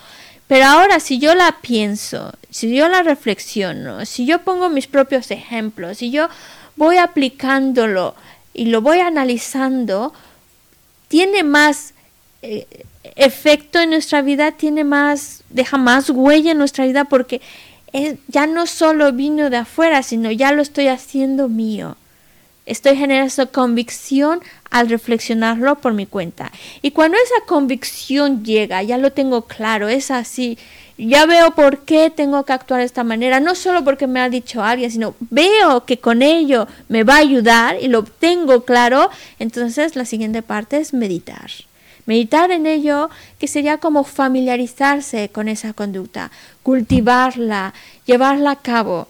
Pero 0.47 0.65
ahora 0.65 0.99
si 0.99 1.19
yo 1.19 1.33
la 1.33 1.57
pienso, 1.61 2.33
si 2.49 2.73
yo 2.75 2.87
la 2.87 3.03
reflexiono, 3.03 4.05
si 4.05 4.25
yo 4.25 4.43
pongo 4.43 4.69
mis 4.69 4.87
propios 4.87 5.31
ejemplos, 5.31 5.97
si 5.97 6.11
yo 6.11 6.29
voy 6.75 6.97
aplicándolo 6.97 8.15
y 8.53 8.65
lo 8.65 8.81
voy 8.81 8.99
analizando, 8.99 10.13
tiene 11.07 11.43
más 11.43 11.93
eh, 12.41 12.67
efecto 13.15 13.79
en 13.79 13.91
nuestra 13.91 14.21
vida, 14.21 14.51
tiene 14.51 14.83
más, 14.83 15.43
deja 15.49 15.77
más 15.77 16.09
huella 16.09 16.51
en 16.51 16.57
nuestra 16.57 16.85
vida 16.85 17.05
porque 17.05 17.41
ya 18.27 18.45
no 18.45 18.65
solo 18.65 19.13
vino 19.13 19.49
de 19.49 19.57
afuera, 19.57 20.03
sino 20.03 20.31
ya 20.31 20.51
lo 20.51 20.61
estoy 20.61 20.87
haciendo 20.87 21.47
mío. 21.47 21.95
Estoy 22.65 22.97
generando 22.97 23.51
convicción 23.51 24.41
al 24.71 24.89
reflexionarlo 24.89 25.75
por 25.75 25.93
mi 25.93 26.05
cuenta. 26.05 26.51
Y 26.81 26.91
cuando 26.91 27.17
esa 27.17 27.45
convicción 27.45 28.43
llega, 28.43 28.81
ya 28.81 28.97
lo 28.97 29.11
tengo 29.11 29.43
claro, 29.43 29.87
es 29.87 30.09
así. 30.11 30.57
Ya 30.97 31.25
veo 31.25 31.51
por 31.51 31.79
qué 31.79 32.09
tengo 32.09 32.45
que 32.45 32.53
actuar 32.53 32.79
de 32.79 32.85
esta 32.85 33.03
manera, 33.03 33.41
no 33.41 33.53
solo 33.53 33.83
porque 33.83 34.07
me 34.07 34.21
ha 34.21 34.29
dicho 34.29 34.63
alguien, 34.63 34.89
sino 34.91 35.13
veo 35.19 35.85
que 35.85 35.97
con 35.99 36.21
ello 36.21 36.67
me 36.87 37.03
va 37.03 37.15
a 37.15 37.19
ayudar 37.19 37.77
y 37.81 37.89
lo 37.89 38.03
tengo 38.03 38.63
claro. 38.63 39.09
Entonces 39.37 39.97
la 39.97 40.05
siguiente 40.05 40.41
parte 40.41 40.77
es 40.77 40.93
meditar. 40.93 41.51
Meditar 42.05 42.51
en 42.51 42.65
ello, 42.65 43.09
que 43.39 43.47
sería 43.47 43.79
como 43.79 44.03
familiarizarse 44.03 45.29
con 45.29 45.49
esa 45.49 45.73
conducta, 45.73 46.31
cultivarla, 46.63 47.73
llevarla 48.05 48.51
a 48.51 48.61
cabo. 48.61 49.09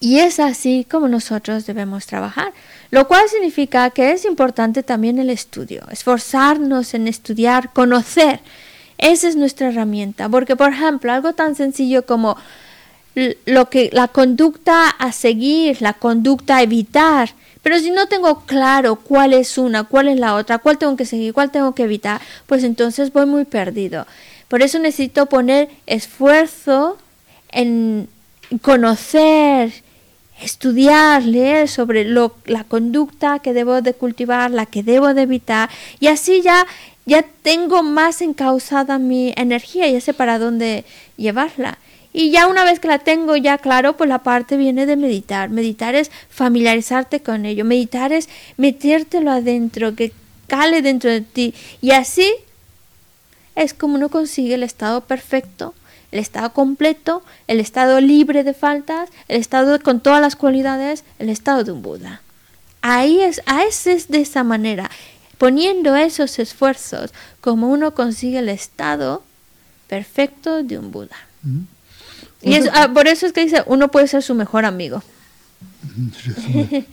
Y 0.00 0.18
es 0.18 0.40
así 0.40 0.86
como 0.90 1.08
nosotros 1.08 1.66
debemos 1.66 2.06
trabajar, 2.06 2.52
lo 2.90 3.06
cual 3.06 3.28
significa 3.28 3.90
que 3.90 4.12
es 4.12 4.24
importante 4.24 4.82
también 4.82 5.18
el 5.18 5.30
estudio, 5.30 5.84
esforzarnos 5.90 6.94
en 6.94 7.08
estudiar, 7.08 7.72
conocer. 7.72 8.40
Esa 8.98 9.28
es 9.28 9.36
nuestra 9.36 9.68
herramienta, 9.68 10.28
porque 10.28 10.56
por 10.56 10.72
ejemplo, 10.72 11.12
algo 11.12 11.32
tan 11.32 11.54
sencillo 11.54 12.06
como 12.06 12.36
lo 13.44 13.70
que 13.70 13.90
la 13.92 14.08
conducta 14.08 14.88
a 14.88 15.12
seguir, 15.12 15.80
la 15.80 15.92
conducta 15.92 16.56
a 16.56 16.62
evitar, 16.62 17.30
pero 17.62 17.78
si 17.78 17.90
no 17.90 18.08
tengo 18.08 18.40
claro 18.40 18.96
cuál 18.96 19.32
es 19.32 19.56
una, 19.56 19.84
cuál 19.84 20.08
es 20.08 20.18
la 20.18 20.34
otra, 20.34 20.58
cuál 20.58 20.78
tengo 20.78 20.96
que 20.96 21.06
seguir, 21.06 21.32
cuál 21.32 21.50
tengo 21.50 21.74
que 21.74 21.84
evitar, 21.84 22.20
pues 22.46 22.62
entonces 22.62 23.12
voy 23.12 23.26
muy 23.26 23.44
perdido. 23.44 24.06
Por 24.48 24.62
eso 24.62 24.78
necesito 24.78 25.26
poner 25.26 25.70
esfuerzo 25.86 26.98
en 27.50 28.08
conocer, 28.60 29.72
estudiar, 30.42 31.22
leer 31.22 31.68
sobre 31.68 32.04
lo, 32.04 32.34
la 32.44 32.64
conducta 32.64 33.38
que 33.38 33.52
debo 33.52 33.80
de 33.80 33.94
cultivar, 33.94 34.50
la 34.50 34.66
que 34.66 34.82
debo 34.82 35.14
de 35.14 35.22
evitar, 35.22 35.70
y 36.00 36.08
así 36.08 36.42
ya, 36.42 36.66
ya 37.06 37.22
tengo 37.42 37.82
más 37.82 38.22
encausada 38.22 38.98
mi 38.98 39.32
energía, 39.36 39.88
ya 39.88 40.00
sé 40.00 40.14
para 40.14 40.38
dónde 40.38 40.84
llevarla. 41.16 41.78
Y 42.12 42.30
ya 42.30 42.46
una 42.46 42.64
vez 42.64 42.78
que 42.78 42.88
la 42.88 43.00
tengo 43.00 43.34
ya 43.36 43.58
claro, 43.58 43.96
pues 43.96 44.08
la 44.08 44.22
parte 44.22 44.56
viene 44.56 44.86
de 44.86 44.96
meditar. 44.96 45.50
Meditar 45.50 45.96
es 45.96 46.12
familiarizarte 46.30 47.20
con 47.20 47.44
ello. 47.44 47.64
Meditar 47.64 48.12
es 48.12 48.28
metértelo 48.56 49.32
adentro, 49.32 49.96
que 49.96 50.12
cale 50.46 50.80
dentro 50.80 51.10
de 51.10 51.22
ti. 51.22 51.54
Y 51.82 51.90
así 51.90 52.32
es 53.56 53.74
como 53.74 53.96
uno 53.96 54.08
consigue 54.10 54.54
el 54.54 54.62
estado 54.62 55.02
perfecto, 55.02 55.74
el 56.12 56.20
estado 56.20 56.52
completo, 56.52 57.22
el 57.48 57.58
estado 57.58 58.00
libre 58.00 58.44
de 58.44 58.54
faltas, 58.54 59.10
el 59.26 59.40
estado 59.40 59.80
con 59.80 60.00
todas 60.00 60.20
las 60.20 60.36
cualidades, 60.36 61.04
el 61.18 61.28
estado 61.28 61.64
de 61.64 61.72
un 61.72 61.82
Buda. 61.82 62.22
Ahí 62.80 63.20
es, 63.20 63.42
a 63.46 63.64
ese 63.64 63.92
es 63.92 64.08
de 64.08 64.20
esa 64.20 64.44
manera, 64.44 64.90
poniendo 65.44 65.94
esos 65.94 66.38
esfuerzos, 66.38 67.12
como 67.42 67.68
uno 67.68 67.94
consigue 67.94 68.38
el 68.38 68.48
estado 68.48 69.22
perfecto 69.88 70.62
de 70.62 70.78
un 70.78 70.90
Buda. 70.90 71.18
Mm. 71.42 71.58
Y 72.40 72.54
es, 72.54 72.70
ah, 72.72 72.90
por 72.94 73.06
eso 73.08 73.26
es 73.26 73.34
que 73.34 73.44
dice, 73.44 73.62
uno 73.66 73.90
puede 73.90 74.08
ser 74.08 74.22
su 74.22 74.34
mejor 74.34 74.64
amigo. 74.64 75.02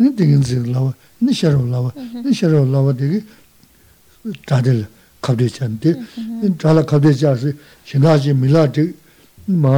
nī 0.00 0.10
tīngi 0.18 0.40
nzī 0.40 0.58
lāwa, 0.66 0.92
nī 1.22 1.34
sharaw 1.34 1.62
lāwa, 1.70 1.92
nī 1.94 2.34
sharaw 2.34 2.64
lāwa 2.66 2.94
tīngi 2.98 3.20
tādil 4.48 4.84
kāpdē 5.22 5.48
chāni 5.52 5.78
tī, 5.80 5.94
nī 6.42 6.52
tāla 6.58 6.84
kāpdē 6.88 7.12
chāsi, 7.14 7.54
shināshī 7.86 8.34
milā 8.34 8.66
tī, 8.74 8.88
mā 9.48 9.74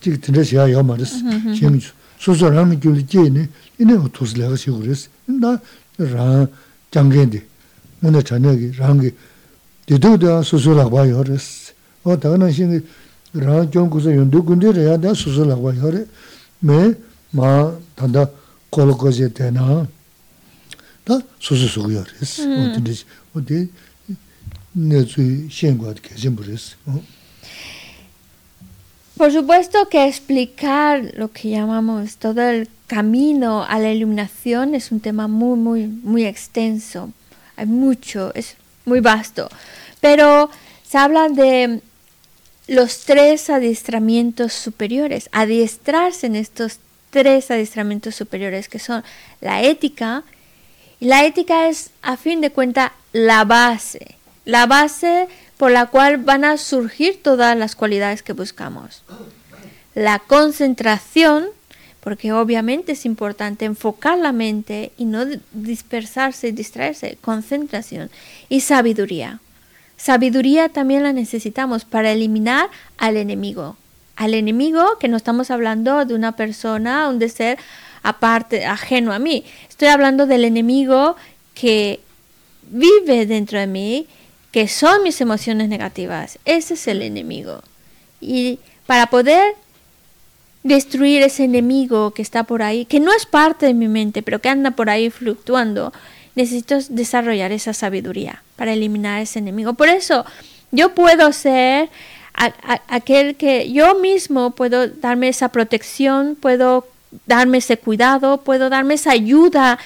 tīki 0.00 0.18
tīndā 0.26 0.44
shiyā 0.48 0.66
yā 0.72 0.82
mā 0.82 0.96
rīs, 0.98 1.14
shīngi 1.56 1.84
chū, 1.84 1.92
sūsā 2.20 2.50
rāngi 2.52 2.80
gyūli 2.82 3.04
jī 3.06 3.26
nī, 3.30 3.46
nī 3.78 3.98
wā 4.00 4.10
tūs 4.10 4.34
lāga 4.40 4.58
shī 4.58 4.74
gu 4.74 4.82
rīs, 4.88 5.06
nī 5.28 5.38
tā 5.44 5.54
rāng 6.10 6.48
jāngiñ 6.90 7.30
tī, 7.36 7.44
mūna 8.02 8.24
chānyā 8.26 8.56
kī 8.58 8.72
rāngi, 8.80 9.14
tī 9.86 10.00
tū 10.02 10.16
tā 10.20 10.40
sūsā 10.42 10.74
lāga 10.80 10.96
bā 10.96 11.06
yā 11.08 11.22
rīs, 11.28 11.46
wā 12.04 12.18
tā 12.20 12.34
nā 12.34 12.50
shīngi 12.50 12.82
rāng 13.38 13.70
gyōng 13.70 13.92
kusā 13.92 14.16
yōndu 14.16 14.42
gundi 14.42 14.74
rā 14.74 14.90
yā 14.90 14.98
tā 15.00 15.14
sūsā 15.14 15.46
lāga 15.46 15.68
bā 15.68 15.76
yā 15.78 15.94
rī, 15.94 16.04
mē 16.66 16.80
mā 17.36 17.50
tāndā 17.96 18.26
kolo 18.70 18.96
koje 18.96 19.28
tena 19.34 19.86
ta 21.04 21.20
susu 21.40 21.82
res. 21.86 22.38
Ode 23.34 23.68
res. 26.46 26.76
Por 29.16 29.32
supuesto 29.32 29.88
que 29.90 30.06
explicar 30.06 31.12
lo 31.14 31.30
que 31.32 31.50
llamamos 31.50 32.16
todo 32.16 32.40
el 32.40 32.68
camino 32.86 33.64
a 33.64 33.78
la 33.78 33.92
iluminación 33.92 34.74
es 34.74 34.92
un 34.92 35.00
tema 35.00 35.28
muy, 35.28 35.58
muy, 35.58 35.86
muy 35.86 36.24
extenso. 36.24 37.10
Hay 37.56 37.66
mucho, 37.66 38.32
es 38.34 38.56
muy 38.86 39.00
vasto. 39.00 39.50
Pero 40.00 40.50
se 40.86 40.96
habla 40.96 41.28
de 41.28 41.82
los 42.66 43.00
tres 43.00 43.50
adiestramientos 43.50 44.52
superiores. 44.52 45.28
Adiestrarse 45.32 46.26
en 46.26 46.36
estos 46.36 46.78
tres 47.10 47.50
adiestramientos 47.50 48.14
superiores 48.14 48.68
que 48.68 48.78
son 48.78 49.04
la 49.40 49.62
ética. 49.62 50.24
Y 50.98 51.06
la 51.06 51.24
ética 51.24 51.68
es, 51.68 51.90
a 52.02 52.16
fin 52.16 52.40
de 52.40 52.50
cuentas, 52.50 52.92
la 53.12 53.44
base. 53.44 54.16
La 54.44 54.66
base 54.66 55.28
por 55.56 55.70
la 55.70 55.86
cual 55.86 56.16
van 56.16 56.44
a 56.44 56.56
surgir 56.56 57.22
todas 57.22 57.56
las 57.56 57.76
cualidades 57.76 58.22
que 58.22 58.32
buscamos. 58.32 59.02
La 59.94 60.18
concentración, 60.18 61.46
porque 62.00 62.32
obviamente 62.32 62.92
es 62.92 63.04
importante 63.04 63.66
enfocar 63.66 64.16
la 64.18 64.32
mente 64.32 64.92
y 64.96 65.04
no 65.04 65.26
dispersarse 65.52 66.48
y 66.48 66.52
distraerse, 66.52 67.18
concentración 67.20 68.10
y 68.48 68.60
sabiduría. 68.60 69.40
Sabiduría 69.98 70.70
también 70.70 71.02
la 71.02 71.12
necesitamos 71.12 71.84
para 71.84 72.10
eliminar 72.12 72.70
al 72.96 73.18
enemigo. 73.18 73.76
Al 74.20 74.34
enemigo 74.34 74.98
que 74.98 75.08
no 75.08 75.16
estamos 75.16 75.50
hablando 75.50 76.04
de 76.04 76.12
una 76.12 76.32
persona, 76.32 77.08
un 77.08 77.18
de 77.18 77.30
ser 77.30 77.58
aparte, 78.02 78.66
ajeno 78.66 79.14
a 79.14 79.18
mí. 79.18 79.44
Estoy 79.66 79.88
hablando 79.88 80.26
del 80.26 80.44
enemigo 80.44 81.16
que 81.54 82.00
vive 82.68 83.24
dentro 83.24 83.58
de 83.58 83.66
mí 83.66 84.06
que 84.52 84.68
son 84.68 85.02
mis 85.04 85.22
emociones 85.22 85.70
negativas. 85.70 86.38
Ese 86.44 86.74
es 86.74 86.86
el 86.86 87.00
enemigo. 87.00 87.62
Y 88.20 88.58
para 88.86 89.06
poder 89.06 89.54
destruir 90.64 91.22
ese 91.22 91.44
enemigo 91.44 92.10
que 92.10 92.20
está 92.20 92.44
por 92.44 92.62
ahí, 92.62 92.84
que 92.84 93.00
no 93.00 93.14
es 93.14 93.24
parte 93.24 93.64
de 93.64 93.72
mi 93.72 93.88
mente, 93.88 94.20
pero 94.20 94.42
que 94.42 94.50
anda 94.50 94.72
por 94.72 94.90
ahí 94.90 95.08
fluctuando, 95.08 95.94
necesito 96.34 96.78
desarrollar 96.90 97.52
esa 97.52 97.72
sabiduría 97.72 98.42
para 98.56 98.74
eliminar 98.74 99.22
ese 99.22 99.38
enemigo. 99.38 99.72
Por 99.72 99.88
eso 99.88 100.26
yo 100.72 100.94
puedo 100.94 101.32
ser 101.32 101.88
aquel 102.88 103.36
que 103.36 103.70
yo 103.70 103.94
mismo 103.96 104.52
puedo 104.52 104.88
darme 104.88 105.28
esa 105.28 105.50
protección, 105.50 106.36
puedo 106.40 106.86
darme 107.26 107.58
ese 107.58 107.76
cuidado, 107.76 108.38
puedo 108.38 108.70
darme 108.70 108.94
esa 108.94 109.12
ayuda, 109.12 109.78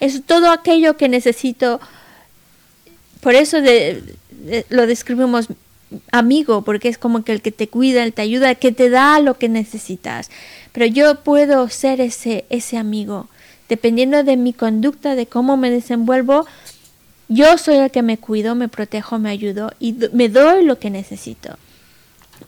es 0.00 0.24
todo 0.24 0.50
aquello 0.50 0.96
que 0.96 1.08
necesito 1.08 1.80
por 3.20 3.34
eso 3.34 3.58
lo 4.70 4.86
describimos 4.86 5.48
amigo, 6.12 6.62
porque 6.62 6.88
es 6.88 6.98
como 6.98 7.24
que 7.24 7.32
el 7.32 7.42
que 7.42 7.52
te 7.52 7.68
cuida, 7.68 8.02
el 8.02 8.12
te 8.12 8.22
ayuda, 8.22 8.50
el 8.50 8.56
que 8.56 8.72
te 8.72 8.90
da 8.90 9.20
lo 9.20 9.38
que 9.38 9.48
necesitas. 9.48 10.30
Pero 10.72 10.86
yo 10.86 11.22
puedo 11.22 11.68
ser 11.68 12.00
ese, 12.00 12.44
ese 12.50 12.76
amigo. 12.76 13.28
Dependiendo 13.68 14.22
de 14.22 14.36
mi 14.36 14.52
conducta, 14.52 15.14
de 15.14 15.26
cómo 15.26 15.56
me 15.56 15.70
desenvuelvo, 15.70 16.46
yo 17.28 17.58
soy 17.58 17.76
el 17.76 17.90
que 17.90 18.02
me 18.02 18.18
cuido, 18.18 18.54
me 18.54 18.68
protejo, 18.68 19.18
me 19.18 19.30
ayudo 19.30 19.72
y 19.80 19.94
me 20.12 20.28
doy 20.28 20.64
lo 20.64 20.78
que 20.78 20.90
necesito. 20.90 21.58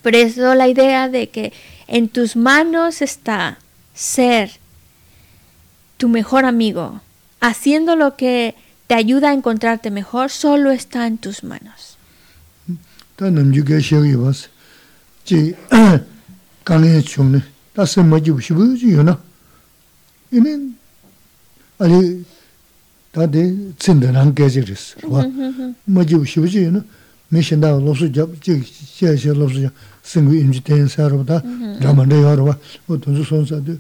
Por 0.03 0.15
eso 0.15 0.55
la 0.55 0.69
idea 0.69 1.09
de 1.09 1.29
que 1.29 1.53
en 1.87 2.09
tus 2.09 2.37
manos 2.37 3.03
está 3.03 3.59
ser 3.95 4.53
tu 5.97 6.09
mejor 6.09 6.45
amigo, 6.45 7.01
haciendo 7.41 7.97
lo 7.97 8.17
que 8.17 8.55
te 8.87 8.95
ayuda 8.95 9.31
a 9.31 9.35
encontrarte 9.35 9.91
mejor, 9.91 10.31
solo 10.31 10.71
está 10.71 11.07
en 11.07 11.19
tus 11.19 11.45
manos. 11.45 11.99
mi 27.31 27.43
shinda 27.43 27.79
lopsu 27.79 28.09
jab, 28.13 28.29
jik 28.43 28.65
xie 28.65 29.17
xie 29.17 29.33
lopsu 29.33 29.61
jab, 29.61 29.73
singu 30.03 30.35
imji 30.35 30.63
ten 30.63 30.89
sarwa 30.89 31.23
da, 31.23 31.43
ramanda 31.81 32.17
yarwa, 32.17 32.59
o 32.87 32.99
tunzu 32.99 33.25
son 33.25 33.47
sadu. 33.47 33.79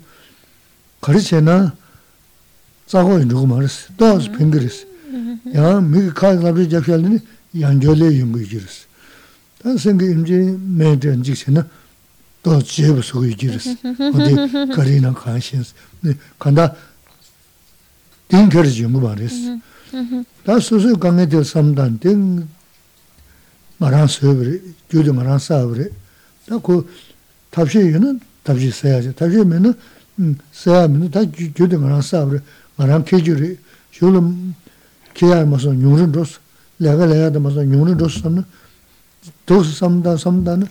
Kari 1.01 1.20
che 1.20 1.40
na, 1.40 1.74
tsago 2.86 3.18
yungu 3.18 3.46
maris, 3.46 3.88
doos 3.96 4.28
pingiris. 4.28 4.86
Ya, 5.53 5.80
mi 5.80 6.12
ka 6.12 6.32
labri 6.32 6.68
jab 6.68 6.84
xie 6.84 6.96
lini, 6.96 7.20
yangyo 7.53 7.94
le 7.94 8.07
yungu 8.11 8.38
yigiris. 8.38 8.86
Da 9.62 9.76
singu 9.76 10.05
imji 10.05 10.57
men 10.59 10.98
ten 10.98 11.22
jik 11.22 11.36
che 11.36 11.51
na, 11.51 11.66
doos 12.42 12.64
jebu 12.64 13.03
sugu 13.03 13.24
yigiris. 13.24 13.66
Odi 13.82 14.34
kari 14.74 15.01
na 15.01 15.12
kaan 15.12 15.40
shins. 15.40 15.74
Kanda, 16.38 16.76
ding 18.28 18.48
kari 18.48 18.70
yungu 18.70 19.01
maris. 19.01 19.34
Da 20.44 20.61
susu 20.61 20.96
kange 20.96 21.42
samdan, 21.42 21.98
ding 21.98 22.46
디 23.79 23.79
거리나 23.79 24.05
관심스 24.05 24.25
네 24.25 24.51
간다 24.51 24.69
딩거지 24.89 25.11
뭐 25.11 25.23
말이스 25.23 25.31
다 25.31 25.31
소소 25.31 25.31
강에 25.31 25.31
될 25.31 25.31
삼단 25.31 25.31
딩 25.31 25.36
말한 25.38 25.38
서브리 25.39 25.39
주도 25.39 25.39
말한 25.39 25.39
사브리 25.39 25.89
다그 26.47 26.89
답시에는 27.51 28.19
답시 28.43 28.71
써야지 28.71 29.15
답시면은 29.15 29.73
sāyā 30.15 30.88
mi 30.88 31.09
tā 31.11 31.25
gyūdi 31.27 31.75
ngā 31.75 31.89
rāng 31.91 32.03
sāb 32.03 32.31
rī, 32.31 32.39
ngā 32.77 32.88
rāng 32.88 33.03
kē 33.03 33.19
gyū 33.19 33.36
rī, 33.36 33.49
shū 33.91 34.11
lō 34.15 34.21
kē 35.15 35.27
yā 35.27 35.43
mā 35.43 35.59
sō 35.59 35.75
nyūng 35.75 35.97
rī 35.99 36.05
rōs, 36.15 36.38
lā 36.79 36.95
gā 36.95 37.07
lā 37.09 37.17
yā 37.19 37.31
dā 37.36 37.39
mā 37.43 37.51
sō 37.51 37.65
nyūng 37.67 37.89
rī 37.89 37.95
rōs 37.99 38.21
sā 38.23 38.31
na, 38.31 38.45
dōs 39.47 39.75
sām 39.75 39.99
dā 40.03 40.15
sām 40.19 40.43
dā 40.47 40.55
na, 40.61 40.69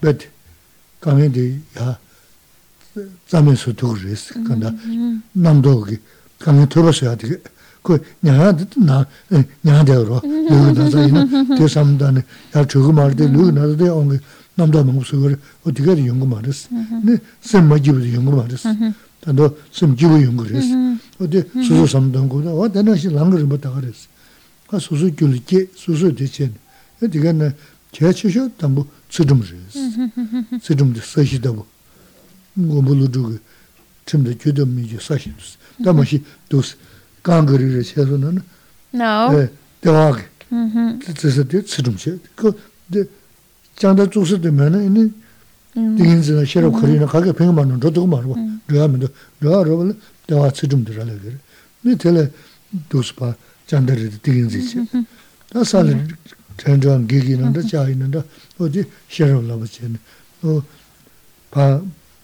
bēt, 0.00 0.28
kāngi 1.04 1.28
dī 1.36 1.46
yā, 1.76 1.92
zā 3.28 3.44
mē 3.44 3.52
sō 3.52 3.76
tūg 3.76 4.00
rī 4.00 4.16
sī, 4.16 4.40
kāndā, 4.46 4.72
nām 5.36 5.60
dō 5.60 5.76
gī, 5.90 6.00
kāngi 6.40 6.70
tō 6.72 6.88
bā 6.88 6.96
sō 6.96 7.10
yā 7.10 7.16
dī 7.20 7.34
gī, 7.34 7.40
ko 7.82 7.98
nyā 8.22 8.34
yā 8.34 8.52
dā 8.52 8.66
nā, 8.82 9.04
nyā 9.62 9.82
dā 9.86 10.00
rō, 10.02 10.22
lū 10.22 10.56
gī 10.66 10.72
nā 10.74 10.88
sā 10.90 11.04
yī 11.06 11.12
na, 11.12 11.22
tē 11.56 11.68
sām 11.70 11.94
dā 12.00 12.10
nā, 12.10 12.24
yā 12.54 12.64
chū 12.66 12.82
gī 12.82 12.96
mā 12.96 13.06
rī 13.12 13.20
dī, 13.20 13.28
lū 13.30 13.46
gī 13.46 13.54
nā 13.54 13.68
dā 13.76 13.90
yā 13.90 13.94
ōng 13.94 14.10
gī, 14.10 14.20
남도 14.56 14.84
먹고 14.84 15.02
그래 15.20 15.36
어디가 15.64 15.92
연구 16.06 16.26
말했어 16.26 16.68
네 17.04 17.18
셈마지도 17.40 18.12
연구 18.14 18.36
말했어 18.36 18.72
단도 19.20 19.58
셈지고 19.70 20.22
연구 20.22 20.44
그랬어 20.44 20.68
어디 21.20 21.44
수수 21.62 21.86
삼던 21.86 22.28
거다 22.28 22.52
와 22.52 22.66
대나시 22.68 23.12
랑거를 23.12 23.44
못 23.44 23.60
그랬어 23.60 24.08
아 24.68 24.78
수수 24.78 25.14
줄게 25.14 25.68
수수 25.74 26.14
대체 26.14 26.50
어디가 27.02 27.32
나 27.32 27.52
제치셔 27.92 28.48
담보 28.56 28.86
쓰듬을 29.10 29.44
했어 29.44 29.78
쓰듬도 30.62 31.00
쓰시다고 31.00 31.66
뭐 32.54 32.80
물어주고 32.80 33.36
좀더 34.06 34.32
주도 34.38 34.64
미지 34.64 34.96
사실 34.98 35.34
담아시 35.84 36.24
도스 36.48 36.76
강거리를 37.22 37.78
해서는 37.78 38.40
No. 38.94 39.32
네 39.32 39.50
대화하게 39.80 40.22
Ujú. 40.50 40.98
그래서 41.16 41.44
대 41.44 41.60
쓰듬시 41.60 42.18
그 42.34 42.52
장다 43.76 44.08
주스 44.08 44.40
되면은 44.40 44.86
이니 44.86 45.12
딩인즈나 45.74 46.44
셔로 46.46 46.72
거리나 46.72 47.04
가게 47.06 47.32
병만은 47.32 47.80
저도 47.80 48.06
말고 48.06 48.36
그러면도 48.66 49.08
저러면 49.42 50.00
대화 50.26 50.48
쓰좀 50.50 50.84
들어라 50.84 51.12
그래 51.20 51.36
네 51.82 51.96
텔레 51.96 52.30
도스파 52.88 53.34
장다리 53.66 54.08
딩인즈지 54.22 54.86
다 55.50 55.62
살이 55.62 55.94
전전 56.56 57.06
기기는데 57.06 57.62
자이는데 57.62 58.22
어디 58.58 58.84
셔로라 59.10 59.56
버치네 59.58 59.98
어바 61.50 61.82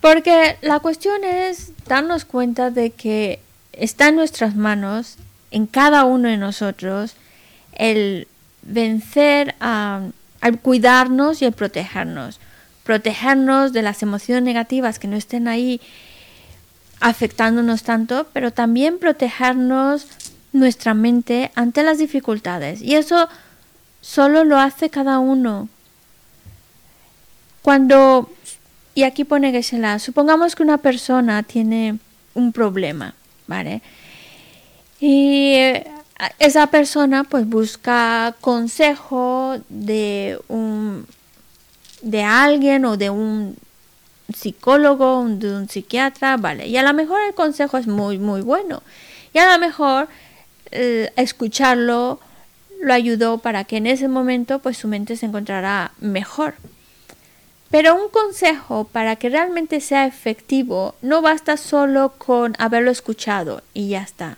porque 0.00 0.56
la 0.62 0.80
cuestión 0.80 1.24
es 1.24 1.72
darnos 1.86 2.24
cuenta 2.24 2.70
de 2.70 2.90
que 2.90 3.40
está 3.72 4.08
en 4.08 4.16
nuestras 4.16 4.56
manos, 4.56 5.16
en 5.50 5.66
cada 5.66 6.04
uno 6.04 6.28
de 6.28 6.36
nosotros, 6.36 7.14
el 7.72 8.28
vencer 8.62 9.54
a, 9.60 10.02
al 10.40 10.58
cuidarnos 10.58 11.42
y 11.42 11.44
el 11.44 11.52
protegernos. 11.52 12.40
Protegernos 12.84 13.72
de 13.72 13.82
las 13.82 14.02
emociones 14.02 14.42
negativas 14.42 14.98
que 14.98 15.08
no 15.08 15.16
estén 15.16 15.48
ahí 15.48 15.80
afectándonos 17.00 17.82
tanto, 17.82 18.26
pero 18.32 18.52
también 18.52 18.98
protegernos 18.98 20.06
nuestra 20.52 20.94
mente 20.94 21.50
ante 21.54 21.82
las 21.82 21.98
dificultades. 21.98 22.82
Y 22.82 22.94
eso 22.94 23.28
solo 24.00 24.44
lo 24.44 24.58
hace 24.58 24.90
cada 24.90 25.18
uno. 25.18 25.68
Cuando, 27.62 28.30
y 28.94 29.04
aquí 29.04 29.24
pone 29.24 29.52
que 29.52 29.62
se 29.62 29.78
la, 29.78 29.98
supongamos 29.98 30.54
que 30.56 30.62
una 30.62 30.78
persona 30.78 31.42
tiene 31.42 31.98
un 32.34 32.52
problema, 32.52 33.14
¿vale? 33.46 33.82
Y 35.00 35.54
eh, 35.54 35.86
esa 36.38 36.66
persona 36.68 37.24
pues 37.24 37.46
busca 37.48 38.34
consejo 38.40 39.56
de 39.68 40.38
un 40.48 41.06
de 42.02 42.22
alguien 42.22 42.84
o 42.86 42.96
de 42.96 43.10
un 43.10 43.56
psicólogo, 44.34 45.20
un- 45.20 45.38
de 45.38 45.54
un 45.54 45.68
psiquiatra, 45.68 46.36
vale. 46.36 46.66
Y 46.66 46.76
a 46.76 46.82
lo 46.82 46.94
mejor 46.94 47.20
el 47.26 47.34
consejo 47.34 47.76
es 47.78 47.86
muy, 47.86 48.18
muy 48.18 48.40
bueno. 48.42 48.82
Y 49.34 49.38
a 49.38 49.52
lo 49.52 49.58
mejor 49.58 50.08
eh, 50.70 51.10
escucharlo 51.16 52.20
lo 52.82 52.94
ayudó 52.94 53.38
para 53.38 53.64
que 53.64 53.76
en 53.76 53.86
ese 53.86 54.08
momento 54.08 54.60
pues 54.60 54.78
su 54.78 54.88
mente 54.88 55.16
se 55.16 55.26
encontrara 55.26 55.92
mejor. 56.00 56.54
Pero 57.70 57.94
un 57.94 58.10
consejo 58.10 58.84
para 58.84 59.16
que 59.16 59.28
realmente 59.28 59.80
sea 59.80 60.06
efectivo 60.06 60.96
no 61.02 61.22
basta 61.22 61.56
solo 61.56 62.14
con 62.18 62.54
haberlo 62.58 62.90
escuchado 62.90 63.62
y 63.74 63.90
ya 63.90 64.02
está. 64.02 64.36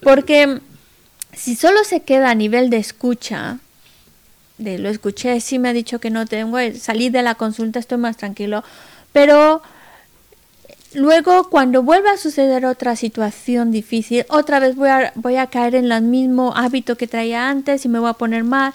Porque 0.00 0.60
si 1.32 1.56
solo 1.56 1.82
se 1.82 2.00
queda 2.00 2.30
a 2.30 2.36
nivel 2.36 2.70
de 2.70 2.76
escucha, 2.76 3.58
de 4.58 4.78
lo 4.78 4.88
escuché, 4.88 5.40
sí 5.40 5.58
me 5.58 5.68
ha 5.68 5.72
dicho 5.72 5.98
que 5.98 6.10
no 6.10 6.26
tengo, 6.26 6.58
eh, 6.58 6.74
salí 6.74 7.10
de 7.10 7.22
la 7.22 7.34
consulta, 7.34 7.78
estoy 7.78 7.98
más 7.98 8.16
tranquilo, 8.16 8.62
pero 9.12 9.62
luego 10.94 11.48
cuando 11.50 11.82
vuelva 11.82 12.12
a 12.12 12.16
suceder 12.16 12.66
otra 12.66 12.96
situación 12.96 13.70
difícil, 13.72 14.24
otra 14.28 14.60
vez 14.60 14.76
voy 14.76 14.88
a, 14.90 15.12
voy 15.16 15.36
a 15.36 15.48
caer 15.48 15.74
en 15.74 15.90
el 15.90 16.02
mismo 16.02 16.52
hábito 16.56 16.96
que 16.96 17.06
traía 17.06 17.48
antes 17.48 17.84
y 17.84 17.88
me 17.88 17.98
voy 17.98 18.10
a 18.10 18.14
poner 18.14 18.44
mal, 18.44 18.72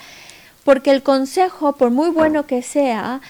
porque 0.64 0.92
el 0.92 1.04
consejo, 1.04 1.74
por 1.74 1.92
muy 1.92 2.10
bueno 2.10 2.46
que 2.46 2.62
sea, 2.62 3.22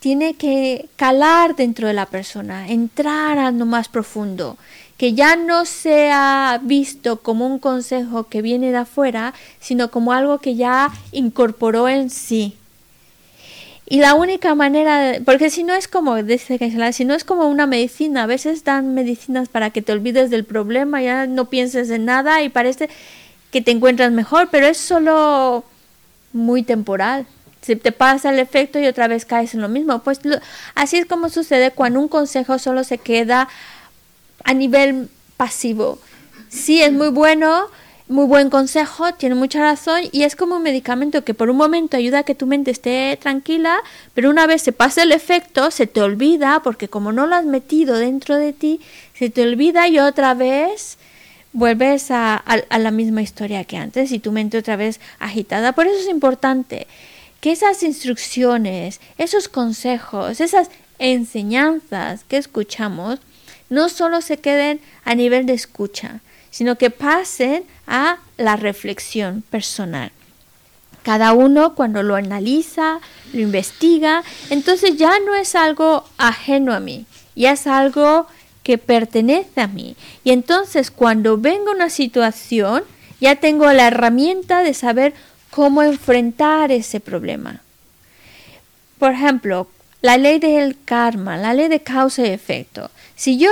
tiene 0.00 0.34
que 0.34 0.88
calar 0.96 1.54
dentro 1.54 1.86
de 1.86 1.94
la 1.94 2.06
persona, 2.06 2.68
entrar 2.68 3.38
a 3.38 3.50
lo 3.50 3.66
más 3.66 3.88
profundo, 3.88 4.56
que 4.96 5.12
ya 5.14 5.36
no 5.36 5.64
sea 5.66 6.60
visto 6.62 7.20
como 7.20 7.46
un 7.46 7.58
consejo 7.58 8.24
que 8.24 8.42
viene 8.42 8.70
de 8.72 8.78
afuera, 8.78 9.34
sino 9.60 9.90
como 9.90 10.12
algo 10.12 10.38
que 10.38 10.56
ya 10.56 10.90
incorporó 11.12 11.88
en 11.88 12.10
sí. 12.10 12.56
Y 13.86 13.98
la 13.98 14.14
única 14.14 14.54
manera, 14.54 14.98
de- 15.00 15.20
porque 15.20 15.50
si 15.50 15.64
no 15.64 15.74
es 15.74 15.88
como, 15.88 16.22
dice 16.22 16.58
Geshe-la, 16.58 16.92
si 16.92 17.04
no 17.04 17.14
es 17.14 17.24
como 17.24 17.48
una 17.48 17.66
medicina, 17.66 18.22
a 18.22 18.26
veces 18.26 18.62
dan 18.64 18.94
medicinas 18.94 19.48
para 19.48 19.70
que 19.70 19.82
te 19.82 19.92
olvides 19.92 20.30
del 20.30 20.44
problema, 20.44 21.02
ya 21.02 21.26
no 21.26 21.46
pienses 21.46 21.90
en 21.90 22.04
nada 22.04 22.42
y 22.42 22.48
parece 22.50 22.88
que 23.50 23.60
te 23.60 23.72
encuentras 23.72 24.12
mejor, 24.12 24.48
pero 24.50 24.66
es 24.66 24.78
solo 24.78 25.64
muy 26.32 26.62
temporal. 26.62 27.26
Se 27.62 27.76
te 27.76 27.92
pasa 27.92 28.30
el 28.30 28.38
efecto 28.38 28.78
y 28.78 28.86
otra 28.86 29.06
vez 29.08 29.24
caes 29.24 29.54
en 29.54 29.60
lo 29.60 29.68
mismo. 29.68 29.98
Pues 30.02 30.24
lo- 30.24 30.38
así 30.74 30.96
es 30.96 31.06
como 31.06 31.28
sucede 31.28 31.70
cuando 31.72 32.00
un 32.00 32.08
consejo 32.08 32.58
solo 32.58 32.84
se 32.84 32.98
queda 32.98 33.48
a 34.44 34.54
nivel 34.54 35.08
pasivo. 35.36 35.98
Sí, 36.48 36.82
es 36.82 36.92
muy 36.92 37.10
bueno, 37.10 37.66
muy 38.08 38.24
buen 38.26 38.50
consejo, 38.50 39.12
tiene 39.14 39.36
mucha 39.36 39.60
razón 39.60 40.00
y 40.10 40.24
es 40.24 40.34
como 40.34 40.56
un 40.56 40.62
medicamento 40.64 41.22
que 41.22 41.32
por 41.34 41.48
un 41.48 41.56
momento 41.56 41.96
ayuda 41.96 42.20
a 42.20 42.22
que 42.24 42.34
tu 42.34 42.46
mente 42.46 42.72
esté 42.72 43.16
tranquila, 43.20 43.76
pero 44.14 44.30
una 44.30 44.46
vez 44.48 44.62
se 44.62 44.72
pasa 44.72 45.02
el 45.04 45.12
efecto, 45.12 45.70
se 45.70 45.86
te 45.86 46.00
olvida, 46.02 46.60
porque 46.64 46.88
como 46.88 47.12
no 47.12 47.26
lo 47.28 47.36
has 47.36 47.44
metido 47.44 47.96
dentro 47.96 48.34
de 48.36 48.52
ti, 48.52 48.80
se 49.14 49.30
te 49.30 49.42
olvida 49.42 49.86
y 49.86 50.00
otra 50.00 50.34
vez 50.34 50.98
vuelves 51.52 52.10
a- 52.10 52.36
a 52.36 52.78
la 52.78 52.90
misma 52.90 53.22
historia 53.22 53.64
que 53.64 53.76
antes 53.76 54.10
y 54.12 54.18
tu 54.18 54.32
mente 54.32 54.58
otra 54.58 54.74
vez 54.76 54.98
agitada. 55.20 55.72
Por 55.72 55.86
eso 55.86 55.98
es 55.98 56.08
importante 56.08 56.86
que 57.40 57.52
esas 57.52 57.82
instrucciones, 57.82 59.00
esos 59.18 59.48
consejos, 59.48 60.40
esas 60.40 60.70
enseñanzas 60.98 62.24
que 62.24 62.36
escuchamos, 62.36 63.18
no 63.70 63.88
solo 63.88 64.20
se 64.20 64.38
queden 64.38 64.80
a 65.04 65.14
nivel 65.14 65.46
de 65.46 65.54
escucha, 65.54 66.20
sino 66.50 66.76
que 66.76 66.90
pasen 66.90 67.64
a 67.86 68.18
la 68.36 68.56
reflexión 68.56 69.42
personal. 69.48 70.12
Cada 71.02 71.32
uno 71.32 71.74
cuando 71.74 72.02
lo 72.02 72.16
analiza, 72.16 73.00
lo 73.32 73.40
investiga, 73.40 74.22
entonces 74.50 74.96
ya 74.96 75.18
no 75.20 75.34
es 75.34 75.54
algo 75.54 76.04
ajeno 76.18 76.74
a 76.74 76.80
mí, 76.80 77.06
ya 77.34 77.52
es 77.52 77.66
algo 77.66 78.26
que 78.62 78.76
pertenece 78.76 79.62
a 79.62 79.66
mí. 79.66 79.96
Y 80.24 80.32
entonces 80.32 80.90
cuando 80.90 81.38
venga 81.38 81.72
una 81.72 81.88
situación, 81.88 82.82
ya 83.20 83.36
tengo 83.36 83.72
la 83.72 83.86
herramienta 83.86 84.62
de 84.62 84.74
saber 84.74 85.14
cómo 85.50 85.82
enfrentar 85.82 86.72
ese 86.72 87.00
problema. 87.00 87.60
Por 88.98 89.12
ejemplo, 89.12 89.68
la 90.02 90.16
ley 90.16 90.38
del 90.38 90.76
karma, 90.84 91.36
la 91.36 91.54
ley 91.54 91.68
de 91.68 91.80
causa 91.80 92.26
y 92.26 92.30
efecto. 92.30 92.90
Si 93.16 93.38
yo 93.38 93.50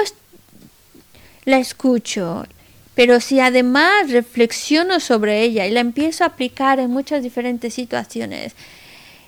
la 1.44 1.58
escucho, 1.58 2.46
pero 2.94 3.20
si 3.20 3.40
además 3.40 4.10
reflexiono 4.10 5.00
sobre 5.00 5.42
ella 5.42 5.66
y 5.66 5.70
la 5.70 5.80
empiezo 5.80 6.24
a 6.24 6.28
aplicar 6.28 6.80
en 6.80 6.90
muchas 6.90 7.22
diferentes 7.22 7.74
situaciones, 7.74 8.54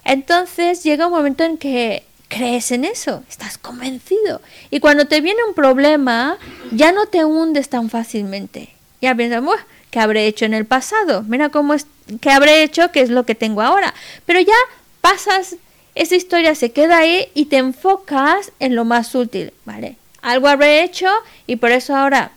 entonces 0.05 0.83
llega 0.83 1.07
un 1.07 1.13
momento 1.13 1.45
en 1.45 1.59
que 1.59 2.05
crees 2.29 2.71
en 2.71 2.85
eso, 2.85 3.23
estás 3.29 3.59
convencido. 3.59 4.41
Y 4.71 4.81
cuando 4.81 5.07
te 5.07 5.21
viene 5.21 5.41
un 5.47 5.55
problema, 5.55 6.39
ya 6.71 6.93
no 6.93 7.07
te 7.07 7.25
hundes 7.25 7.69
tan 7.69 7.91
fácilmente. 7.91 8.71
Ya 9.01 9.15
piensas, 9.15 9.43
"Buah, 9.43 9.67
¿qué 9.91 10.01
habré 10.01 10.27
hecho 10.27 10.45
en 10.45 10.55
el 10.55 10.67
pasado? 10.67 11.23
Mira 11.27 11.49
cómo 11.49 11.75
es, 11.75 11.87
¿qué 12.21 12.31
habré 12.31 12.62
hecho? 12.62 12.91
¿Qué 12.93 13.01
es 13.01 13.11
lo 13.11 13.25
que 13.25 13.35
tengo 13.35 13.62
ahora? 13.62 13.95
Pero 14.27 14.41
ya 14.41 14.55
pasas, 15.01 15.57
esa 15.95 16.17
historia 16.17 16.55
se 16.55 16.73
queda 16.73 16.99
ahí 16.99 17.29
y 17.35 17.47
te 17.47 17.57
enfocas 17.57 18.53
en 18.61 18.75
lo 18.75 18.85
más 18.85 19.15
útil, 19.15 19.53
¿vale? 19.65 19.97
Algo 20.23 20.49
habré 20.49 20.83
hecho 20.83 21.09
y 21.47 21.57
por 21.57 21.73
eso 21.73 21.97
ahora 21.97 22.33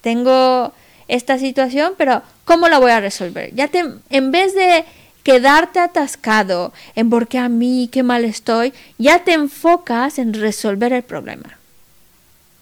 tengo 0.00 0.72
esta 1.08 1.38
situación, 1.38 1.94
pero 1.96 2.22
¿cómo 2.44 2.68
la 2.68 2.78
voy 2.78 2.90
a 2.90 3.00
resolver? 3.00 3.54
Ya 3.54 3.68
te, 3.68 3.84
en 4.10 4.30
vez 4.30 4.54
de 4.54 4.84
quedarte 5.22 5.80
atascado 5.80 6.72
en 6.94 7.10
por 7.10 7.28
qué 7.28 7.38
a 7.38 7.48
mí, 7.48 7.88
qué 7.92 8.02
mal 8.02 8.24
estoy, 8.24 8.72
ya 8.96 9.24
te 9.24 9.32
enfocas 9.32 10.18
en 10.18 10.32
resolver 10.32 10.92
el 10.92 11.02
problema. 11.02 11.57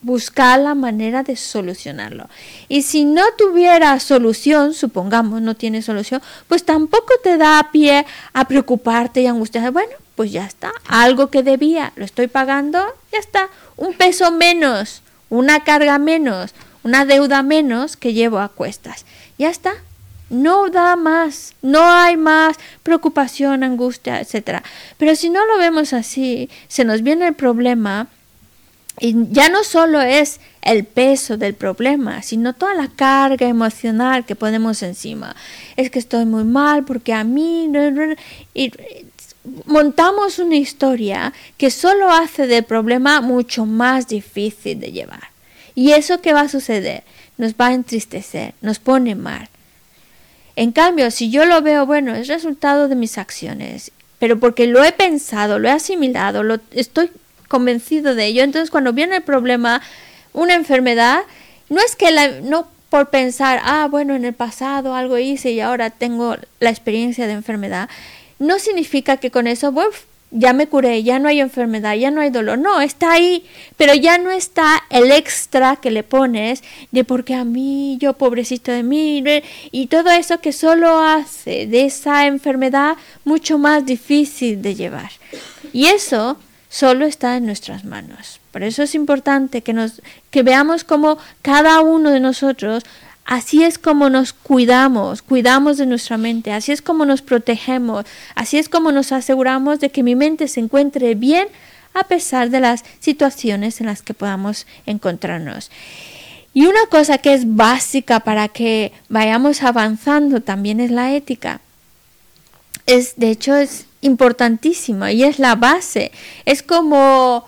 Buscar 0.07 0.61
la 0.61 0.77
manera 0.77 1.24
de 1.24 1.35
solucionarlo. 1.35 2.28
Y 2.69 2.83
si 2.83 3.05
no 3.05 3.24
tuviera 3.37 3.99
solución, 3.99 4.73
supongamos 4.73 5.43
no 5.43 5.57
tiene 5.57 5.83
solución, 5.83 6.23
pues 6.47 6.62
tampoco 6.62 7.15
te 7.24 7.37
da 7.37 7.70
pie 7.73 8.07
a 8.33 8.47
preocuparte 8.47 9.23
y 9.23 9.27
angustiarte. 9.27 9.70
Bueno, 9.70 9.91
pues 10.15 10.31
ya 10.31 10.47
está. 10.47 10.70
Algo 10.87 11.27
que 11.27 11.43
debía, 11.43 11.93
lo 11.97 12.05
estoy 12.05 12.28
pagando, 12.28 12.78
ya 13.11 13.19
está. 13.19 13.49
Un 13.77 13.95
peso 13.95 14.31
menos, 14.31 15.03
una 15.28 15.65
carga 15.65 15.99
menos, 15.99 16.55
una 16.85 17.05
deuda 17.05 17.43
menos 17.43 17.97
que 17.97 18.12
llevo 18.12 18.39
a 18.39 18.51
cuestas. 18.51 19.07
Ya 19.39 19.51
está. 19.51 19.73
No 20.31 20.69
da 20.69 20.95
más, 20.95 21.55
no 21.62 21.83
hay 21.83 22.16
más 22.16 22.59
preocupación, 22.85 23.65
angustia, 23.65 24.20
etcétera. 24.20 24.62
Pero 24.99 25.16
si 25.16 25.31
no 25.31 25.45
lo 25.47 25.59
vemos 25.59 25.93
así, 25.93 26.49
se 26.69 26.85
nos 26.85 27.03
viene 27.03 27.27
el 27.27 27.35
problema 27.35 28.07
y 28.98 29.14
ya 29.31 29.48
no 29.48 29.62
solo 29.62 30.01
es 30.01 30.40
el 30.62 30.85
peso 30.85 31.36
del 31.36 31.55
problema, 31.55 32.23
sino 32.23 32.55
toda 32.55 32.74
la 32.74 32.89
carga 32.89 33.47
emocional 33.47 34.24
que 34.24 34.35
ponemos 34.35 34.82
encima. 34.82 35.36
Es 35.77 35.90
que 35.90 35.98
estoy 35.98 36.24
muy 36.24 36.44
mal 36.44 36.85
porque 36.85 37.12
a 37.12 37.24
mí... 37.24 37.70
montamos 39.66 40.39
una 40.39 40.56
historia 40.56 41.32
que 41.56 41.70
solo 41.70 42.10
hace 42.10 42.47
del 42.47 42.64
problema 42.64 43.20
mucho 43.20 43.66
más 43.66 44.09
difícil 44.09 44.81
de 44.81 44.93
llevar. 44.93 45.28
¿Y 45.74 45.93
eso 45.93 46.20
qué 46.23 46.32
va 46.32 46.43
a 46.43 46.48
suceder? 46.48 47.05
Nos 47.36 47.52
va 47.52 47.68
a 47.68 47.74
entristecer, 47.74 48.55
nos 48.62 48.78
pone 48.78 49.14
mal. 49.14 49.48
En 50.56 50.73
cambio, 50.73 51.10
si 51.10 51.31
yo 51.31 51.44
lo 51.44 51.60
veo, 51.60 51.85
bueno, 51.85 52.14
es 52.14 52.28
resultado 52.28 52.89
de 52.89 52.94
mis 52.97 53.18
acciones, 53.18 53.93
pero 54.18 54.40
porque 54.40 54.66
lo 54.66 54.82
he 54.82 54.93
pensado, 54.93 55.59
lo 55.59 55.68
he 55.68 55.73
asimilado, 55.73 56.43
lo, 56.43 56.59
estoy 56.70 57.10
convencido 57.48 58.14
de 58.14 58.27
ello, 58.27 58.43
entonces 58.43 58.70
cuando 58.70 58.93
viene 58.93 59.16
el 59.16 59.23
problema, 59.23 59.82
una 60.32 60.55
enfermedad, 60.55 61.23
no 61.68 61.81
es 61.81 61.97
que 61.97 62.10
la, 62.10 62.40
no 62.40 62.68
por 62.90 63.10
pensar, 63.10 63.60
ah, 63.64 63.89
bueno, 63.90 64.14
en 64.14 64.24
el 64.24 64.35
pasado 64.35 64.94
algo 64.94 65.18
hice 65.18 65.51
y 65.51 65.60
ahora 65.60 65.90
tengo 65.90 66.36
la 66.60 66.70
experiencia 66.70 67.27
de 67.27 67.32
enfermedad, 67.32 67.89
no 68.39 68.59
significa 68.59 69.16
que 69.16 69.31
con 69.31 69.47
eso, 69.47 69.73
bueno, 69.73 69.90
ya 70.31 70.52
me 70.52 70.66
curé, 70.66 71.02
ya 71.02 71.18
no 71.18 71.28
hay 71.28 71.40
enfermedad, 71.40 71.94
ya 71.94 72.10
no 72.10 72.20
hay 72.20 72.31
dolor. 72.31 72.59
No, 72.59 72.81
está 72.81 73.12
ahí, 73.12 73.44
pero 73.77 73.94
ya 73.94 74.18
no 74.18 74.31
está 74.31 74.82
el 74.90 75.10
extra 75.12 75.77
que 75.77 75.90
le 75.90 76.02
pones 76.02 76.62
de 76.90 77.05
porque 77.05 77.35
a 77.35 77.44
mí, 77.44 77.97
yo 78.01 78.12
pobrecito 78.12 78.73
de 78.73 78.82
mí, 78.82 79.23
y 79.70 79.86
todo 79.86 80.10
eso 80.10 80.40
que 80.40 80.52
solo 80.52 81.01
hace 81.01 81.66
de 81.66 81.86
esa 81.86 82.27
enfermedad 82.27 82.97
mucho 83.24 83.59
más 83.59 83.86
difícil 83.86 84.62
de 84.62 84.74
llevar. 84.74 85.10
Y 85.73 85.86
eso 85.86 86.39
solo 86.68 87.06
está 87.06 87.36
en 87.36 87.47
nuestras 87.47 87.84
manos. 87.84 88.40
Por 88.52 88.62
eso 88.62 88.82
es 88.82 88.94
importante 88.94 89.62
que 89.62 89.72
nos 89.72 90.02
que 90.30 90.43
veamos 90.43 90.84
cómo 90.84 91.18
cada 91.43 91.80
uno 91.80 92.10
de 92.10 92.20
nosotros 92.20 92.84
Así 93.26 93.64
es 93.64 93.76
como 93.76 94.09
nos 94.09 94.32
cuidamos, 94.32 95.20
cuidamos 95.20 95.78
de 95.78 95.86
nuestra 95.86 96.16
mente, 96.16 96.52
así 96.52 96.70
es 96.70 96.80
como 96.80 97.05
nos 97.05 97.22
protegemos, 97.22 98.06
así 98.36 98.56
es 98.56 98.68
como 98.68 98.93
nos 98.93 99.10
aseguramos 99.10 99.80
de 99.80 99.90
que 99.90 100.05
mi 100.05 100.14
mente 100.14 100.47
se 100.47 100.60
encuentre 100.60 101.16
bien 101.16 101.48
a 101.93 102.05
pesar 102.05 102.51
de 102.51 102.60
las 102.60 102.84
situaciones 103.01 103.80
en 103.80 103.86
las 103.86 104.02
que 104.02 104.14
podamos 104.14 104.64
encontrarnos. 104.86 105.72
Y 106.55 106.66
una 106.66 106.86
cosa 106.88 107.18
que 107.18 107.34
es 107.34 107.56
básica 107.56 108.20
para 108.20 108.47
que 108.47 108.93
vayamos 109.09 109.64
avanzando 109.64 110.40
también 110.40 110.78
es 110.78 110.93
la 110.93 111.12
ética. 111.12 111.60
Es, 112.86 113.16
de 113.16 113.30
hecho, 113.30 113.56
es 113.56 113.86
importantísima 114.07 115.12
y 115.12 115.24
es 115.24 115.39
la 115.39 115.55
base. 115.55 116.12
Es 116.47 116.62
como 116.62 117.47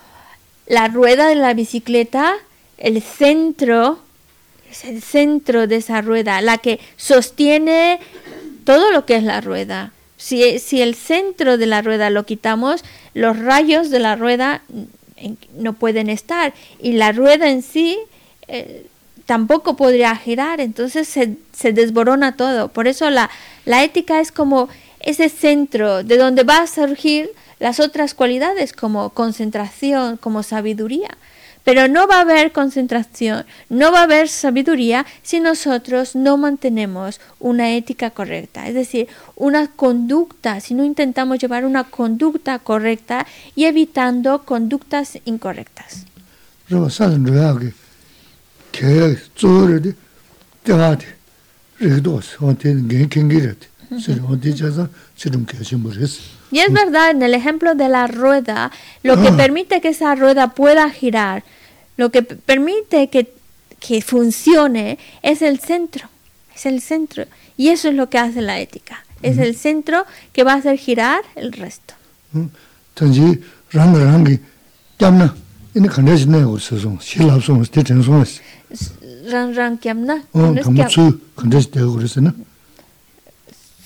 la 0.67 0.89
rueda 0.89 1.29
de 1.29 1.37
la 1.37 1.55
bicicleta, 1.55 2.35
el 2.77 3.03
centro 3.03 3.99
es 4.71 4.85
el 4.85 5.03
centro 5.03 5.67
de 5.67 5.77
esa 5.77 6.03
rueda, 6.03 6.41
la 6.41 6.59
que 6.59 6.79
sostiene 6.97 7.99
todo 8.65 8.91
lo 8.93 9.07
que 9.07 9.17
es 9.17 9.23
la 9.23 9.41
rueda. 9.41 9.93
Si, 10.17 10.59
si 10.59 10.83
el 10.83 10.95
centro 10.95 11.57
de 11.57 11.67
la 11.67 11.81
rueda 11.81 12.11
lo 12.11 12.27
quitamos, 12.27 12.85
los 13.15 13.39
rayos 13.39 13.91
de 13.91 14.01
la 14.01 14.17
rueda 14.17 14.63
no 15.55 15.73
pueden 15.73 16.09
estar 16.09 16.53
y 16.81 16.93
la 16.93 17.13
rueda 17.13 17.49
en 17.49 17.63
sí 17.63 17.99
eh, 18.47 18.87
tampoco 19.27 19.77
podría 19.77 20.15
girar, 20.17 20.61
entonces 20.61 21.09
se, 21.09 21.37
se, 21.53 21.73
desborona 21.73 22.37
todo. 22.37 22.69
Por 22.69 22.89
eso 22.89 23.11
la, 23.11 23.31
la 23.65 23.85
ética 23.85 24.21
es 24.21 24.33
como 24.33 24.69
ese 25.01 25.29
centro 25.29 26.03
de 26.03 26.16
donde 26.16 26.45
va 26.45 26.62
a 26.62 26.66
surgir 26.66 27.31
las 27.59 27.81
otras 27.81 28.15
cualidades 28.15 28.73
como 28.73 29.11
concentración, 29.11 30.16
como 30.16 30.43
sabiduría. 30.43 31.16
Pero 31.65 31.87
no 31.87 32.07
va 32.07 32.19
a 32.19 32.20
haber 32.23 32.53
concentración, 32.53 33.45
no 33.69 33.93
va 33.93 34.01
a 34.01 34.05
haber 34.05 34.29
sabiduría 34.29 35.05
si 35.23 35.41
nosotros 35.41 36.16
no 36.16 36.39
mantenemos 36.39 37.20
una 37.41 37.73
ética 37.73 38.11
correcta, 38.11 38.69
es 38.69 38.75
decir, 38.75 39.09
una 39.37 39.66
conducta, 39.66 40.61
si 40.61 40.73
no 40.73 40.83
intentamos 40.83 41.39
llevar 41.39 41.66
una 41.66 41.85
conducta 41.85 42.59
correcta 42.59 43.27
y 43.55 43.66
evitando 43.66 44.45
conductas 44.45 45.19
incorrectas. 45.27 46.07
Y 56.51 56.60
es 56.60 56.73
verdad, 56.73 57.10
en 57.10 57.23
el 57.23 57.35
ejemplo 57.35 57.74
de 57.74 57.89
la 57.89 58.06
rueda, 58.06 58.70
lo 59.02 59.20
que 59.20 59.32
permite 59.32 59.81
que 59.81 59.89
esa 59.89 60.15
rueda 60.15 60.55
pueda 60.55 60.90
girar, 60.90 61.44
lo 61.97 62.10
que 62.10 62.23
permite 62.23 63.09
que, 63.09 63.32
que 63.81 64.02
funcione 64.02 64.98
es 65.23 65.43
el 65.43 65.59
centro, 65.59 66.09
es 66.55 66.66
el 66.66 66.81
centro. 66.81 67.24
Y 67.56 67.69
eso 67.69 67.89
es 67.89 67.94
lo 67.94 68.09
que 68.09 68.19
hace 68.19 68.40
la 68.40 68.60
ética, 68.60 69.05
es 69.23 69.39
el 69.39 69.56
centro 69.56 70.05
que 70.32 70.44
va 70.44 70.52
a 70.55 70.56
hacer 70.56 70.78
girar 70.78 71.20
el 71.35 71.52
resto. 71.52 71.94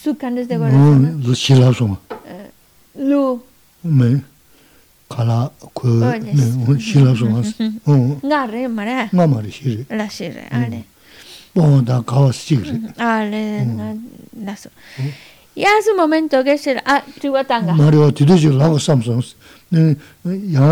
Ran 0.05 0.17
ran 0.17 0.17
kiamna. 0.17 0.17
Su 0.17 0.17
candes 0.17 0.49
de 0.49 0.59
corazón. 0.59 1.99
Lu. 2.95 3.43
Me. 3.83 4.23
kala 5.13 5.51
ku 5.75 5.89
ne 5.89 6.79
shila 6.81 7.13
so 7.17 7.27
mas 7.35 7.49
o 7.87 7.93
nga 8.25 8.41
re 8.53 8.63
mara 8.79 9.09
nga 9.13 9.25
ma 9.33 9.39
ri 9.45 9.53
shi 9.59 9.85
la 10.01 10.07
shi 10.17 10.27
re 10.37 10.45
ale 10.59 10.81
bo 11.55 11.81
da 11.89 12.01
ka 12.09 12.17
wa 12.25 12.33
shi 12.33 12.57
ri 12.57 12.77
ale 12.97 13.43
na 13.79 13.87
la 14.47 14.55
so 14.63 14.71
y 15.55 15.65
hace 15.69 15.91
un 15.93 15.99
momento 16.03 16.43
que 16.47 16.57
se 16.65 16.71
ah 16.93 17.03
triwatanga 17.21 17.73
ma 17.81 17.91
ri 17.93 17.99
wa 18.05 18.09
ti 18.17 18.25
de 18.25 18.37
la 18.61 18.67
wa 18.73 18.79
sam 18.87 19.03
so 19.07 19.21
ne 19.73 19.97
ya 20.55 20.65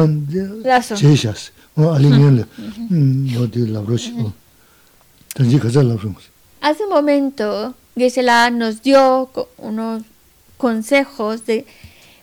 la 0.70 0.78
che 0.81 1.16
shas 1.23 1.43
o 1.77 1.93
ali 1.94 2.09
ne 2.09 2.28
le 2.39 2.44
yo 3.35 3.43
de 3.55 3.62
la 3.74 3.81
ro 3.89 3.97
shi 4.05 4.12
o 4.27 4.32
tan 5.35 5.44
ji 5.51 5.59
ka 5.62 5.69
za 5.74 5.82
la 5.90 5.94
so 6.02 6.09
hace 6.65 6.82
un 6.86 6.90
momento 6.97 7.48
Gisela 7.97 8.51
nos 8.51 8.83
dio 8.83 9.31
unos 9.59 10.03
consejos 10.57 11.47
de 11.47 11.67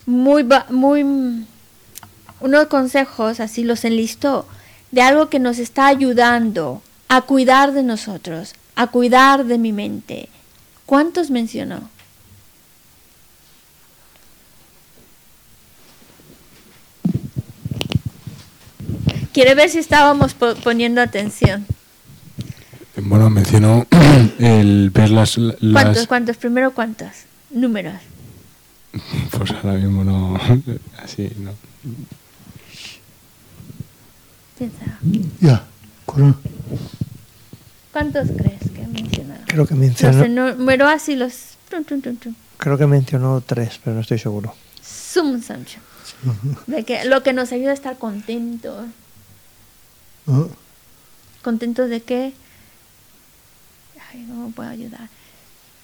muy 0.05 0.45
muy 0.69 1.45
unos 2.39 2.67
consejos, 2.67 3.39
así 3.39 3.63
los 3.63 3.83
enlistó, 3.83 4.45
de 4.91 5.01
algo 5.01 5.29
que 5.29 5.39
nos 5.39 5.59
está 5.59 5.87
ayudando 5.87 6.81
a 7.09 7.21
cuidar 7.21 7.73
de 7.73 7.83
nosotros, 7.83 8.53
a 8.75 8.87
cuidar 8.87 9.45
de 9.45 9.57
mi 9.57 9.73
mente. 9.73 10.29
¿Cuántos 10.85 11.29
mencionó? 11.29 11.89
Quiere 19.33 19.53
ver 19.53 19.69
si 19.69 19.79
estábamos 19.79 20.33
po 20.33 20.55
poniendo 20.63 21.01
atención. 21.01 21.67
Bueno, 23.03 23.29
mencionó 23.29 23.85
el 24.39 24.89
ver 24.89 25.09
las, 25.09 25.37
¿Cuántos, 25.71 26.07
cuántos? 26.07 26.37
Primero, 26.37 26.71
¿cuántos? 26.73 27.09
Números. 27.51 27.95
Pues 29.31 29.51
ahora 29.51 29.73
mismo 29.73 30.03
no... 30.03 30.39
Así, 31.03 31.31
no. 31.37 31.51
Piensa. 34.57 34.99
Ya, 35.39 35.63
¿Cuántos 37.91 38.29
crees 38.29 38.71
que 38.73 38.87
mencionó? 38.87 39.35
Creo 39.45 39.67
que 39.67 39.75
mencionó... 39.75 40.47
Los 40.47 40.57
número 40.57 40.87
así, 40.87 41.15
los... 41.15 41.57
Creo 42.57 42.77
que 42.77 42.87
mencionó 42.87 43.41
tres, 43.41 43.79
pero 43.83 43.95
no 43.95 44.01
estoy 44.01 44.17
seguro. 44.17 44.55
Sum 44.81 45.41
Sancho. 45.41 45.79
De 46.65 46.83
que 46.83 47.05
lo 47.05 47.21
que 47.23 47.33
nos 47.33 47.51
ayuda 47.51 47.71
a 47.71 47.73
estar 47.73 47.97
contentos. 47.97 48.85
Ah. 50.27 50.45
¿Contentos 51.43 51.89
de 51.89 52.01
qué? 52.01 52.33
ay, 54.17 54.23
no 54.23 54.47
me 54.47 54.53
puedo 54.53 54.69
ayudar. 54.69 55.09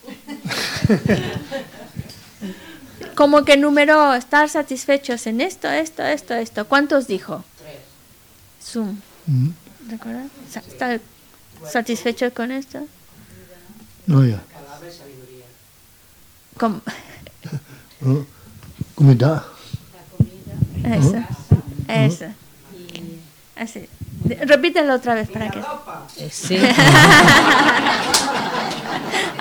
Como 3.15 3.45
que 3.45 3.55
número, 3.57 4.13
estar 4.13 4.49
satisfechos 4.49 5.25
en 5.27 5.39
esto, 5.41 5.69
esto, 5.69 6.03
esto, 6.03 6.33
esto. 6.33 6.67
¿Cuántos 6.67 7.07
dijo? 7.07 7.43
Tres. 7.57 7.75
Zoom. 8.61 8.97
Mm 9.27 9.47
-hmm. 9.47 9.53
¿Recuerdas? 9.89 10.29
¿Estás 10.55 11.01
satisfecho 11.69 12.33
con 12.33 12.51
esto? 12.51 12.87
No, 14.07 14.25
ya. 14.25 14.41
Com 16.57 16.81
no, 18.01 18.11
oh, 18.19 18.25
comida. 18.95 19.45
La 19.93 20.03
comida. 20.17 20.53
Esa. 20.97 21.27
Esa. 22.05 22.33
Así. 23.55 23.87
Repítelo 24.45 24.95
otra 24.95 25.15
vez 25.15 25.29
para 25.29 25.49
que. 25.49 25.59
Eh, 26.17 26.29
sí. 26.31 26.57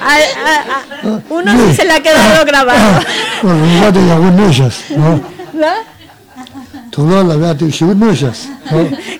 A, 0.04 0.14
a, 0.14 0.16
a, 0.16 1.22
uno 1.30 1.52
sí 1.68 1.76
se 1.76 1.84
le 1.84 1.92
ha 1.92 2.02
quedado 2.02 2.44
grabado. 2.44 3.00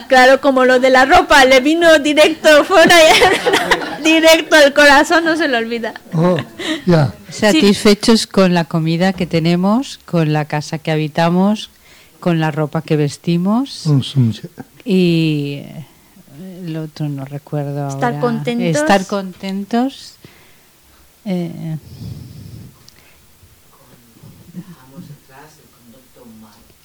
Claro, 0.09 0.40
como 0.40 0.64
lo 0.64 0.78
de 0.78 0.90
la 0.90 1.06
ropa 1.06 1.44
le 1.47 1.60
vino 1.60 1.98
directo 1.98 2.64
fuera, 2.64 2.94
directo 4.05 4.56
al 4.56 4.74
corazón, 4.74 5.24
no 5.24 5.36
se 5.36 5.48
lo 5.48 5.56
olvida. 5.59 5.94
Oh, 6.12 6.36
yeah. 6.84 7.14
Satisfechos 7.30 8.20
sí. 8.20 8.26
con 8.26 8.52
la 8.52 8.64
comida 8.64 9.14
que 9.14 9.26
tenemos, 9.26 10.01
con 10.05 10.34
la 10.34 10.44
casa 10.44 10.78
que 10.78 10.90
habitamos, 10.90 11.70
con 12.23 12.39
la 12.39 12.53
ropa 12.53 12.82
que 12.82 12.97
vestimos. 12.97 13.85
Y 14.85 15.55
eh, 15.65 15.86
el 16.65 16.77
otro 16.77 17.09
no 17.09 17.24
recuerdo 17.24 17.89
Estar 17.89 18.15
ahora. 18.15 18.20
contentos. 18.20 18.81
Estar 18.81 19.07
contentos. 19.07 20.15
Eh, 21.24 21.77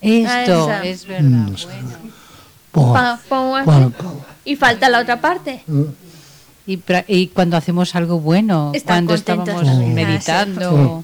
eh. 0.02 0.26
Ah, 0.28 0.42
esto 0.42 0.72
es 0.84 1.06
verdad. 1.06 1.50
Bueno. 2.72 3.94
Y 4.44 4.56
falta 4.56 4.90
la 4.90 5.02
otra 5.02 5.22
parte. 5.22 5.64
Y, 6.66 6.82
y 7.08 7.28
cuando 7.28 7.58
hacemos 7.58 7.94
algo 7.96 8.20
bueno, 8.20 8.72
Están 8.74 9.06
cuando 9.06 9.24
contentos. 9.24 9.62
estábamos 9.62 9.94
meditando. 9.94 11.04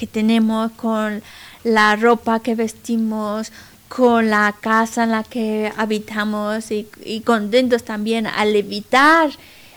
que 0.00 0.06
tenemos, 0.06 0.72
con 0.72 1.22
la 1.62 1.94
ropa 1.94 2.40
que 2.40 2.54
vestimos, 2.54 3.52
con 3.88 4.30
la 4.30 4.54
casa 4.58 5.04
en 5.04 5.10
la 5.10 5.24
que 5.24 5.70
habitamos 5.76 6.70
y, 6.70 6.86
contentos 7.20 7.84
también 7.84 8.26
al 8.26 8.56
evitar 8.56 9.28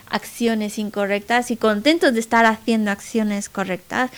acciones 0.09 0.79
incorrectas 0.79 1.51
y 1.51 1.57
contentos 1.57 2.13
de 2.13 2.21
estar 2.21 2.45
haciendo 2.45 2.89
acciones 2.91 3.49
correctas. 3.49 4.11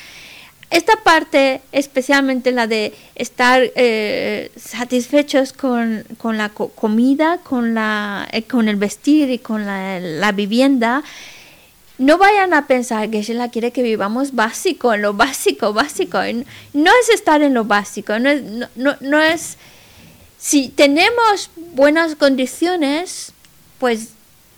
Esta 0.69 0.95
parte, 0.97 1.61
especialmente 1.71 2.51
la 2.51 2.67
de 2.67 2.93
estar 3.15 3.63
eh, 3.75 4.51
satisfechos 4.57 5.53
con, 5.53 6.03
con 6.19 6.37
la 6.37 6.49
co- 6.49 6.69
comida, 6.69 7.39
con, 7.39 7.73
la, 7.73 8.27
eh, 8.31 8.43
con 8.43 8.67
el 8.67 8.75
vestir 8.75 9.31
y 9.31 9.39
con 9.39 9.65
la, 9.65 9.99
la 9.99 10.31
vivienda, 10.33 11.03
no 11.97 12.17
vayan 12.17 12.53
a 12.53 12.67
pensar 12.67 13.09
que 13.09 13.21
Sheila 13.23 13.49
quiere 13.49 13.71
que 13.71 13.81
vivamos 13.81 14.33
básico, 14.35 14.93
en 14.93 15.01
lo 15.01 15.13
básico, 15.13 15.73
básico. 15.73 16.19
No 16.73 16.91
es 17.01 17.09
estar 17.09 17.41
en 17.41 17.53
lo 17.53 17.63
básico, 17.65 18.19
no 18.19 18.29
es, 18.29 18.41
no, 18.75 18.95
no- 18.99 19.21
es 19.21 19.57
si 20.37 20.69
tenemos 20.69 21.49
buenas 21.73 22.15
condiciones, 22.15 23.31
pues 23.79 24.09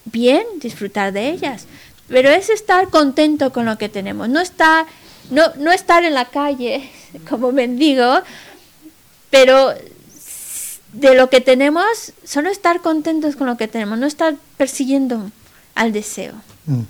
bien, 0.06 0.44
disfrutar 0.60 1.14
de 1.14 1.30
ellas. 1.30 1.66
Pero 2.10 2.30
es 2.30 2.50
estar 2.50 2.90
contento 2.90 3.52
con 3.52 3.66
lo 3.66 3.78
que 3.78 3.90
tenemos, 3.90 4.30
no 4.30 4.40
estar, 4.40 4.86
no, 5.30 5.44
no 5.58 5.72
estar 5.72 6.04
en 6.06 6.14
la 6.14 6.26
calle 6.26 6.90
como 7.30 7.52
mendigo, 7.52 8.22
pero 9.30 9.74
de 10.94 11.14
lo 11.16 11.30
que 11.30 11.42
tenemos, 11.42 12.14
solo 12.24 12.50
estar 12.50 12.82
contentos 12.82 13.36
con 13.36 13.46
lo 13.48 13.58
que 13.58 13.68
tenemos, 13.68 14.00
no 14.00 14.08
estar 14.08 14.36
persiguiendo 14.58 15.32
al 15.76 15.92
deseo. 15.92 16.34
응. 16.68 16.86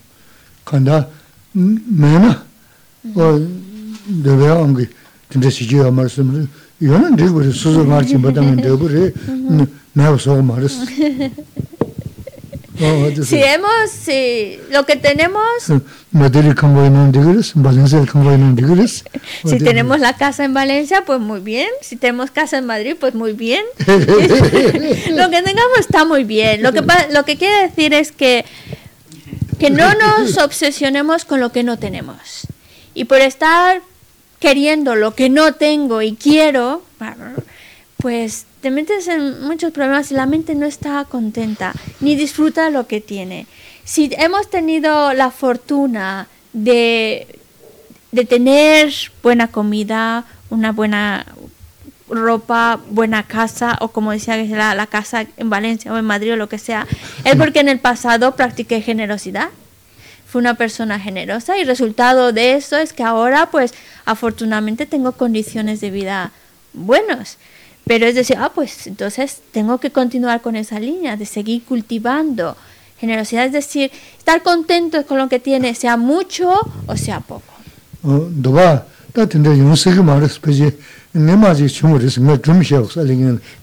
간다. 0.66 1.08
매나. 1.52 2.44
어, 3.14 3.48
내가 4.22 4.54
온게 4.56 4.86
진짜 5.30 5.50
시지야 5.50 5.90
말씀을 5.90 6.46
이거는 6.80 7.16
되고 7.16 7.42
수수 7.50 7.84
말씀 7.84 8.22
받으면 8.22 8.56
되고 8.56 8.78
그래. 8.78 9.12
내가 9.92 10.16
속 10.18 10.42
말했어. 10.42 10.82
어, 12.80 13.06
어디서 13.06 13.22
Si 13.22 13.36
hemos, 13.38 13.90
si 13.90 14.58
lo 14.70 14.84
que 14.84 14.96
tenemos, 14.96 15.70
마드리 16.10 16.54
컴바이는 16.54 17.12
되그랬어. 17.12 17.60
발렌시아 17.62 18.04
컴바이는 18.06 18.56
되그랬어. 18.56 19.04
si 19.46 19.58
tenemos 19.58 20.00
la 20.00 20.16
casa 20.16 20.44
en 20.44 20.54
Valencia, 20.54 21.04
pues 21.04 21.20
muy 21.20 21.40
bien. 21.40 21.68
Si 21.82 21.96
tenemos 21.96 22.30
casa 22.32 22.58
en 22.58 22.66
Madrid, 22.66 22.96
pues 22.98 23.14
muy 23.14 23.34
bien. 23.34 23.62
lo 23.86 25.30
que 25.30 25.42
tengamos 25.42 25.78
está 25.80 26.04
muy 26.04 26.24
bien. 26.24 26.62
Lo 26.62 26.72
que, 26.72 26.82
pa- 26.82 27.06
lo 27.12 27.24
que 27.24 27.36
quiere 27.36 27.68
decir 27.68 27.92
es 27.94 28.10
que, 28.10 28.44
que 29.59 29.69
no 29.69 29.93
nos 29.93 30.37
obsesionemos 30.37 31.25
con 31.25 31.39
lo 31.39 31.51
que 31.51 31.63
no 31.63 31.77
tenemos. 31.77 32.47
Y 32.93 33.05
por 33.05 33.19
estar 33.21 33.81
queriendo 34.39 34.95
lo 34.95 35.15
que 35.15 35.29
no 35.29 35.53
tengo 35.53 36.01
y 36.01 36.15
quiero, 36.15 36.83
pues 37.97 38.45
te 38.61 38.71
metes 38.71 39.07
en 39.07 39.41
muchos 39.41 39.71
problemas 39.71 40.11
y 40.11 40.15
la 40.15 40.25
mente 40.25 40.55
no 40.55 40.65
está 40.65 41.05
contenta 41.05 41.73
ni 41.99 42.15
disfruta 42.15 42.69
lo 42.69 42.87
que 42.87 43.01
tiene. 43.01 43.47
Si 43.83 44.09
hemos 44.17 44.49
tenido 44.49 45.13
la 45.13 45.31
fortuna 45.31 46.27
de, 46.53 47.39
de 48.11 48.25
tener 48.25 48.93
buena 49.23 49.47
comida, 49.47 50.25
una 50.49 50.71
buena 50.71 51.25
ropa, 52.09 52.79
buena 52.89 53.23
casa 53.23 53.77
o 53.81 53.89
como 53.89 54.11
decía 54.11 54.37
la, 54.37 54.75
la 54.75 54.87
casa 54.87 55.25
en 55.37 55.49
Valencia 55.49 55.93
o 55.93 55.97
en 55.97 56.05
Madrid 56.05 56.33
o 56.33 56.35
lo 56.35 56.49
que 56.49 56.57
sea, 56.57 56.87
es 57.23 57.35
porque 57.35 57.59
en 57.59 57.69
el 57.69 57.79
pasado 57.79 58.35
practiqué 58.35 58.81
generosidad. 58.81 59.49
Fui 60.27 60.39
una 60.39 60.55
persona 60.55 60.99
generosa 60.99 61.57
y 61.57 61.63
resultado 61.63 62.33
de 62.33 62.53
eso 62.53 62.77
es 62.77 62.93
que 62.93 63.03
ahora 63.03 63.49
pues 63.49 63.73
afortunadamente 64.05 64.85
tengo 64.85 65.13
condiciones 65.13 65.79
de 65.79 65.91
vida 65.91 66.31
buenos. 66.73 67.37
Pero 67.85 68.05
es 68.05 68.15
decir, 68.15 68.35
ah, 68.37 68.51
pues 68.53 68.87
entonces 68.87 69.39
tengo 69.51 69.77
que 69.77 69.91
continuar 69.91 70.41
con 70.41 70.57
esa 70.57 70.79
línea 70.79 71.15
de 71.15 71.25
seguir 71.25 71.63
cultivando 71.63 72.57
generosidad, 72.99 73.45
es 73.45 73.53
decir, 73.53 73.91
estar 74.17 74.41
contentos 74.43 75.05
con 75.05 75.17
lo 75.17 75.29
que 75.29 75.39
tiene, 75.39 75.75
sea 75.75 75.97
mucho 75.97 76.59
o 76.87 76.97
sea 76.97 77.19
poco. 77.19 77.53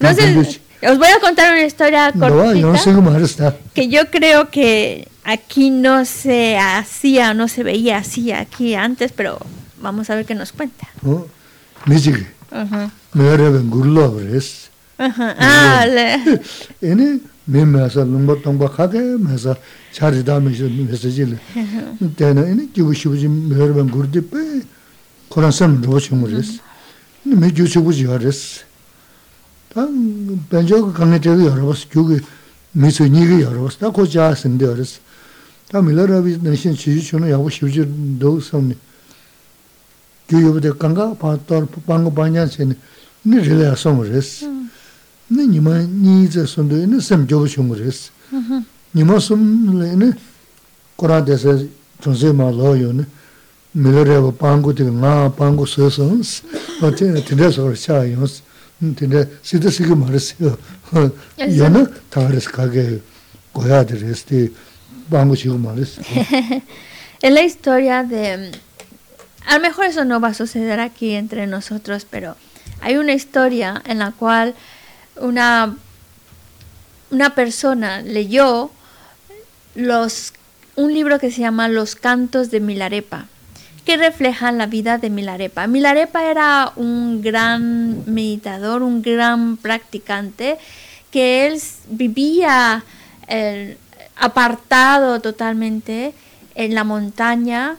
Entonces, 0.01 0.60
os 0.82 0.98
voy 0.98 1.09
a 1.09 1.20
contar 1.20 1.52
una 1.52 1.64
historia 1.64 2.12
cortita 2.12 2.59
que 3.74 3.89
yo 3.89 4.10
creo 4.10 4.51
que 4.51 5.09
aquí 5.24 5.70
no 5.70 6.05
se 6.05 6.59
hacía, 6.59 7.32
no 7.35 7.48
se 7.48 7.62
veía 7.62 7.98
así 7.98 8.32
aquí 8.32 8.74
antes, 8.74 9.12
pero 9.12 9.39
vamos 9.81 10.10
a 10.10 10.14
ver 10.14 10.26
qué 10.26 10.35
nos 10.35 10.52
cuenta. 10.52 10.89
Uh 14.98 15.05
-huh. 15.05 15.35
Ah, 15.39 15.86
le. 15.86 16.40
Me 26.47 26.64
mē 27.32 27.48
jū 27.56 27.64
sī 27.64 27.80
gu 27.80 27.92
jī 27.92 28.05
yā 28.05 28.18
rēs. 28.20 28.40
Tā 29.72 29.86
bēnchō 29.88 30.80
kā 30.84 30.92
kāngē 30.98 31.18
tē 31.24 31.32
kā 31.32 31.46
yā 31.48 31.52
rā 31.56 31.64
bās, 31.64 31.84
jū 31.88 32.02
kī 32.05 32.18
mē 32.76 32.90
sū 32.92 33.09
nī 33.09 33.24
kā 33.24 33.38
yā 33.40 33.51
rā 33.55 33.62
bās, 33.64 33.78
tā 33.80 33.88
kō 33.88 34.05
chā 34.12 34.28
sīm 34.36 34.59
tē 34.60 34.68
yā 34.68 34.74
rēs. 34.76 34.98
Tā 35.72 35.80
mī 35.80 35.96
lā 35.96 36.05
rā 36.05 36.20
bī 36.20 36.36
nā 36.36 36.52
shīn 36.52 36.76
chī 36.76 36.98
chū 37.01 37.22
nā 37.22 37.32
yā 37.32 37.38
gu 37.40 37.48
shīw 37.48 37.70
chī 37.72 37.86
dō 38.20 38.34
sām 38.44 38.68
nī. 38.68 38.76
Jū 40.28 40.42
yō 40.44 40.52
bā 40.52 40.60
tē 40.66 40.74
kāngā 40.76 41.09
pā 41.16 41.32
tō 41.48 41.64
pāng 41.88 42.12
pā 42.12 42.28
ñā 42.28 42.44
chē 42.52 42.68
nī, 42.68 42.76
nī 43.24 43.40
rī 43.40 43.56
lā 43.56 43.72
yā 43.72 43.74
sōng 43.80 44.05
rēs. 44.05 44.44
Nī 45.32 45.48
nī 45.48 45.64
mā 45.64 45.80
nī 45.80 46.28
tsā 46.28 46.44
sōng 46.44 46.68
tō 46.68 46.84
yā 46.84 46.92
nī 46.92 47.01
sēm 47.01 47.24
jō 47.24 47.40
bā 47.40 47.48
shōng 47.48 47.72
rēs. 47.80 48.10
Nī 48.94 49.09
mā 49.09 49.16
sōng 49.16 49.74
lā 49.80 49.88
yā 49.94 49.96
nī, 49.96 50.12
kō 51.01 51.09
rā 51.09 51.24
tē 51.24 51.40
sā 51.40 51.56
chōng 52.05 52.20
sē 52.20 52.36
mā 52.36 52.52
lō 52.52 52.76
yō 52.84 52.92
nī, 53.01 53.09
밀레레고 53.73 54.35
방고데 54.35 54.84
나 54.91 55.31
방고 55.31 55.65
서선스 55.65 56.43
어때 56.81 57.14
드레서 57.23 57.76
샤요스 57.76 58.43
근데 58.80 59.30
시드시게 59.41 59.93
말했어요. 59.93 60.57
연어 61.57 61.85
다르스 62.10 62.49
가게 62.49 63.01
고야들스티 63.51 64.56
방고 65.10 65.35
지고 65.35 65.57
말했어. 65.57 66.01
Es 67.22 67.34
la 67.34 67.43
historia 67.43 68.03
de... 68.03 68.51
A 69.45 69.56
lo 69.56 69.61
mejor 69.61 69.85
eso 69.85 70.06
no 70.06 70.22
va 70.22 70.30
a 70.30 70.34
suceder 70.34 70.80
aquí 70.80 71.15
entre 71.15 71.45
nosotros, 71.47 72.06
pero 72.10 72.38
hay 72.80 72.95
una 72.95 73.14
historia 73.14 73.81
en 73.85 73.99
la 73.99 74.11
cual 74.11 74.56
una, 75.18 75.76
una 77.11 77.35
persona 77.35 78.01
leyó 78.01 78.72
los, 79.76 80.34
un 80.76 80.93
libro 80.93 81.19
que 81.19 81.31
se 81.31 81.41
llama 81.41 81.68
Los 81.68 81.95
Cantos 81.95 82.51
de 82.51 82.61
Milarepa, 82.61 83.27
que 83.85 83.97
reflejan 83.97 84.59
la 84.59 84.66
vida 84.66 84.98
de 84.98 85.11
Milarepa. 85.11 85.66
Milarepa 85.66 86.24
era 86.24 86.73
un 86.77 87.20
gran 87.23 88.02
meditador, 88.06 88.82
un 88.82 89.02
gran 89.02 89.56
practicante, 89.56 90.59
que 91.11 91.47
él 91.47 91.61
vivía 91.89 92.85
apartado 94.16 95.20
totalmente 95.20 96.15
en 96.55 96.74
la 96.74 96.85
montaña, 96.85 97.77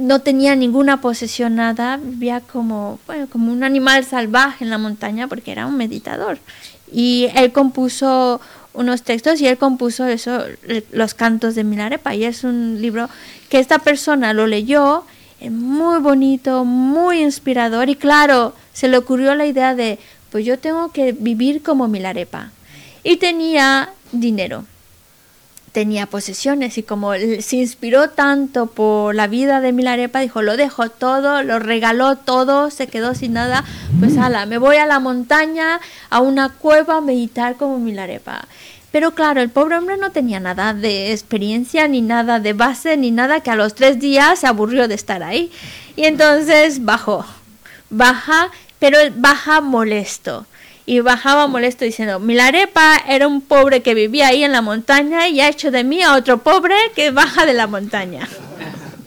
no 0.00 0.20
tenía 0.20 0.54
ninguna 0.54 1.00
posesión, 1.00 1.56
nada, 1.56 1.98
vivía 2.00 2.40
como, 2.40 3.00
bueno, 3.06 3.26
como 3.28 3.52
un 3.52 3.64
animal 3.64 4.04
salvaje 4.04 4.64
en 4.64 4.70
la 4.70 4.78
montaña 4.78 5.26
porque 5.26 5.50
era 5.52 5.66
un 5.66 5.76
meditador. 5.76 6.38
Y 6.92 7.28
él 7.34 7.52
compuso 7.52 8.40
unos 8.72 9.02
textos 9.02 9.40
y 9.40 9.46
él 9.46 9.58
compuso 9.58 10.06
eso, 10.06 10.44
los 10.92 11.14
cantos 11.14 11.54
de 11.54 11.64
Milarepa. 11.64 12.14
Y 12.14 12.24
es 12.24 12.44
un 12.44 12.80
libro 12.80 13.08
que 13.48 13.58
esta 13.58 13.78
persona 13.78 14.32
lo 14.32 14.46
leyó, 14.46 15.04
es 15.40 15.50
muy 15.50 16.00
bonito, 16.00 16.64
muy 16.64 17.22
inspirador. 17.22 17.88
Y 17.88 17.96
claro, 17.96 18.54
se 18.72 18.88
le 18.88 18.96
ocurrió 18.96 19.34
la 19.34 19.46
idea 19.46 19.74
de, 19.74 19.98
pues 20.30 20.44
yo 20.44 20.58
tengo 20.58 20.92
que 20.92 21.12
vivir 21.12 21.62
como 21.62 21.88
Milarepa. 21.88 22.50
Y 23.02 23.16
tenía 23.16 23.90
dinero 24.12 24.64
tenía 25.72 26.06
posesiones 26.06 26.78
y 26.78 26.82
como 26.82 27.12
se 27.14 27.56
inspiró 27.56 28.10
tanto 28.10 28.66
por 28.66 29.14
la 29.14 29.28
vida 29.28 29.60
de 29.60 29.72
Milarepa, 29.72 30.20
dijo, 30.20 30.42
lo 30.42 30.56
dejo 30.56 30.88
todo, 30.90 31.42
lo 31.42 31.58
regaló 31.58 32.16
todo, 32.16 32.70
se 32.70 32.88
quedó 32.88 33.14
sin 33.14 33.34
nada, 33.34 33.64
pues 34.00 34.16
ala, 34.18 34.46
me 34.46 34.58
voy 34.58 34.76
a 34.76 34.86
la 34.86 34.98
montaña, 34.98 35.80
a 36.10 36.20
una 36.20 36.50
cueva 36.50 36.96
a 36.96 37.00
meditar 37.00 37.56
como 37.56 37.78
Milarepa. 37.78 38.48
Pero 38.90 39.14
claro, 39.14 39.40
el 39.40 39.50
pobre 39.50 39.78
hombre 39.78 39.96
no 39.96 40.10
tenía 40.10 40.40
nada 40.40 40.74
de 40.74 41.12
experiencia, 41.12 41.86
ni 41.86 42.00
nada 42.00 42.40
de 42.40 42.52
base, 42.52 42.96
ni 42.96 43.12
nada, 43.12 43.40
que 43.40 43.50
a 43.50 43.54
los 43.54 43.76
tres 43.76 44.00
días 44.00 44.40
se 44.40 44.48
aburrió 44.48 44.88
de 44.88 44.94
estar 44.94 45.22
ahí. 45.22 45.52
Y 45.94 46.06
entonces 46.06 46.84
bajó, 46.84 47.24
baja, 47.88 48.50
pero 48.80 48.98
baja 49.14 49.60
molesto 49.60 50.46
y 50.90 50.98
bajaba 50.98 51.46
molesto 51.46 51.84
diciendo, 51.84 52.18
Milarepa 52.18 52.96
era 53.06 53.28
un 53.28 53.42
pobre 53.42 53.80
que 53.80 53.94
vivía 53.94 54.26
ahí 54.26 54.42
en 54.42 54.50
la 54.50 54.60
montaña 54.60 55.28
y 55.28 55.40
ha 55.40 55.48
hecho 55.48 55.70
de 55.70 55.84
mí 55.84 56.02
a 56.02 56.16
otro 56.16 56.38
pobre 56.38 56.74
que 56.96 57.12
baja 57.12 57.46
de 57.46 57.54
la 57.54 57.68
montaña. 57.68 58.28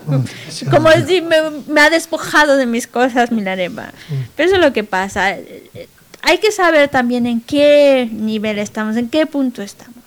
Como 0.72 0.90
decir, 0.90 1.24
me, 1.24 1.36
me, 1.68 1.82
ha 1.82 1.90
despojado 1.90 2.56
de 2.56 2.68
mis 2.68 2.88
cosas 2.88 3.34
Milarepa. 3.34 3.92
Pero 4.34 4.48
eso 4.48 4.56
es 4.56 4.62
lo 4.66 4.72
que 4.72 4.86
pasa. 4.86 5.36
Hay 6.22 6.38
que 6.38 6.54
saber 6.54 6.88
también 6.88 7.26
en 7.26 7.42
qué 7.42 8.08
nivel 8.10 8.60
estamos, 8.60 8.96
en 8.96 9.10
qué 9.10 9.26
punto 9.26 9.62
estamos. 9.62 10.03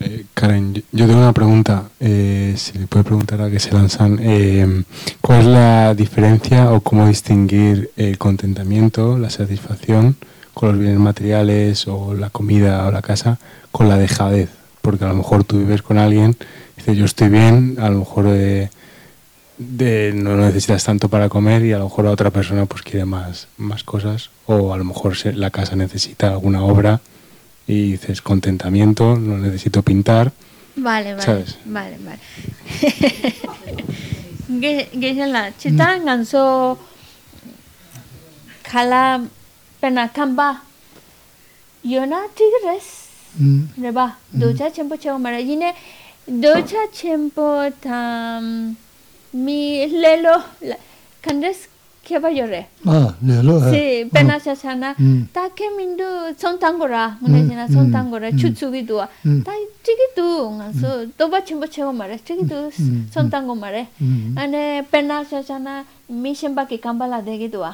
Eh, 0.00 0.24
Karen, 0.32 0.82
yo 0.92 1.06
tengo 1.06 1.20
una 1.20 1.34
pregunta. 1.34 1.90
Eh, 2.00 2.54
si 2.56 2.78
le 2.78 2.86
puede 2.86 3.04
preguntar 3.04 3.42
a 3.42 3.50
que 3.50 3.60
se 3.60 3.72
lanzan. 3.72 4.18
Eh, 4.22 4.84
¿Cuál 5.20 5.40
es 5.40 5.46
la 5.46 5.94
diferencia 5.94 6.72
o 6.72 6.80
cómo 6.80 7.06
distinguir 7.06 7.90
el 7.96 8.16
contentamiento, 8.16 9.18
la 9.18 9.30
satisfacción 9.30 10.16
con 10.54 10.70
los 10.70 10.78
bienes 10.78 10.98
materiales 10.98 11.86
o 11.86 12.14
la 12.14 12.30
comida 12.30 12.86
o 12.86 12.90
la 12.90 13.02
casa 13.02 13.38
con 13.70 13.88
la 13.88 13.98
dejadez? 13.98 14.48
Porque 14.80 15.04
a 15.04 15.08
lo 15.08 15.14
mejor 15.14 15.44
tú 15.44 15.58
vives 15.58 15.82
con 15.82 15.98
alguien, 15.98 16.34
dices 16.78 16.96
yo 16.96 17.04
estoy 17.04 17.28
bien, 17.28 17.76
a 17.78 17.90
lo 17.90 17.98
mejor 17.98 18.24
de, 18.28 18.70
de, 19.58 20.12
no 20.14 20.34
necesitas 20.36 20.82
tanto 20.84 21.10
para 21.10 21.28
comer 21.28 21.62
y 21.66 21.72
a 21.74 21.78
lo 21.78 21.84
mejor 21.84 22.06
la 22.06 22.12
otra 22.12 22.30
persona 22.30 22.64
pues 22.64 22.80
quiere 22.80 23.04
más, 23.04 23.48
más 23.58 23.84
cosas 23.84 24.30
o 24.46 24.72
a 24.72 24.78
lo 24.78 24.84
mejor 24.84 25.14
la 25.34 25.50
casa 25.50 25.76
necesita 25.76 26.30
alguna 26.30 26.62
obra 26.62 27.02
y 27.70 27.92
dices 27.92 28.20
contentamiento, 28.20 29.16
no 29.16 29.38
necesito 29.38 29.82
pintar. 29.82 30.32
Vale, 30.74 31.14
vale. 31.14 31.24
¿sabes? 31.24 31.58
Vale, 31.64 31.96
chita 35.58 35.98
nganso 36.00 36.78
kala 38.64 39.22
pena 39.80 40.08
kamba 40.08 40.62
yona 41.84 42.26
tigres 42.34 42.86
reba 43.78 44.16
docha 44.32 44.70
chego 44.72 45.18
mara 45.18 45.38
yine 45.38 45.72
docha 46.26 46.82
tam 47.80 48.74
mi 49.32 49.86
lelo 49.86 50.42
kandres 51.22 51.69
keba 52.10 52.28
yore. 52.28 52.66
Ah, 52.84 53.14
lelo. 53.22 53.60
Si, 53.70 54.04
pena 54.10 54.34
shashana, 54.44 54.94
ta 55.32 55.48
ke 55.54 55.66
mindu 55.78 56.34
sontangora, 56.36 57.16
mune 57.20 57.48
jina 57.48 57.68
sontangora, 57.68 58.32
chutsugi 58.32 58.82
duwa. 58.82 59.06
Ta 59.44 59.52
chigi 59.84 60.08
du, 60.16 60.50
nga 60.56 60.72
so, 60.80 61.06
doba 61.16 61.40
chimbo 61.46 61.66
chego 61.70 61.92
mare, 61.94 62.18
chigi 62.26 62.44
du 62.50 62.58
sontango 63.14 63.54
mare. 63.54 63.86
Ane 64.36 64.82
pena 64.90 65.22
shashana, 65.30 65.84
mi 66.08 66.34
shimba 66.34 66.66
ki 66.66 66.78
kambala 66.78 67.22
degi 67.22 67.48
duwa. 67.48 67.70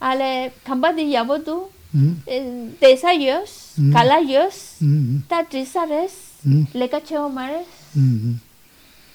Ale, 0.00 0.52
kamba 0.64 0.92
di 0.96 1.12
yabo 1.12 1.36
du, 1.44 1.68
desa 2.80 3.12
yos, 3.12 3.76
kala 3.92 4.20
yos, 4.20 4.80
ta 5.28 5.44
trisa 5.44 5.84
res, 5.84 6.40
leka 6.72 7.00
chego 7.00 7.28
mare. 7.28 7.66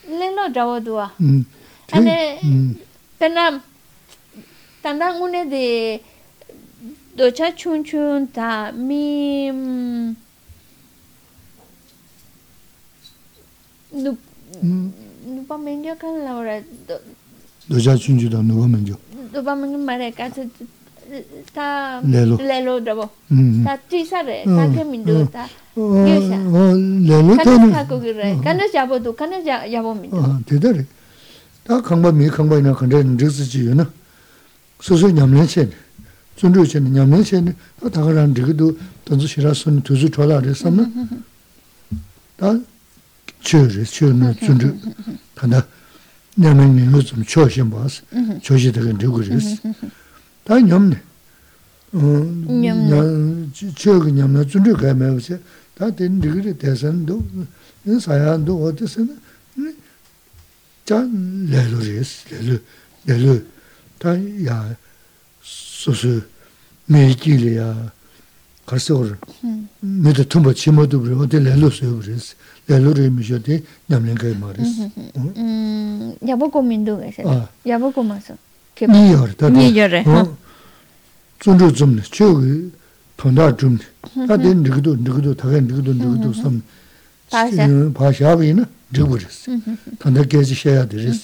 Lelo 0.07 0.47
drawo 0.53 0.79
duwa. 0.79 1.11
Ane, 1.91 2.15
pena 3.19 3.61
kanda 4.87 5.13
ngune 5.13 5.43
de 5.51 5.99
docha 7.17 7.51
chun 7.51 7.83
chun 7.83 8.25
ta 8.31 8.71
mi 8.71 9.51
mm, 9.51 10.15
nupa 13.91 15.55
hmm. 15.55 15.63
mengyo 15.63 15.93
ka 15.99 16.07
laura 16.07 16.63
docha 17.67 17.97
chun 17.99 18.15
chun 18.17 18.31
ta 18.31 18.39
nupa 18.39 18.67
mengyo 18.67 18.95
nupa 19.33 19.55
mengyo 19.59 19.77
mare 19.77 20.11
kacha 20.15 20.47
ta 21.53 21.99
lelo 22.07 22.37
lelo 22.39 22.79
drabo 22.79 23.09
hmm, 23.27 23.39
hmm. 23.39 23.63
ta 23.67 23.75
tisa 23.89 24.23
re 24.23 24.43
ta 24.47 24.63
ke 24.71 24.87
mindo 24.87 25.27
ta. 25.27 25.43
Gyosha 25.75 26.39
lelo 27.03 27.35
ta 27.35 27.43
kana 27.43 27.83
kakugi 27.83 28.11
re 28.15 28.39
kana 28.39 28.63
jabo 28.71 29.03
do 29.03 29.11
kana 29.11 29.43
jabo 29.43 29.91
mindo 29.93 30.23
tida 30.47 30.71
re. 30.71 30.87
Ta 31.67 31.81
kangba 31.83 32.15
mi 32.15 32.29
kangba 32.31 32.55
ina 32.59 32.71
kanda 32.73 33.03
nirisi 33.03 33.43
chi 33.51 33.67
yu 33.67 33.75
na. 33.75 33.83
소소 34.80 35.10
냠년체. 35.10 35.70
존조체 36.36 36.80
냠년체. 36.80 37.44
다 37.92 38.02
가란 38.02 38.34
저기도 38.34 38.76
던수 39.04 39.26
싫어서는 39.26 39.82
두수 39.82 40.10
좋아라 40.10 40.40
그랬었나? 40.40 40.90
다 42.36 42.58
저르 43.42 43.84
저는 43.84 44.34
존조 44.36 44.76
하나 45.36 45.66
냠년이 46.34 46.92
요즘 46.92 47.22
초심 47.24 47.70
봐서 47.70 48.02
조시되게 48.40 48.94
누구랬어. 48.94 49.56
다 50.44 50.58
냠네. 50.58 51.00
어, 51.92 51.98
냠 51.98 53.52
저거 53.76 54.08
냠나 54.08 54.44
존조 54.44 54.74
가면서 54.74 55.36
다 55.74 55.90
된, 55.90 56.20
누구를 56.20 56.56
대선도 56.56 57.24
사야도 58.00 58.64
어디서는 58.64 59.18
자 60.84 61.06
레로리스 61.48 62.28
레로 62.30 62.58
레로 63.06 63.42
tā 64.01 64.15
yā 64.47 64.57
sūsū 65.43 66.15
mē 66.91 67.03
jīli 67.13 67.55
yā 67.57 67.67
kārsa 68.67 68.95
wā 68.97 69.11
rā 69.11 69.17
mē 69.81 70.13
tā 70.17 70.25
tūmbā 70.27 70.53
chīmā 70.57 70.87
tu 70.91 70.99
bhī 71.03 71.15
wā 71.19 71.27
tē 71.31 71.39
lēlū 71.43 71.69
sū 71.71 71.91
bhī 71.91 72.11
rīs 72.11 72.33
lēlū 72.69 72.93
rī 72.97 73.07
mī 73.13 73.27
shio 73.27 73.39
tē 73.43 73.61
ñam 73.91 74.07
lēng 74.07 74.19
kāi 74.19 74.35
mā 74.39 74.51
rīs 74.55 74.73
yā 76.27 76.35
bā 76.39 76.49
kō 76.51 76.63
mīndu 76.67 76.97
gā 76.99 77.13
sā 77.15 77.37
yā 77.67 77.79
bā 77.79 77.91
kō 77.95 78.03
mā 78.07 78.19
sā 78.23 78.35
mī 78.91 79.03
yā 79.11 79.21
rā 79.23 79.37
tā 79.39 79.51
mī 79.53 79.69
yā 79.71 79.87
rā 79.91 80.03
tsūn 81.39 81.61
rū 81.61 81.71
tsum 81.71 81.95
nī 81.95 82.03
chū 82.11 82.27
gī 82.41 82.57
tōndā 83.21 83.51
chum 83.59 83.77
nī 83.77 84.27
tā 84.27 84.35
tē 84.41 84.51
nirgidū 84.57 84.97
nirgidū 84.99 85.35
tā 85.39 85.51
kā 85.53 85.61
nirgidū 85.63 85.95
nirgidū 86.01 86.33
sam 86.41 86.61
pā 87.95 88.11
shā 88.11 88.35
bhī 88.35 88.53
na 88.57 88.67
nirgidū 88.91 89.19
rīs 89.23 89.39
tōndā 90.03 90.27
kēchī 90.27 90.57
shayā 90.63 90.85
tē 90.91 91.03
rīs 91.05 91.23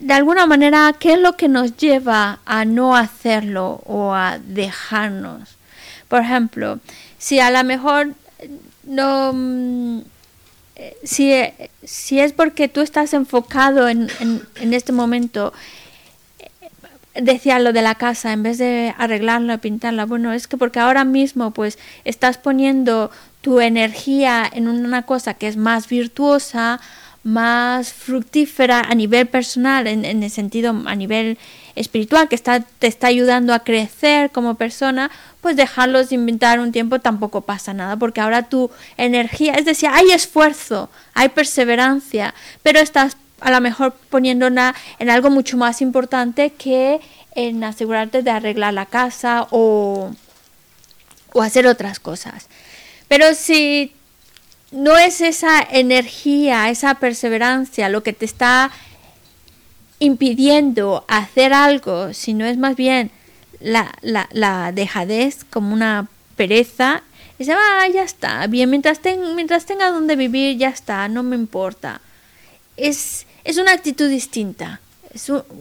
de 0.00 0.14
alguna 0.14 0.46
manera, 0.46 0.94
qué 0.98 1.14
es 1.14 1.18
lo 1.18 1.36
que 1.36 1.48
nos 1.48 1.76
lleva 1.76 2.40
a 2.44 2.64
no 2.64 2.94
hacerlo 2.94 3.80
o 3.86 4.12
a 4.12 4.38
dejarnos. 4.38 5.56
Por 6.08 6.20
ejemplo, 6.20 6.78
si 7.18 7.40
a 7.40 7.50
lo 7.50 7.64
mejor 7.64 8.14
no, 8.84 9.32
mm, 9.32 10.00
eh, 10.76 10.96
si, 11.04 11.32
eh, 11.32 11.70
si 11.82 12.20
es 12.20 12.32
porque 12.32 12.68
tú 12.68 12.80
estás 12.80 13.12
enfocado 13.14 13.88
en, 13.88 14.08
en, 14.20 14.74
este 14.74 14.92
momento, 14.92 15.52
eh, 16.38 16.70
decía 17.20 17.58
lo 17.58 17.72
de 17.72 17.82
la 17.82 17.94
casa, 17.96 18.32
en 18.32 18.42
vez 18.42 18.58
de 18.58 18.94
arreglarla, 18.96 19.58
pintarla, 19.58 20.06
bueno, 20.06 20.32
es 20.32 20.46
que 20.46 20.56
porque 20.56 20.80
ahora 20.80 21.04
mismo 21.04 21.50
pues 21.50 21.78
estás 22.04 22.38
poniendo 22.38 23.10
tu 23.40 23.60
energía 23.60 24.48
en 24.52 24.68
una 24.68 25.02
cosa 25.02 25.34
que 25.34 25.48
es 25.48 25.56
más 25.56 25.88
virtuosa, 25.88 26.80
más 27.22 27.92
fructífera 27.92 28.80
a 28.80 28.94
nivel 28.94 29.26
personal, 29.26 29.86
en, 29.86 30.04
en 30.04 30.22
el 30.22 30.30
sentido 30.30 30.74
a 30.86 30.94
nivel 30.94 31.38
espiritual, 31.74 32.28
que 32.28 32.34
está, 32.34 32.60
te 32.60 32.86
está 32.86 33.06
ayudando 33.06 33.54
a 33.54 33.60
crecer 33.60 34.30
como 34.30 34.54
persona, 34.54 35.10
pues 35.40 35.56
dejarlos 35.56 36.08
de 36.08 36.16
inventar 36.16 36.60
un 36.60 36.72
tiempo 36.72 36.98
tampoco 36.98 37.42
pasa 37.42 37.72
nada, 37.74 37.96
porque 37.96 38.20
ahora 38.20 38.48
tu 38.48 38.70
energía, 38.96 39.54
es 39.54 39.64
decir, 39.64 39.88
hay 39.92 40.10
esfuerzo, 40.10 40.90
hay 41.14 41.28
perseverancia, 41.28 42.34
pero 42.62 42.80
estás 42.80 43.16
a 43.40 43.50
lo 43.50 43.60
mejor 43.60 43.94
poniéndola 44.10 44.74
en 44.98 45.10
algo 45.10 45.30
mucho 45.30 45.56
más 45.56 45.80
importante 45.80 46.50
que 46.50 47.00
en 47.34 47.62
asegurarte 47.62 48.22
de 48.22 48.30
arreglar 48.30 48.74
la 48.74 48.86
casa 48.86 49.46
o, 49.50 50.10
o 51.32 51.42
hacer 51.42 51.66
otras 51.68 52.00
cosas. 52.00 52.48
Pero 53.06 53.34
si 53.34 53.92
no 54.70 54.96
es 54.98 55.20
esa 55.20 55.60
energía, 55.60 56.68
esa 56.70 56.94
perseverancia 56.94 57.88
lo 57.88 58.02
que 58.02 58.12
te 58.12 58.24
está 58.24 58.70
impidiendo 59.98 61.04
hacer 61.08 61.52
algo, 61.52 62.12
sino 62.14 62.44
es 62.44 62.56
más 62.56 62.76
bien 62.76 63.10
la, 63.60 63.92
la, 64.02 64.28
la 64.32 64.72
dejadez 64.72 65.44
como 65.50 65.72
una 65.74 66.08
pereza, 66.36 67.02
y 67.38 67.44
se 67.44 67.54
va, 67.54 67.86
ya 67.92 68.02
está, 68.02 68.46
bien, 68.46 68.70
mientras, 68.70 69.00
ten- 69.00 69.34
mientras 69.34 69.64
tenga 69.64 69.90
donde 69.90 70.16
vivir, 70.16 70.56
ya 70.58 70.68
está, 70.68 71.08
no 71.08 71.22
me 71.22 71.36
importa. 71.36 72.00
Es, 72.76 73.26
es 73.44 73.58
una 73.58 73.72
actitud 73.72 74.08
distinta. 74.08 74.80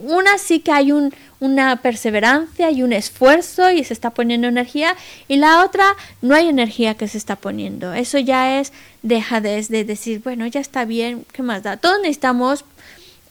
Una 0.03 0.37
sí 0.37 0.59
que 0.59 0.71
hay 0.71 0.91
un, 0.91 1.13
una 1.39 1.77
perseverancia 1.77 2.69
y 2.71 2.83
un 2.83 2.91
esfuerzo 2.93 3.71
y 3.71 3.83
se 3.83 3.93
está 3.93 4.09
poniendo 4.09 4.47
energía 4.47 4.95
y 5.27 5.37
la 5.37 5.63
otra 5.63 5.85
no 6.21 6.35
hay 6.35 6.49
energía 6.49 6.95
que 6.95 7.07
se 7.07 7.17
está 7.17 7.35
poniendo. 7.37 7.93
Eso 7.93 8.17
ya 8.19 8.59
es 8.59 8.73
dejadez 9.03 9.69
de 9.69 9.83
decir, 9.85 10.21
bueno, 10.23 10.45
ya 10.47 10.59
está 10.59 10.85
bien, 10.85 11.25
¿qué 11.31 11.43
más 11.43 11.63
da? 11.63 11.77
Todos 11.77 11.97
necesitamos 12.01 12.65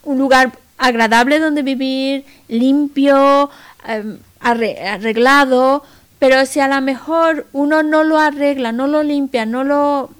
un 0.04 0.18
lugar 0.18 0.52
agradable 0.78 1.38
donde 1.38 1.62
vivir, 1.62 2.24
limpio, 2.48 3.50
em, 3.86 4.18
arre- 4.40 4.80
arreglado, 4.86 5.82
pero 6.18 6.46
si 6.46 6.60
a 6.60 6.68
lo 6.68 6.80
mejor 6.80 7.46
uno 7.52 7.82
no 7.82 8.04
lo 8.04 8.18
arregla, 8.18 8.72
no 8.72 8.86
lo 8.86 9.02
limpia, 9.02 9.44
no 9.46 9.64
lo 9.64 10.10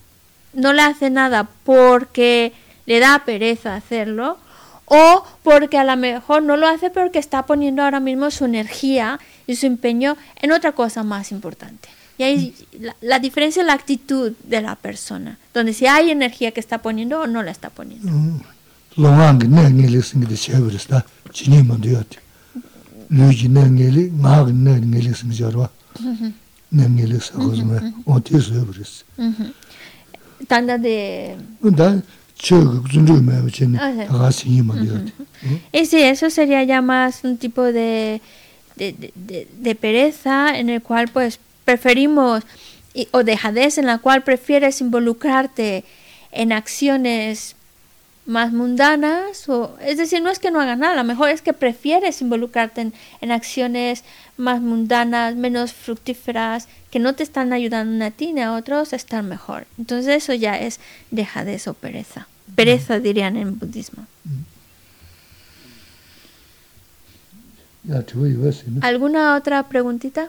no 0.52 0.72
le 0.72 0.80
hace 0.82 1.10
nada 1.10 1.46
porque 1.64 2.52
le 2.86 2.98
da 2.98 3.22
pereza 3.26 3.74
hacerlo 3.76 4.38
o 4.86 5.24
porque 5.42 5.78
a 5.78 5.84
lo 5.84 5.96
mejor 5.96 6.42
no 6.42 6.56
lo 6.56 6.66
hace 6.66 6.90
porque 6.90 7.18
está 7.18 7.44
poniendo 7.44 7.82
ahora 7.82 8.00
mismo 8.00 8.30
su 8.30 8.44
energía 8.44 9.20
y 9.46 9.56
su 9.56 9.66
empeño 9.66 10.16
en 10.40 10.52
otra 10.52 10.72
cosa 10.72 11.02
más 11.02 11.32
importante. 11.32 11.88
Y 12.18 12.22
ahí 12.22 12.54
la, 12.80 12.96
la, 13.02 13.18
diferencia 13.18 13.60
es 13.60 13.66
la 13.66 13.74
actitud 13.74 14.32
de 14.44 14.62
la 14.62 14.74
persona, 14.76 15.38
donde 15.52 15.74
si 15.74 15.86
hay 15.86 16.10
energía 16.10 16.52
que 16.52 16.60
está 16.60 16.78
poniendo 16.78 17.20
o 17.20 17.26
no 17.26 17.42
la 17.42 17.50
está 17.50 17.68
poniendo. 17.68 18.10
Tanda 30.46 30.78
de... 30.78 31.36
Eh, 35.72 35.86
sí, 35.86 36.02
eso 36.02 36.28
sería 36.30 36.62
ya 36.64 36.82
más 36.82 37.24
un 37.24 37.38
tipo 37.38 37.62
de, 37.62 38.20
de, 38.76 39.12
de, 39.14 39.74
pereza 39.74 40.58
en 40.58 40.68
el 40.70 40.82
cual 40.82 41.08
pues 41.08 41.38
preferimos 41.64 42.44
o 43.10 43.22
dejadez 43.22 43.78
en 43.78 43.86
la 43.86 43.98
cual 43.98 44.22
prefieres 44.22 44.80
involucrarte 44.80 45.84
en 46.32 46.52
acciones 46.52 47.56
más 48.26 48.52
mundanas 48.52 49.48
o 49.48 49.76
es 49.80 49.98
decir 49.98 50.20
no 50.20 50.30
es 50.30 50.38
que 50.38 50.50
no 50.50 50.60
hagas 50.60 50.78
nada 50.78 50.94
a 50.94 50.96
lo 50.96 51.04
mejor 51.04 51.30
es 51.30 51.42
que 51.42 51.52
prefieres 51.52 52.20
involucrarte 52.20 52.92
en 53.20 53.32
acciones 53.32 54.02
más 54.36 54.60
mundanas, 54.60 55.34
menos 55.34 55.72
fructíferas, 55.72 56.68
que 56.90 56.98
no 56.98 57.14
te 57.14 57.22
están 57.22 57.52
ayudando 57.52 58.04
a 58.04 58.10
ti 58.10 58.32
ni 58.32 58.42
a 58.42 58.54
otros 58.54 58.92
a 58.92 58.96
estar 58.96 59.22
mejor. 59.22 59.66
Entonces 59.78 60.22
eso 60.22 60.34
ya 60.34 60.58
es 60.58 60.80
dejadez 61.10 61.68
o 61.68 61.74
pereza. 61.74 62.28
Pereza 62.54 63.00
dirían 63.00 63.36
en 63.36 63.58
budismo. 63.58 64.06
¿Alguna 68.82 69.36
otra 69.36 69.68
preguntita? 69.68 70.28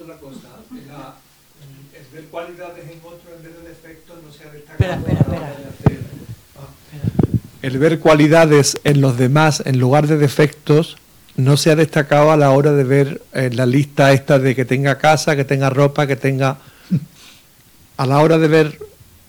Otra 0.00 0.18
cosa, 0.18 0.48
mm, 0.70 2.14
ver 2.14 2.24
cualidades 2.26 2.90
en 2.90 2.98
otro 3.04 3.34
en 3.36 3.42
vez 3.42 3.52
no. 4.22 4.28
Espera, 4.30 4.94
espera, 4.96 5.50
espera. 5.68 6.25
El 7.66 7.78
ver 7.78 7.98
cualidades 7.98 8.78
en 8.84 9.00
los 9.00 9.18
demás 9.18 9.60
en 9.66 9.80
lugar 9.80 10.06
de 10.06 10.16
defectos 10.16 10.96
no 11.36 11.56
se 11.56 11.72
ha 11.72 11.74
destacado 11.76 12.30
a 12.30 12.36
la 12.36 12.50
hora 12.52 12.70
de 12.72 12.84
ver 12.84 13.22
eh, 13.34 13.50
la 13.52 13.66
lista 13.66 14.12
esta 14.12 14.38
de 14.38 14.54
que 14.54 14.64
tenga 14.64 14.98
casa, 14.98 15.34
que 15.34 15.44
tenga 15.44 15.68
ropa, 15.68 16.06
que 16.06 16.14
tenga... 16.14 16.58
A 17.96 18.06
la 18.06 18.20
hora 18.20 18.38
de 18.38 18.46
ver 18.46 18.78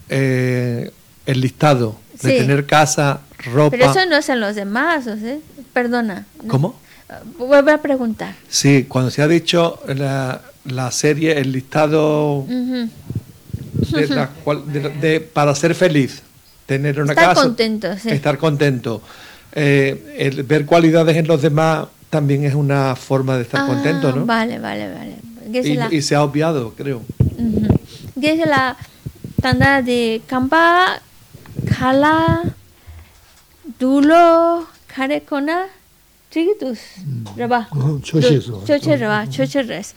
eh, 0.09 0.91
el 1.25 1.41
listado 1.41 1.97
de 2.21 2.29
Sí. 2.31 2.37
tener 2.37 2.67
casa, 2.67 3.21
ropa... 3.53 3.71
Pero 3.75 3.89
eso 3.91 4.05
no 4.05 4.17
es 4.17 4.29
en 4.29 4.39
los 4.39 4.53
demás, 4.55 5.07
¿o 5.07 5.15
sí? 5.15 5.41
Perdona. 5.73 6.25
¿Cómo? 6.47 6.79
Ah, 7.09 7.21
Vuelve 7.39 7.71
a 7.71 7.81
preguntar. 7.81 8.35
Sí, 8.49 8.85
cuando 8.87 9.09
se 9.09 9.23
ha 9.23 9.27
dicho 9.27 9.79
la, 9.87 10.41
la 10.65 10.91
serie, 10.91 11.39
el 11.39 11.51
listado 11.53 12.45
de 12.47 14.07
la 14.09 14.29
cual- 14.43 14.71
de- 14.71 14.89
de- 14.89 15.19
para 15.21 15.55
ser 15.55 15.73
feliz, 15.73 16.21
estar. 16.67 17.35
Contento. 17.35 17.87
Eh, 17.87 17.99
estar 18.05 18.37
contento. 18.37 19.01
Ver 19.53 20.65
cualidades 20.65 21.17
en 21.17 21.27
los 21.27 21.41
demás 21.41 21.87
también 22.09 22.43
es 22.43 22.53
una 22.53 22.95
forma 22.95 23.35
de 23.37 23.43
estar 23.43 23.61
ah, 23.61 23.67
contento, 23.67 24.11
¿no? 24.13 24.25
Vale, 24.25 24.59
vale, 24.59 24.93
vale. 24.93 25.17
Y, 25.91 26.01
se 26.01 26.15
ha 26.15 26.23
obviado, 26.23 26.73
creo. 26.75 27.01
Uh 27.19 27.41
-huh. 27.41 27.79
Que 28.19 28.33
es 28.33 28.47
la 28.47 28.75
tanda 29.41 29.81
de 29.81 30.21
campa, 30.27 31.01
cala, 31.77 32.43
dulo, 33.79 34.67
carecona, 34.87 35.67
trigitus, 36.29 36.79
mm. 36.97 37.37
reba. 37.37 37.67
Oh, 37.71 37.99
choche 37.99 38.97
reba, 38.97 39.27
choche 39.29 39.63
res. 39.63 39.95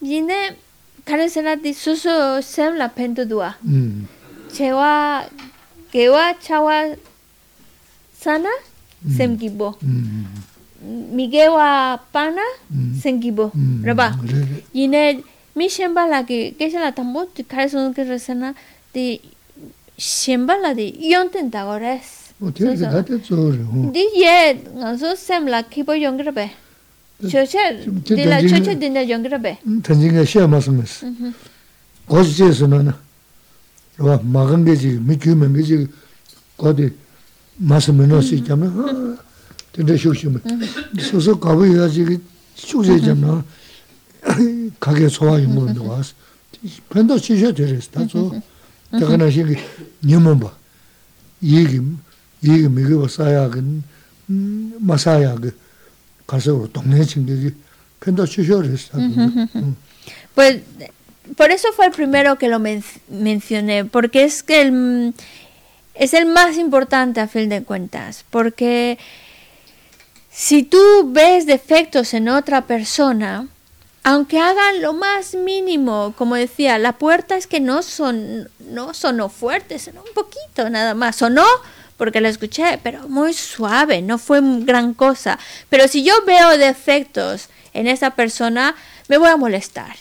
De 0.00 1.74
soso 1.74 2.42
sem 2.42 2.76
la 2.76 2.88
pentudua. 2.90 3.56
Mm. 3.62 4.04
chewa 4.52 5.24
gewa 5.92 6.34
chawa 6.40 6.96
sana 8.20 8.48
mm. 9.04 9.16
semgibo. 9.16 9.74
Mm. 9.82 10.24
Migewa 11.14 11.98
pana 12.12 12.42
mm. 12.70 12.98
semgibo. 13.02 13.52
Raba 13.84 14.16
yine 14.74 15.22
mi 15.56 15.68
shemba 15.68 16.06
la 16.08 16.22
ki 16.22 16.54
kesha 16.58 16.80
la 16.80 16.92
tambo 16.92 17.26
ti 17.34 17.42
kaisun 17.44 17.94
ki 17.94 18.02
resana 18.04 18.54
ti 18.92 19.20
shemba 19.98 20.56
la 20.62 20.74
di 20.74 20.86
yonten 21.10 21.50
dago 21.50 21.78
res 21.78 22.32
di 22.40 24.04
ye 24.22 24.54
nganso 24.76 25.16
sem 25.16 25.46
la 25.46 25.62
kibo 25.62 25.92
yongira 25.92 26.32
be. 26.32 26.46
Eh, 27.22 27.28
choche 27.28 27.82
di 28.06 28.24
la 28.24 28.38
choche 28.40 28.78
dinda 28.78 29.02
yongira 29.02 29.38
be. 29.42 29.58
Tanjinga 29.82 30.24
shia 30.24 30.46
masamis 30.46 31.02
mm-hmm. 31.02 31.32
gozi 32.08 32.34
jesu 32.34 32.68
nana 32.68 32.94
rwa 33.98 34.22
magan 34.22 34.64
geji, 34.64 34.98
mi 35.00 35.18
kyu 35.18 35.34
men 35.36 35.52
geji, 35.54 35.88
kodi 36.56 36.92
masa 37.58 37.92
mino 37.92 38.20
si 38.22 38.40
jamna, 38.40 38.70
tende 39.72 39.98
shukshima. 39.98 40.40
Soso 41.10 41.36
kabu 41.36 41.64
yuwa 41.64 41.88
jigi 41.88 42.20
shukse 42.54 43.00
jamna, 43.00 43.42
kage 44.80 45.10
sowa 45.10 45.38
yungu 45.40 45.60
mendo 45.62 45.84
waas. 45.84 46.14
Pendo 46.88 47.18
shisha 47.18 47.52
teres, 47.52 47.90
tatso, 47.90 48.34
takana 48.90 49.30
shingi 49.30 49.58
nyamamba, 50.02 50.52
yegi, 51.42 51.80
yegi 52.42 52.68
migi 52.68 52.94
wasaya 52.94 53.48
gin, 53.50 53.82
masaya 54.80 55.36
gin, 55.40 55.52
kasa 56.26 56.52
uro, 56.54 56.66
dongne 56.66 57.04
chingi, 57.06 57.54
pendo 58.00 58.26
shisha 58.26 58.62
teres, 58.62 58.88
tatso. 58.90 59.74
But 60.34 60.62
por 61.36 61.50
eso 61.50 61.72
fue 61.72 61.86
el 61.86 61.92
primero 61.92 62.38
que 62.38 62.48
lo 62.48 62.60
mencioné, 63.08 63.84
porque 63.84 64.24
es 64.24 64.42
que 64.42 64.62
el, 64.62 65.14
es 65.94 66.14
el 66.14 66.26
más 66.26 66.56
importante 66.56 67.20
a 67.20 67.28
fin 67.28 67.48
de 67.48 67.62
cuentas, 67.62 68.24
porque 68.30 68.98
si 70.30 70.62
tú 70.62 70.80
ves 71.06 71.46
defectos 71.46 72.14
en 72.14 72.28
otra 72.28 72.66
persona, 72.66 73.48
aunque 74.04 74.38
hagan 74.38 74.80
lo 74.80 74.92
más 74.94 75.34
mínimo, 75.34 76.14
como 76.16 76.36
decía, 76.36 76.78
la 76.78 76.92
puerta 76.92 77.36
es 77.36 77.46
que 77.46 77.60
no 77.60 77.82
son 77.82 78.48
no 78.58 78.94
sonó 78.94 79.28
fuerte, 79.28 79.78
sonó 79.78 80.02
un 80.02 80.14
poquito 80.14 80.70
nada 80.70 80.94
más, 80.94 81.16
sonó 81.16 81.44
porque 81.96 82.20
la 82.20 82.28
escuché, 82.28 82.78
pero 82.82 83.08
muy 83.08 83.34
suave, 83.34 84.00
no 84.00 84.18
fue 84.18 84.40
gran 84.42 84.94
cosa. 84.94 85.38
Pero 85.68 85.88
si 85.88 86.04
yo 86.04 86.14
veo 86.24 86.56
defectos 86.56 87.48
en 87.74 87.88
esa 87.88 88.10
persona, 88.10 88.76
me 89.08 89.18
voy 89.18 89.28
a 89.28 89.36
molestar 89.36 89.96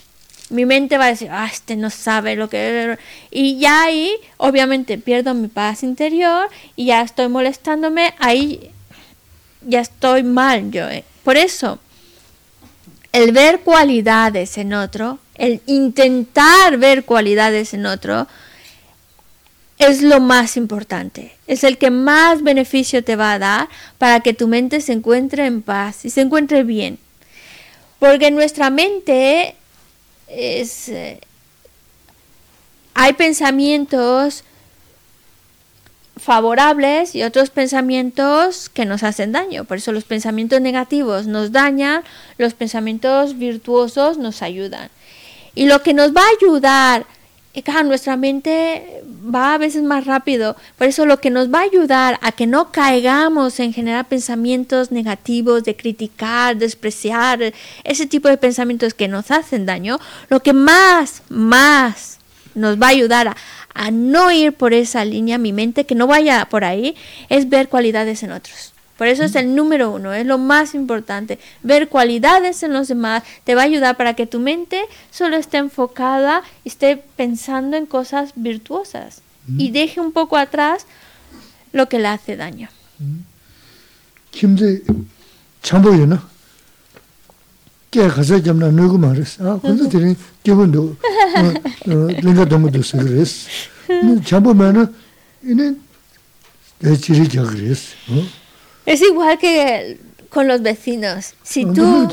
mi 0.49 0.65
mente 0.65 0.98
va 0.98 1.06
a 1.06 1.10
decir, 1.10 1.30
ah, 1.32 1.49
este 1.52 1.76
no 1.76 1.90
sabe 1.90 2.36
lo 2.36 2.49
que... 2.49 2.98
Y 3.32 3.60
ya 3.60 3.84
ahí, 3.84 4.11
obviamente, 4.38 4.98
pierdo 4.98 5.34
mi 5.34 5.49
paz 5.49 5.84
interior 5.84 6.48
y 6.76 6.86
ya 6.86 7.02
estoy 7.02 7.28
molestándome, 7.28 8.14
ahí 8.19 8.72
ya 9.61 9.82
estoy 9.82 10.24
mal 10.24 10.72
yo. 10.72 10.88
eh. 10.90 11.03
Por 11.24 11.36
eso, 11.36 11.80
el 13.11 13.34
ver 13.34 13.60
cualidades 13.60 14.57
en 14.57 14.74
otro, 14.74 15.19
el 15.36 15.61
intentar 15.65 16.78
ver 16.78 17.03
cualidades 17.03 17.74
en 17.74 17.86
otro, 17.86 18.28
es 19.80 20.02
lo 20.02 20.19
más 20.19 20.57
importante. 20.57 21.36
Es 21.45 21.64
el 21.64 21.78
que 21.78 21.91
más 21.91 22.41
beneficio 22.41 23.03
te 23.03 23.15
va 23.15 23.34
a 23.34 23.40
dar 23.40 23.69
para 23.98 24.22
que 24.22 24.34
tu 24.34 24.48
mente 24.48 24.82
se 24.82 24.94
encuentre 24.94 25.45
en 25.45 25.61
paz 25.61 26.06
y 26.06 26.10
se 26.10 26.22
encuentre 26.22 26.64
bien. 26.64 26.98
Porque 27.99 28.32
nuestra 28.32 28.69
mente 28.69 29.56
es... 30.28 30.90
eh, 30.90 31.20
hay 32.99 33.14
pensamientos 33.14 34.44
favorables 36.18 37.14
y 37.14 37.24
otros 37.24 37.52
pensamientos 37.52 38.70
que 38.70 38.86
nos 38.86 39.04
hacen 39.04 39.32
daño. 39.32 39.66
Por 39.66 39.78
eso 39.78 39.91
los 39.91 40.04
pensamientos 40.04 40.62
negativos 40.62 41.28
nos 41.28 41.52
dañan, 41.52 42.04
los 42.40 42.56
pensamientos 42.56 43.38
virtuosos 43.38 44.18
nos 44.18 44.41
ayudan. 44.41 44.90
Y 45.54 45.66
lo 45.66 45.84
que 45.84 45.94
nos 45.94 46.12
va 46.12 46.22
a 46.22 46.36
ayudar, 46.41 47.06
claro, 47.64 47.88
nuestra 47.88 48.18
mente 48.18 49.04
va 49.34 49.54
a 49.54 49.58
veces 49.58 49.84
más 49.84 50.06
rápido, 50.06 50.56
por 50.78 50.88
eso 50.88 51.06
lo 51.06 51.20
que 51.20 51.30
nos 51.30 51.54
va 51.54 51.60
a 51.60 51.64
ayudar 51.64 52.20
a 52.22 52.32
que 52.32 52.48
no 52.48 52.72
caigamos 52.72 53.60
en 53.60 53.74
generar 53.74 54.08
pensamientos 54.08 54.92
negativos, 54.92 55.64
de 55.64 55.76
criticar, 55.76 56.58
despreciar, 56.58 57.54
ese 57.84 58.06
tipo 58.06 58.28
de 58.28 58.38
pensamientos 58.38 58.94
que 58.94 59.08
nos 59.08 59.32
hacen 59.32 59.66
daño, 59.66 60.00
lo 60.30 60.42
que 60.42 60.54
más, 60.54 61.24
más 61.30 62.20
nos 62.56 62.82
va 62.82 62.88
a 62.88 62.92
ayudar 62.92 63.28
a, 63.30 63.38
a 63.74 63.92
no 63.92 64.32
ir 64.32 64.54
por 64.54 64.74
esa 64.74 65.06
línea, 65.06 65.38
mi 65.38 65.54
mente, 65.54 65.86
que 65.86 65.96
no 65.96 66.08
vaya 66.08 66.48
por 66.50 66.64
ahí, 66.64 66.96
es 67.30 67.50
ver 67.50 67.70
cualidades 67.70 68.24
en 68.24 68.32
otros. 68.32 68.74
Por 68.98 69.07
eso 69.07 69.24
es 69.24 69.36
el 69.36 69.56
número 69.56 69.91
uno, 69.91 70.14
es 70.14 70.26
lo 70.26 70.38
más 70.38 70.74
importante. 70.74 71.40
Ver 71.64 71.88
cualidades 71.88 72.64
en 72.64 72.74
los 72.74 72.88
demás 72.88 73.24
te 73.44 73.56
va 73.56 73.61
a 73.61 73.65
ayudar 73.65 73.95
para 73.95 74.15
que 74.15 74.26
tu 74.26 74.40
mente 74.40 74.82
solo 75.11 75.38
esté 75.38 75.57
enfocada 75.57 76.41
y 76.64 76.69
esté 76.69 77.03
pensando 77.15 77.78
en 77.78 77.86
cosas 77.86 78.32
virtuosas. 78.36 79.22
Y 79.57 79.72
deje 79.72 80.02
un 80.02 80.11
poco 80.11 80.36
atrás 80.36 80.86
lo 81.72 81.88
que 81.88 81.99
le 81.99 82.10
hace 82.10 82.36
daño. 82.36 82.68
kimze 84.32 84.84
Es 98.88 99.02
igual 99.02 99.38
que 99.38 100.00
con 100.30 100.48
los 100.48 100.62
vecinos. 100.62 101.34
Si 101.44 101.66
tú 101.66 102.08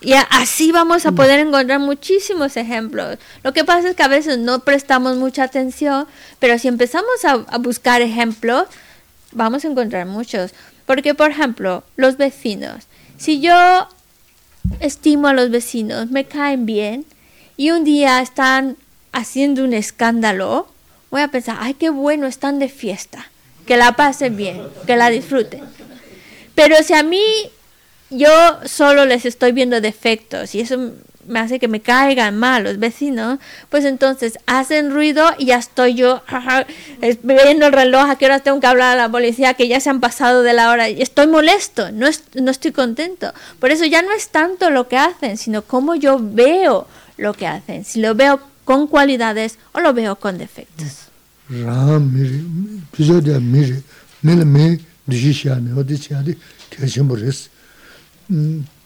Y 0.00 0.12
así 0.30 0.70
vamos 0.70 1.04
a 1.04 1.10
poder 1.10 1.40
encontrar 1.40 1.80
muchísimos 1.80 2.56
ejemplos. 2.56 3.18
Lo 3.42 3.52
que 3.52 3.64
pasa 3.64 3.90
es 3.90 3.96
que 3.96 4.04
a 4.04 4.08
veces 4.08 4.38
no 4.38 4.60
prestamos 4.60 5.16
mucha 5.16 5.42
atención, 5.42 6.06
pero 6.38 6.58
si 6.58 6.68
empezamos 6.68 7.24
a, 7.24 7.32
a 7.32 7.58
buscar 7.58 8.02
ejemplos, 8.02 8.66
vamos 9.32 9.64
a 9.64 9.68
encontrar 9.68 10.06
muchos. 10.06 10.52
Porque, 10.86 11.14
por 11.14 11.32
ejemplo, 11.32 11.82
los 11.96 12.16
vecinos. 12.16 12.86
Si 13.16 13.40
yo 13.40 13.88
estimo 14.78 15.26
a 15.26 15.32
los 15.32 15.50
vecinos, 15.50 16.08
me 16.12 16.24
caen 16.24 16.66
bien, 16.66 17.04
y 17.56 17.72
un 17.72 17.82
día 17.82 18.20
están 18.20 18.76
haciendo 19.10 19.64
un 19.64 19.74
escándalo, 19.74 20.68
voy 21.10 21.22
a 21.22 21.28
pensar, 21.28 21.56
ay, 21.58 21.74
qué 21.74 21.90
bueno, 21.90 22.28
están 22.28 22.60
de 22.60 22.68
fiesta. 22.68 23.31
Que 23.66 23.76
la 23.76 23.92
pasen 23.92 24.36
bien, 24.36 24.62
que 24.86 24.96
la 24.96 25.10
disfruten. 25.10 25.62
Pero 26.54 26.76
si 26.82 26.94
a 26.94 27.02
mí 27.02 27.22
yo 28.10 28.28
solo 28.66 29.04
les 29.06 29.24
estoy 29.24 29.52
viendo 29.52 29.80
defectos 29.80 30.54
y 30.54 30.60
eso 30.60 30.90
me 31.26 31.38
hace 31.38 31.60
que 31.60 31.68
me 31.68 31.80
caigan 31.80 32.36
mal 32.36 32.64
los 32.64 32.78
vecinos, 32.80 33.38
pues 33.70 33.84
entonces 33.84 34.38
hacen 34.46 34.90
ruido 34.92 35.24
y 35.38 35.46
ya 35.46 35.56
estoy 35.56 35.94
yo 35.94 36.20
viendo 37.22 37.66
el 37.66 37.72
reloj, 37.72 38.10
a 38.10 38.16
qué 38.18 38.26
hora 38.26 38.40
tengo 38.40 38.58
que 38.60 38.66
hablar 38.66 38.98
a 38.98 39.02
la 39.02 39.08
policía, 39.08 39.54
que 39.54 39.68
ya 39.68 39.78
se 39.80 39.88
han 39.88 40.00
pasado 40.00 40.42
de 40.42 40.52
la 40.52 40.70
hora 40.70 40.88
y 40.88 41.00
estoy 41.00 41.28
molesto, 41.28 41.92
no, 41.92 42.06
es- 42.08 42.24
no 42.34 42.50
estoy 42.50 42.72
contento. 42.72 43.32
Por 43.60 43.70
eso 43.70 43.84
ya 43.84 44.02
no 44.02 44.12
es 44.12 44.28
tanto 44.30 44.70
lo 44.70 44.88
que 44.88 44.98
hacen, 44.98 45.36
sino 45.38 45.62
cómo 45.62 45.94
yo 45.94 46.18
veo 46.20 46.88
lo 47.16 47.34
que 47.34 47.46
hacen, 47.46 47.84
si 47.84 48.00
lo 48.00 48.14
veo 48.16 48.40
con 48.64 48.88
cualidades 48.88 49.58
o 49.72 49.80
lo 49.80 49.92
veo 49.94 50.16
con 50.16 50.38
defectos. 50.38 51.01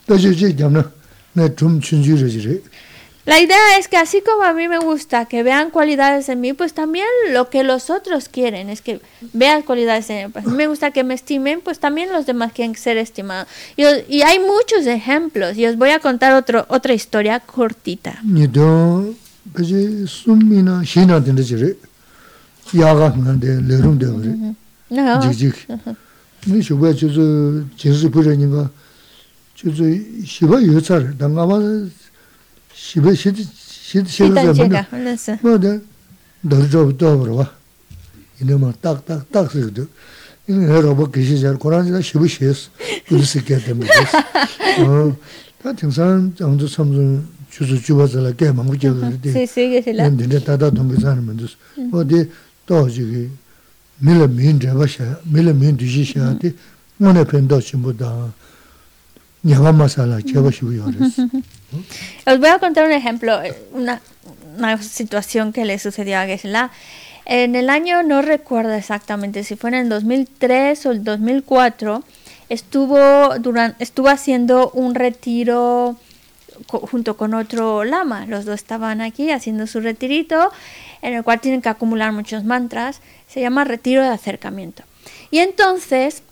Dajo 0.06 0.32
je 0.32 0.54
jamna 0.58 0.84
na 1.34 1.48
tum 1.48 1.80
chunju 1.80 2.16
re 2.16 2.28
jire 2.30 2.62
La 3.26 3.40
idea 3.40 3.76
es 3.78 3.88
que 3.88 3.96
así 3.96 4.22
como 4.22 4.44
a 4.44 4.52
mí 4.52 4.68
me 4.68 4.78
gusta 4.78 5.24
que 5.24 5.42
vean 5.42 5.70
cualidades 5.70 6.28
en 6.28 6.40
mí, 6.40 6.52
pues 6.52 6.74
también 6.74 7.06
lo 7.32 7.50
que 7.50 7.64
los 7.64 7.90
otros 7.90 8.28
quieren 8.28 8.70
es 8.70 8.82
que 8.82 9.00
vean 9.32 9.62
cualidades 9.62 10.08
en 10.10 10.26
mí. 10.26 10.32
Pues 10.32 10.46
me 10.46 10.68
gusta 10.68 10.92
que 10.92 11.02
me 11.02 11.14
estimen, 11.14 11.60
pues 11.60 11.80
también 11.80 12.12
los 12.12 12.24
demás 12.24 12.52
quieren 12.52 12.76
ser 12.76 12.96
estimados. 12.98 13.48
Y, 13.76 13.82
y 14.08 14.22
hay 14.22 14.38
muchos 14.38 14.86
ejemplos 14.86 15.56
y 15.56 15.66
os 15.66 15.76
voy 15.76 15.90
a 15.90 15.98
contar 15.98 16.34
otro, 16.34 16.66
otra 16.68 16.94
historia 16.94 17.40
cortita. 17.40 18.20
nido 22.73 22.81
peje 22.81 22.81
sumina 22.81 22.81
shina 22.81 22.81
den 22.81 22.81
jire 22.81 22.81
yaga 22.81 23.07
ngande 23.17 23.49
lerum 23.67 23.97
de 23.99 24.05
ore 24.07 24.55
No. 24.91 25.21
jig 25.21 25.37
jig 25.37 25.55
ni 26.47 26.61
shubha 26.61 26.93
chuzu 26.93 27.65
jinsu 27.77 28.09
pure 28.11 28.35
ninga 28.35 28.69
chuzu 29.55 29.85
shiba 30.25 30.59
yotsar 30.59 31.13
dangama 31.17 31.57
shiba 32.73 33.15
shid 33.15 33.37
shid 33.37 34.05
Sí, 34.07 34.11
shid 34.11 34.33
tan 34.35 34.53
zamana 34.53 34.83
llega, 34.83 34.97
no 35.03 35.15
sé. 35.15 35.37
뭐데 35.41 35.79
더저 36.49 36.91
더버와 36.97 37.49
이놈아 38.41 38.73
딱딱 38.81 39.31
딱 39.31 39.51
쓰거든 39.51 39.87
이거 40.47 40.61
여러분 40.63 41.11
계시잖아 41.11 41.57
고란지가 41.57 42.01
쉬부시스 42.01 42.69
그렇게 43.07 43.57
되면 43.59 43.87
어다 45.59 45.73
등산 45.77 46.33
정도 46.35 46.67
섬좀 46.67 47.27
주소 47.49 47.79
주어서 47.79 48.33
게 48.35 48.51
망고 48.51 48.77
저거데 48.77 49.31
Sí, 49.31 49.43
sí, 49.47 49.69
que 49.69 49.79
se 49.83 49.91
la... 49.93 50.09
근데 50.09 50.39
다다 50.39 50.69
동기사는 50.71 51.23
먼저 51.25 51.45
어디 51.93 52.27
dō 52.68 52.80
jīgī 52.90 53.26
mīla 54.06 54.26
mīn 54.28 54.58
dhēba 54.62 54.88
shā, 54.90 55.06
mīla 55.30 55.54
mīn 55.56 55.78
dhīshī 55.80 56.04
shā 56.12 56.32
tī 56.40 56.52
ngō 57.00 57.14
nē 57.16 57.24
pēn 57.30 57.48
dō 57.50 57.60
chīmbu 57.68 57.94
dā 57.96 58.10
ñāgā 59.46 59.72
mā 59.76 59.86
sā 59.92 60.06
chēba 60.26 60.52
shī 60.52 60.68
wiyō 60.70 60.92
rēs. 60.94 61.20
Os 62.26 62.38
voy 62.38 62.48
a 62.48 62.58
contar 62.58 62.84
un 62.84 62.92
ejemplo, 62.92 63.38
una, 63.72 64.00
una 64.56 64.82
situación 64.82 65.52
que 65.52 65.64
le 65.64 65.78
sucedió 65.78 66.18
a 66.18 66.26
Gesla. 66.26 66.70
En 67.24 67.56
el 67.56 67.70
año, 67.70 68.02
no 68.02 68.22
recuerdo 68.22 68.72
exactamente 68.74 69.42
si 69.42 69.56
fue 69.56 69.70
en 69.70 69.74
el 69.74 69.88
2003 69.88 70.86
o 70.86 70.90
el 70.92 71.02
2004, 71.02 72.04
estuvo, 72.48 73.38
durante, 73.40 73.82
estuvo 73.82 74.08
haciendo 74.08 74.70
un 74.70 74.94
retiro 74.94 75.96
co 76.66 76.80
junto 76.80 77.16
con 77.16 77.34
otro 77.34 77.84
lama. 77.84 78.26
Los 78.26 78.44
dos 78.44 78.54
estaban 78.54 79.00
aquí 79.00 79.30
haciendo 79.30 79.66
su 79.66 79.80
retirito 79.80 80.52
en 81.02 81.14
el 81.14 81.22
cual 81.22 81.40
tienen 81.40 81.62
que 81.62 81.68
acumular 81.68 82.12
muchos 82.12 82.44
mantras. 82.44 83.00
Se 83.28 83.40
llama 83.40 83.64
retiro 83.64 84.02
de 84.02 84.08
acercamiento. 84.08 84.82
Y 85.30 85.38
entonces, 85.38 86.22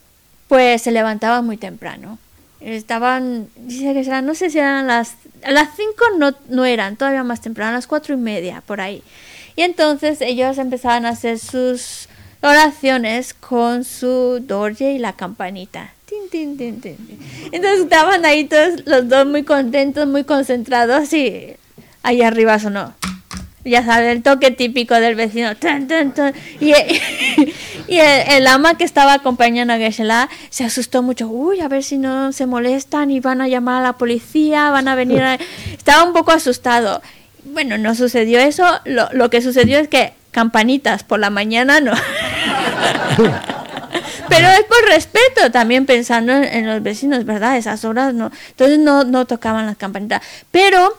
pues 0.48 0.82
se 0.82 0.90
levantaba 0.90 1.42
muy 1.42 1.56
temprano. 1.56 2.18
Estaban, 2.60 3.48
dice 3.56 3.92
que 3.92 4.04
serán, 4.04 4.24
no 4.24 4.34
sé 4.34 4.50
si 4.50 4.58
eran 4.58 4.86
las, 4.86 5.14
a 5.42 5.50
las 5.50 5.68
5 5.76 5.92
no, 6.18 6.34
no 6.48 6.64
eran, 6.64 6.96
todavía 6.96 7.22
más 7.22 7.40
temprano, 7.40 7.72
a 7.72 7.74
las 7.74 7.86
cuatro 7.86 8.14
y 8.14 8.16
media, 8.16 8.62
por 8.66 8.80
ahí. 8.80 9.02
Y 9.56 9.62
entonces 9.62 10.20
ellos 10.20 10.56
empezaban 10.58 11.04
a 11.04 11.10
hacer 11.10 11.38
sus 11.38 12.08
oraciones 12.40 13.34
con 13.34 13.84
su 13.84 14.40
dorje 14.40 14.92
y 14.92 14.98
la 14.98 15.12
campanita. 15.12 15.92
Tin, 16.30 16.56
tin, 16.56 16.80
tin. 16.80 16.96
Entonces 17.52 17.80
estaban 17.80 18.24
ahí 18.24 18.44
todos 18.44 18.86
los 18.86 19.08
dos 19.08 19.26
muy 19.26 19.44
contentos, 19.44 20.06
muy 20.06 20.24
concentrados 20.24 21.12
y 21.12 21.56
ahí 22.02 22.22
arriba 22.22 22.58
sonó. 22.58 22.94
Ya 23.64 23.82
sabes, 23.82 24.12
el 24.14 24.22
toque 24.22 24.50
típico 24.50 24.94
del 24.94 25.14
vecino. 25.14 25.52
Y, 26.60 26.72
y 27.88 27.98
el, 27.98 28.22
el 28.28 28.46
ama 28.46 28.76
que 28.76 28.84
estaba 28.84 29.14
acompañando 29.14 29.72
a 29.72 29.78
Geshe-la 29.78 30.28
se 30.50 30.64
asustó 30.64 31.02
mucho. 31.02 31.28
Uy, 31.28 31.60
a 31.60 31.68
ver 31.68 31.82
si 31.82 31.96
no 31.96 32.32
se 32.32 32.44
molestan 32.44 33.10
y 33.10 33.20
van 33.20 33.40
a 33.40 33.48
llamar 33.48 33.80
a 33.80 33.82
la 33.82 33.92
policía, 33.94 34.70
van 34.70 34.88
a 34.88 34.94
venir 34.94 35.22
a... 35.22 35.38
Estaba 35.72 36.04
un 36.04 36.12
poco 36.12 36.32
asustado. 36.32 37.00
Bueno, 37.44 37.78
no 37.78 37.94
sucedió 37.94 38.38
eso. 38.38 38.66
Lo, 38.84 39.08
lo 39.12 39.30
que 39.30 39.40
sucedió 39.40 39.78
es 39.78 39.88
que 39.88 40.12
campanitas 40.30 41.02
por 41.02 41.18
la 41.18 41.30
mañana 41.30 41.80
no. 41.80 41.92
Pero 44.28 44.48
es 44.48 44.64
por 44.64 44.88
respeto 44.88 45.50
también 45.52 45.86
pensando 45.86 46.32
en, 46.32 46.44
en 46.44 46.66
los 46.66 46.82
vecinos, 46.82 47.24
¿verdad? 47.24 47.56
Esas 47.56 47.84
horas 47.84 48.12
no. 48.12 48.30
Entonces 48.50 48.78
no, 48.78 49.04
no 49.04 49.26
tocaban 49.26 49.64
las 49.66 49.76
campanitas. 49.76 50.22
Pero 50.50 50.98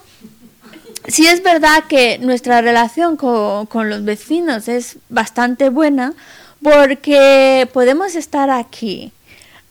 sí 1.08 1.28
es 1.28 1.44
verdad 1.44 1.84
que 1.88 2.18
nuestra 2.20 2.62
relación 2.62 3.18
con, 3.18 3.66
con, 3.66 3.90
los 3.90 4.04
vecinos 4.04 4.68
es 4.68 4.98
bastante 5.10 5.70
buena 5.70 6.14
porque 6.62 7.70
podemos 7.74 8.16
estar 8.16 8.50
aquí 8.50 9.12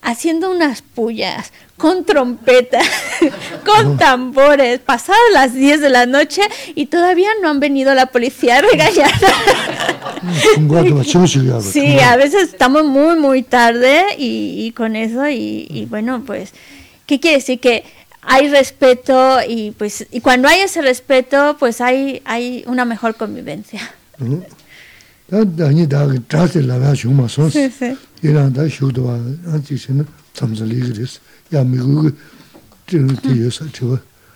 haciendo 0.04 0.50
unas 0.50 0.82
pullas 0.82 1.50
con 1.76 2.04
trompetas, 2.04 2.86
con 3.64 3.96
tambores, 3.96 4.78
pasadas 4.78 5.20
las 5.32 5.54
10 5.54 5.80
de 5.80 5.90
la 5.90 6.06
noche 6.06 6.42
y 6.74 6.86
todavía 6.86 7.30
no 7.42 7.48
han 7.48 7.58
venido 7.58 7.94
la 7.94 8.06
policía 8.06 8.58
a 8.58 8.62
regañar. 8.62 9.10
sí, 11.60 11.98
a 11.98 12.16
veces 12.16 12.44
estamos 12.44 12.84
muy, 12.84 13.16
muy 13.18 13.42
tarde 13.42 14.04
y, 14.16 14.72
con 14.72 14.94
eso 14.94 15.28
y 15.28 15.86
bueno, 15.90 16.22
pues, 16.24 16.52
¿qué 17.06 17.18
quiere 17.18 17.38
decir? 17.38 17.58
Que 17.60 17.84
hay 18.26 18.48
respeto 18.48 19.38
y 19.46 19.72
pues 19.72 20.06
y 20.10 20.20
cuando 20.20 20.48
hay 20.48 20.60
ese 20.60 20.82
respeto 20.82 21.56
pues 21.58 21.80
hay 21.80 22.22
hay 22.24 22.64
una 22.66 22.84
mejor 22.84 23.16
convivencia. 23.16 23.80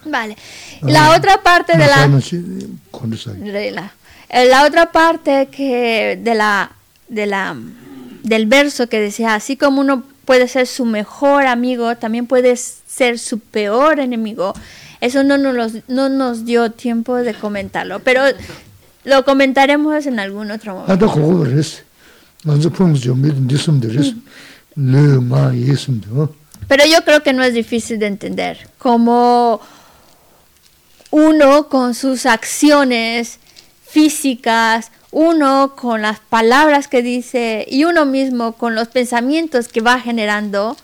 Vale. 0.04 0.36
la 0.82 1.16
otra 1.16 1.42
parte 1.42 1.76
de 1.76 1.86
la 1.86 2.08
eh, 4.28 4.46
la 4.46 4.64
otra 4.64 4.92
parte 4.92 5.48
que 5.50 6.18
de 6.22 6.34
la 6.34 6.70
de 7.08 7.26
la 7.26 7.56
del 8.22 8.46
verso 8.46 8.88
que 8.88 9.00
decía 9.00 9.34
así 9.34 9.56
como 9.56 9.80
uno 9.80 10.04
puede 10.28 10.46
ser 10.46 10.66
su 10.66 10.84
mejor 10.84 11.46
amigo, 11.46 11.96
también 11.96 12.26
puede 12.26 12.54
ser 12.54 13.18
su 13.18 13.38
peor 13.38 13.98
enemigo. 13.98 14.52
Eso 15.00 15.24
no 15.24 15.38
nos, 15.38 16.44
dio 16.44 16.70
tiempo 16.70 17.16
de 17.16 17.32
comentarlo, 17.32 18.00
pero 18.00 18.20
lo 19.04 19.24
comentaremos 19.24 20.04
en 20.04 20.20
algún 20.20 20.50
otro 20.50 20.74
momento. 20.74 20.92
Pero 26.68 26.84
yo 26.84 27.02
creo 27.06 27.22
que 27.22 27.32
no 27.32 27.42
es 27.42 27.54
difícil 27.54 27.98
de 27.98 28.08
entender 28.08 28.68
cómo 28.76 29.62
uno 31.10 31.70
con 31.70 31.94
sus 31.94 32.26
acciones 32.26 33.38
físicas, 33.82 34.92
uno 35.10 35.74
con 35.76 36.02
las 36.02 36.20
palabras 36.20 36.88
que 36.88 37.02
dice 37.02 37.66
y 37.68 37.84
uno 37.84 38.04
mismo 38.04 38.52
con 38.52 38.74
los 38.74 38.88
pensamientos 38.88 39.68
que 39.68 39.80
va 39.80 40.00
generando, 40.00 40.76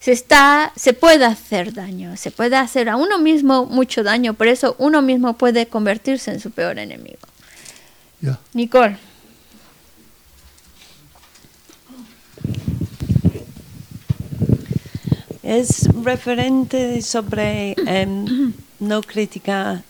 se 0.00 0.12
está, 0.12 0.72
se 0.76 0.92
puede 0.92 1.24
hacer 1.24 1.72
daño, 1.72 2.16
se 2.16 2.30
puede 2.30 2.56
hacer 2.56 2.88
a 2.88 2.96
uno 2.96 3.18
mismo 3.18 3.66
mucho 3.66 4.02
daño. 4.02 4.34
Por 4.34 4.48
eso 4.48 4.74
uno 4.78 5.02
mismo 5.02 5.34
puede 5.34 5.66
convertirse 5.66 6.30
en 6.30 6.40
su 6.40 6.50
peor 6.50 6.78
enemigo. 6.78 7.18
야. 8.22 8.38
Nicole. 8.52 8.98
Es 15.42 15.88
referente 16.04 17.00
sobre 17.02 17.74
em, 17.86 18.52
no 18.78 19.00
criticar 19.02 19.82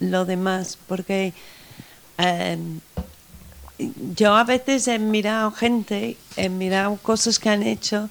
lo 0.00 0.24
demás, 0.24 0.78
porque 0.86 1.34
em, 2.18 2.80
yo 4.16 4.34
a 4.34 4.44
veces 4.44 4.86
he 4.88 4.98
mirado 4.98 5.50
gente, 5.52 6.16
he 6.36 6.48
mirado 6.48 6.96
cosas 6.96 7.38
que 7.38 7.48
han 7.48 7.62
hecho 7.62 8.08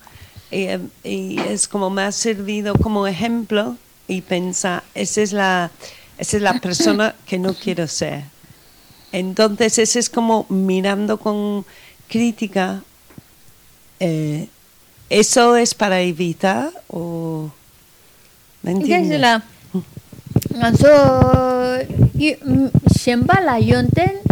y, 0.49 0.67
y 1.03 1.39
es 1.39 1.67
como 1.67 1.89
me 1.89 2.03
ha 2.03 2.11
servido 2.11 2.73
como 2.75 3.07
ejemplo 3.07 3.77
y 4.07 4.21
pensar, 4.21 4.83
esa 4.93 5.21
es 5.21 5.31
la, 5.31 5.71
esa 6.17 6.37
es 6.37 6.43
la 6.43 6.59
persona 6.59 7.15
que 7.25 7.39
no 7.39 7.53
quiero 7.53 7.87
ser. 7.87 8.23
Entonces, 9.11 9.77
ese 9.77 9.99
es 9.99 10.09
como 10.09 10.45
mirando 10.49 11.17
con 11.17 11.65
crítica. 12.07 12.83
eh, 13.99 14.47
¿Eso 15.09 15.57
es 15.57 15.73
para 15.73 15.99
evitar 16.01 16.71
o...? 16.87 17.51
¿Me 18.63 18.71
entiendes? 18.71 19.19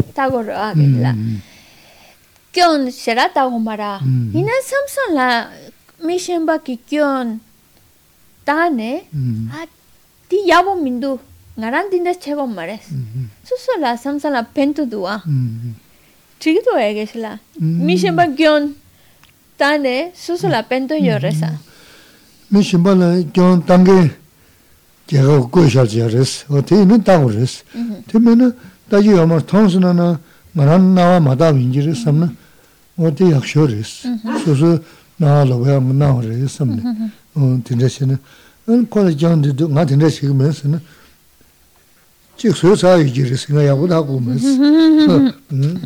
Igasila. 0.19 0.19
Ngaso 0.19 0.19
y 0.19 0.19
shemba 0.19 0.19
la 0.19 0.19
yonten 0.19 0.19
tagoro 0.19 0.55
agela. 0.55 1.15
Kyon 2.53 2.91
será 2.91 3.29
tagomara. 3.33 4.01
Mm. 4.01 4.37
Ina 4.37 4.53
samson 4.63 5.15
la 5.15 5.49
mi 6.03 6.19
shemba 6.19 6.59
ki 6.63 6.79
kyon 6.89 7.41
tane 8.45 9.05
음. 9.15 9.49
a 9.53 9.67
ti 10.29 10.37
yabo 10.47 10.75
mindu 10.75 11.19
ngaran 11.57 11.91
dindes 11.91 12.19
chego 12.19 12.47
mares. 12.47 12.87
Suso 13.45 13.81
la 13.81 13.97
samson 13.97 14.33
la 14.33 14.43
pento 14.43 14.87
dua. 14.87 15.23
음. 15.27 15.75
Chiquito 16.39 16.77
egesla. 16.79 17.39
Mm. 17.61 17.85
Mi 17.85 17.97
shemba 17.97 18.27
kyon 18.37 18.75
tane 19.59 20.13
suso 20.15 20.49
la 20.49 20.63
pento 20.63 20.95
yo 20.95 21.19
reza. 21.19 21.59
미 22.55 22.63
신발은 22.63 23.33
좀 23.33 23.65
단계 23.67 24.11
제가 25.09 25.41
고셔 25.51 25.87
저랬어. 25.87 26.55
어때는 26.55 27.03
따고 27.03 27.27
그랬어. 27.27 27.65
되면은 28.07 28.57
다시 28.89 29.11
아마 29.11 29.39
통수나나 29.39 30.21
말한 30.53 30.95
나와 30.95 31.21
마다 31.21 31.51
인지를 31.51 31.95
삼나 31.95 32.33
어때 32.97 33.31
약쇼랬어. 33.33 34.09
그래서 34.45 34.79
나로 35.17 35.59
왜 35.59 35.79
나와 35.81 36.21
그랬어. 36.21 36.65
어 37.35 37.61
진짜시는 37.65 38.17
은 38.69 38.87
콜레 38.89 39.17
정도도 39.17 39.69
나 39.69 39.85
진짜 39.85 40.09
지금에서는 40.09 40.81
즉 42.37 42.57
소사 42.57 42.97
이지를 42.97 43.37
생각하고 43.37 43.87
하고 43.93 44.21
면서 44.21 44.47
음 45.53 45.83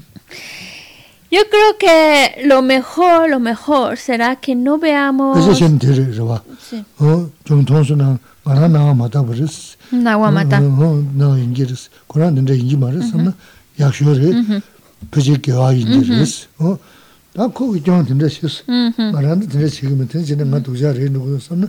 Yo 1.31 1.43
creo 1.51 1.77
que 1.77 2.47
lo 2.47 2.63
mejor, 2.63 3.29
lo 3.29 3.39
mejor 3.39 3.99
será 3.99 4.35
que 4.41 4.55
no 4.55 4.79
veamos 4.81 5.35
그래서 5.37 5.53
전 5.53 5.79
들으러 5.79 6.25
와. 6.25 6.43
Sí. 6.59 6.83
어, 6.99 7.29
좀 7.45 7.65
통 7.67 7.85
수나 8.43 8.55
말한 8.61 8.73
나와 8.73 8.95
마다 8.95 9.23
그랬어. 9.23 9.79
Nahuamata. 9.93 10.61
나 11.17 11.39
인지르스 11.39 11.91
고난 12.07 12.35
근데 12.35 12.57
인지 12.57 12.77
말했어 12.77 13.17
약쇼를 13.81 14.61
그지게 15.11 15.53
와 15.53 15.73
인지르스 15.73 16.49
어나 16.59 17.49
거기 17.49 17.83
좀 17.83 18.05
근데 18.05 18.27
했어 18.27 18.65
말하는 19.13 19.49
근데 19.49 19.67
지금은 19.67 20.09
ten지는 20.09 20.51
나 20.51 20.61
도자를 20.61 21.11
놓고 21.13 21.39
썼나 21.39 21.69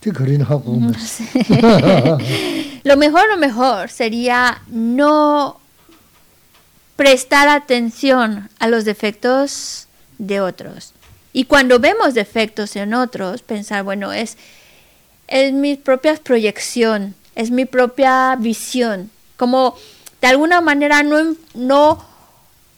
그 0.00 0.12
거리는 0.12 0.44
하고 0.46 0.80
Lo 2.82 2.96
mejor, 2.96 3.28
lo 3.28 3.36
mejor 3.36 3.90
sería 3.90 4.62
no 4.70 5.60
prestar 6.96 7.46
atención 7.48 8.48
a 8.58 8.68
los 8.68 8.86
defectos 8.86 9.86
de 10.16 10.40
otros. 10.40 10.94
Y 11.34 11.44
cuando 11.44 11.78
vemos 11.78 12.14
defectos 12.14 12.74
en 12.76 12.94
otros, 12.94 13.42
pensar, 13.42 13.84
bueno, 13.84 14.14
es, 14.14 14.38
es 15.27 15.53
mi 15.53 15.75
propia 15.75 16.15
proyección, 16.15 17.15
es 17.35 17.51
mi 17.51 17.65
propia 17.65 18.35
visión. 18.37 19.09
Como 19.37 19.75
de 20.21 20.27
alguna 20.27 20.61
manera 20.61 21.03
no, 21.03 21.35
no 21.53 22.03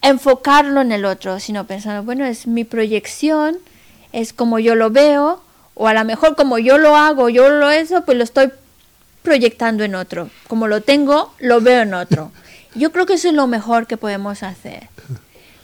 enfocarlo 0.02 0.82
en 0.82 0.91
el 0.91 1.06
otro, 1.06 1.40
sino 1.40 1.65
pensando, 1.68 2.03
bueno, 2.03 2.26
es 2.26 2.48
mi 2.48 2.64
proyección, 2.64 3.57
es 4.14 4.34
como 4.34 4.60
yo 4.60 4.76
lo 4.76 4.90
veo, 4.90 5.41
o 5.76 5.88
a 5.88 5.94
lo 5.94 6.03
mejor 6.06 6.36
como 6.36 6.57
yo 6.57 6.78
lo 6.78 6.95
hago, 6.95 7.30
yo 7.30 7.49
lo 7.49 7.69
eso, 7.69 8.03
pues 8.03 8.18
lo 8.18 8.24
estoy 8.24 8.52
proyectando 9.22 9.84
en 9.84 9.94
otro. 9.94 10.30
Como 10.48 10.68
lo 10.68 10.82
tengo, 10.82 11.34
lo 11.40 11.61
veo 11.61 11.82
en 11.82 11.94
otro. 11.94 12.32
Yo 12.76 12.91
creo 12.91 13.06
que 13.06 13.15
eso 13.15 13.28
es 13.28 13.34
lo 13.34 13.48
mejor 13.48 13.88
que 13.88 13.98
podemos 13.98 14.44
hacer. 14.44 14.88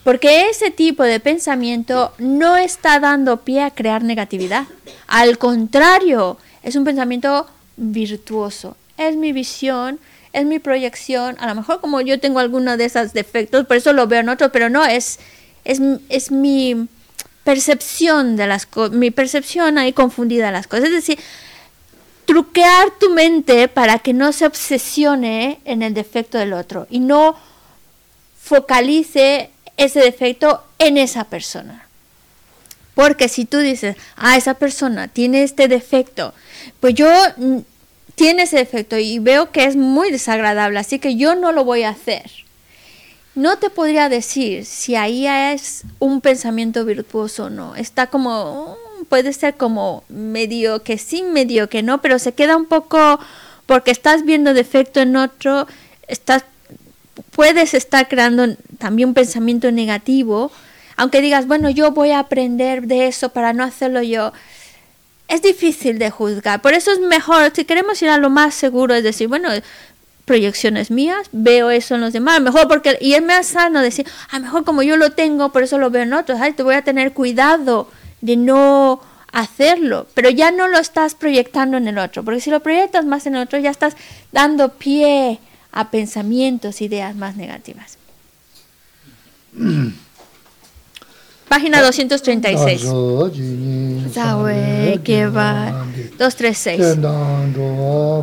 Porque 0.02 0.50
ese 0.50 0.70
tipo 0.70 1.02
de 1.02 1.18
pensamiento 1.18 2.12
no 2.18 2.56
está 2.56 3.00
dando 3.00 3.38
pie 3.38 3.62
a 3.62 3.70
crear 3.70 4.02
negatividad. 4.02 4.64
Al 5.06 5.38
contrario, 5.38 6.36
es 6.64 6.74
un 6.74 6.84
pensamiento 6.84 7.46
virtuoso. 7.76 8.76
Es 8.96 9.16
mi 9.16 9.32
visión, 9.32 10.00
es 10.32 10.44
mi 10.44 10.58
proyección. 10.58 11.36
A 11.38 11.46
lo 11.46 11.54
mejor 11.54 11.80
como 11.80 12.00
yo 12.00 12.18
tengo 12.18 12.40
alguno 12.40 12.76
de 12.76 12.86
esos 12.86 13.12
defectos, 13.12 13.66
por 13.66 13.76
eso 13.76 13.92
lo 13.92 14.06
veo 14.08 14.20
en 14.20 14.28
otro, 14.30 14.50
pero 14.50 14.68
no, 14.70 14.84
es, 14.84 15.20
es, 15.64 15.80
es 16.08 16.30
mi 16.30 16.88
percepción 17.44 18.36
de 18.36 18.46
las 18.46 18.66
cosas, 18.66 18.96
mi 18.96 19.10
percepción 19.10 19.78
ahí 19.78 19.92
confundida 19.92 20.46
de 20.46 20.52
las 20.52 20.66
cosas. 20.66 20.86
Es 20.86 20.92
decir, 20.92 21.18
truquear 22.24 22.90
tu 22.98 23.10
mente 23.10 23.68
para 23.68 23.98
que 23.98 24.14
no 24.14 24.32
se 24.32 24.46
obsesione 24.46 25.60
en 25.64 25.82
el 25.82 25.92
defecto 25.92 26.38
del 26.38 26.54
otro 26.54 26.86
y 26.88 27.00
no 27.00 27.36
focalice 28.40 29.50
ese 29.76 30.00
defecto 30.00 30.64
en 30.78 30.96
esa 30.96 31.24
persona. 31.24 31.83
Porque 32.94 33.28
si 33.28 33.44
tú 33.44 33.58
dices, 33.58 33.96
ah, 34.16 34.36
esa 34.36 34.54
persona 34.54 35.08
tiene 35.08 35.42
este 35.42 35.68
defecto, 35.68 36.32
pues 36.80 36.94
yo 36.94 37.08
mm, 37.36 37.58
tiene 38.14 38.42
ese 38.42 38.58
defecto 38.58 38.96
y 38.96 39.18
veo 39.18 39.50
que 39.50 39.64
es 39.64 39.76
muy 39.76 40.10
desagradable, 40.10 40.78
así 40.78 40.98
que 40.98 41.16
yo 41.16 41.34
no 41.34 41.52
lo 41.52 41.64
voy 41.64 41.82
a 41.82 41.90
hacer. 41.90 42.30
No 43.34 43.58
te 43.58 43.68
podría 43.68 44.08
decir 44.08 44.64
si 44.64 44.94
ahí 44.94 45.26
es 45.26 45.82
un 45.98 46.20
pensamiento 46.20 46.84
virtuoso 46.84 47.46
o 47.46 47.50
no. 47.50 47.74
Está 47.74 48.06
como, 48.06 48.76
mm, 49.00 49.04
puede 49.06 49.32
ser 49.32 49.56
como 49.56 50.04
medio 50.08 50.82
que 50.84 50.98
sí, 50.98 51.22
medio 51.24 51.68
que 51.68 51.82
no, 51.82 52.00
pero 52.00 52.18
se 52.20 52.32
queda 52.32 52.56
un 52.56 52.66
poco, 52.66 53.18
porque 53.66 53.90
estás 53.90 54.24
viendo 54.24 54.54
defecto 54.54 55.00
en 55.00 55.16
otro, 55.16 55.66
estás 56.06 56.44
puedes 57.34 57.74
estar 57.74 58.08
creando 58.08 58.56
también 58.78 59.10
un 59.10 59.14
pensamiento 59.14 59.70
negativo, 59.70 60.50
aunque 60.96 61.20
digas, 61.20 61.46
bueno, 61.46 61.70
yo 61.70 61.90
voy 61.92 62.10
a 62.10 62.20
aprender 62.20 62.86
de 62.86 63.06
eso 63.06 63.30
para 63.30 63.52
no 63.52 63.64
hacerlo 63.64 64.02
yo. 64.02 64.32
Es 65.28 65.42
difícil 65.42 65.98
de 65.98 66.10
juzgar, 66.10 66.60
por 66.60 66.74
eso 66.74 66.92
es 66.92 67.00
mejor, 67.00 67.50
si 67.54 67.64
queremos 67.64 68.00
ir 68.02 68.10
a 68.10 68.18
lo 68.18 68.28
más 68.30 68.54
seguro, 68.54 68.94
es 68.94 69.02
decir, 69.02 69.28
bueno, 69.28 69.48
proyecciones 70.24 70.90
mías, 70.90 71.28
veo 71.32 71.70
eso 71.70 71.94
en 71.94 72.02
los 72.02 72.12
demás, 72.12 72.40
mejor 72.40 72.68
porque, 72.68 72.98
y 73.00 73.14
es 73.14 73.22
más 73.22 73.46
sano 73.46 73.80
decir, 73.80 74.06
a 74.30 74.38
lo 74.38 74.44
mejor 74.44 74.64
como 74.64 74.82
yo 74.82 74.96
lo 74.96 75.12
tengo, 75.12 75.50
por 75.50 75.62
eso 75.62 75.78
lo 75.78 75.90
veo 75.90 76.02
en 76.02 76.12
otros, 76.12 76.38
te 76.56 76.62
voy 76.62 76.74
a 76.74 76.82
tener 76.82 77.12
cuidado 77.12 77.88
de 78.20 78.36
no 78.36 79.00
hacerlo, 79.32 80.06
pero 80.14 80.30
ya 80.30 80.50
no 80.50 80.68
lo 80.68 80.78
estás 80.78 81.14
proyectando 81.14 81.76
en 81.76 81.88
el 81.88 81.98
otro, 81.98 82.22
porque 82.22 82.40
si 82.40 82.50
lo 82.50 82.60
proyectas 82.60 83.04
más 83.04 83.26
en 83.26 83.34
el 83.36 83.42
otro, 83.42 83.58
ya 83.58 83.70
estás 83.70 83.96
dando 84.30 84.70
pie 84.70 85.40
a 85.72 85.90
pensamientos, 85.90 86.80
ideas 86.80 87.16
más 87.16 87.36
negativas. 87.36 87.98
Página 91.54 91.78
236. 91.86 92.82
Zawe 94.10 94.98
Keba 95.04 95.86
236. 96.18 96.98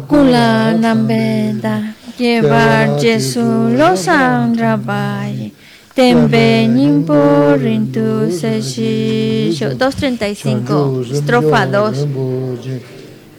Kula 0.06 0.74
Nambeda 0.76 1.96
Llevar 2.20 3.00
Jesu 3.00 3.72
Los 3.72 4.10
Andrabaye 4.10 5.54
Tembe 5.96 6.68
Nimpo 6.68 7.56
Rintu 7.56 8.30
Seshisho 8.30 9.76
235 9.80 11.14
Estrofa 11.14 11.66
2 11.66 12.82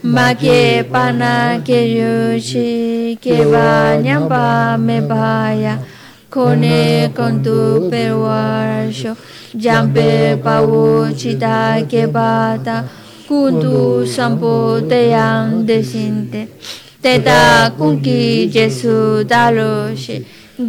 Make 0.04 0.86
pana 0.90 1.60
que 1.62 1.84
yuchi 1.92 3.18
que 3.20 3.44
pa 3.44 4.78
me 4.78 5.00
vaya 5.02 5.78
kone 6.34 7.12
kontu 7.16 7.58
peruarxo, 7.90 9.12
jampe 9.64 10.08
pau 10.44 11.06
txitake 11.18 11.86
kebata. 11.90 12.76
kuntu 13.32 14.04
zampo 14.04 14.80
teian 14.90 15.64
desinte. 15.66 16.40
Teta 17.02 17.72
kunki 17.78 18.46
jesu 18.54 19.24
taloxe, 19.30 20.16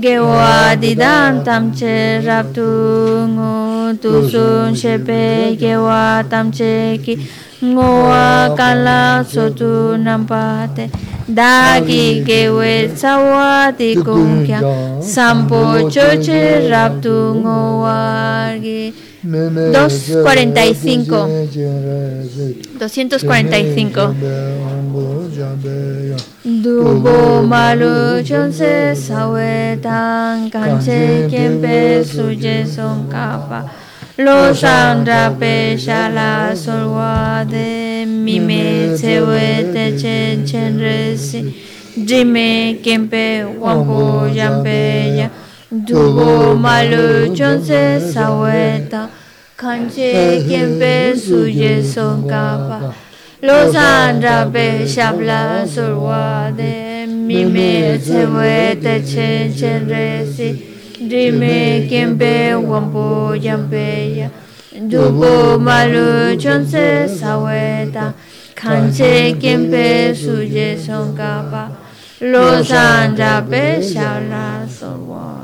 gewa 0.02 0.76
didan 0.80 1.44
tamche 1.46 2.22
raptu 2.26 2.68
ngu 3.28 3.94
tusun 4.02 4.74
shepe 4.76 5.56
gewa 5.60 6.24
tamche 6.30 6.98
ki 7.04 7.14
nguwa 7.64 8.56
kala 8.58 9.24
sotu 9.24 9.98
nampate. 9.98 10.90
Dagi 11.28 12.24
gewe 12.28 12.90
tsawa 12.96 13.72
di 13.72 13.96
kungkya 13.96 14.60
sampo 15.00 15.88
choche 15.90 16.68
raptu 16.70 17.36
nguwa 17.40 18.52
gi 18.64 18.94
245 19.24 21.08
245 22.80 24.16
Dubo 26.64 27.42
malu 27.48 28.22
chonse 28.24 28.96
sawe 28.96 29.80
tan 29.82 30.50
kanche 30.52 31.28
kempe 31.32 32.04
suje 32.04 32.66
son 32.68 33.08
kapa 33.10 33.64
Los 34.18 34.64
andra 34.64 35.32
pesha 35.40 36.10
la 36.14 36.54
solwa 36.56 37.46
de 37.50 38.06
mi 38.06 38.40
me 38.40 38.96
sewe 38.98 39.72
te 39.74 39.98
chen 39.98 40.46
chen 40.46 40.78
resi 40.80 41.54
Jime 41.96 42.78
kempe 42.84 43.44
wampo 43.62 44.28
jampe 44.36 45.16
ya 45.18 45.30
Dubo 45.74 46.56
malu 46.56 47.34
chonse 47.34 48.00
sawe 48.14 48.88
tan 48.92 49.10
kanche 49.58 50.46
kempe 50.48 51.18
suje 51.18 51.84
son 51.84 52.30
kapa 52.30 52.94
Los 53.42 53.74
andra 53.74 54.46
pesha 54.54 55.10
la 55.20 55.66
solwa 55.66 56.56
de 56.56 57.08
mi 57.08 57.44
me 57.46 57.98
sewe 57.98 58.80
te 58.84 59.02
chen 59.02 59.52
chen 59.52 59.90
resi 59.90 60.62
Dime 61.10 61.88
kempe 61.90 62.54
wampo 62.54 63.36
jampeya 63.36 64.30
Dubo 64.88 65.58
malu 65.58 66.38
chonse 66.38 67.10
saweta 67.10 68.14
Kanche 68.54 69.34
kempe 69.42 70.14
suje 70.14 70.78
son 70.78 71.18
kapa 71.18 71.72
Los 72.22 72.70
anda 72.72 73.42
pe 73.50 73.82
shala 73.82 74.70
son 74.70 75.08
wa 75.10 75.43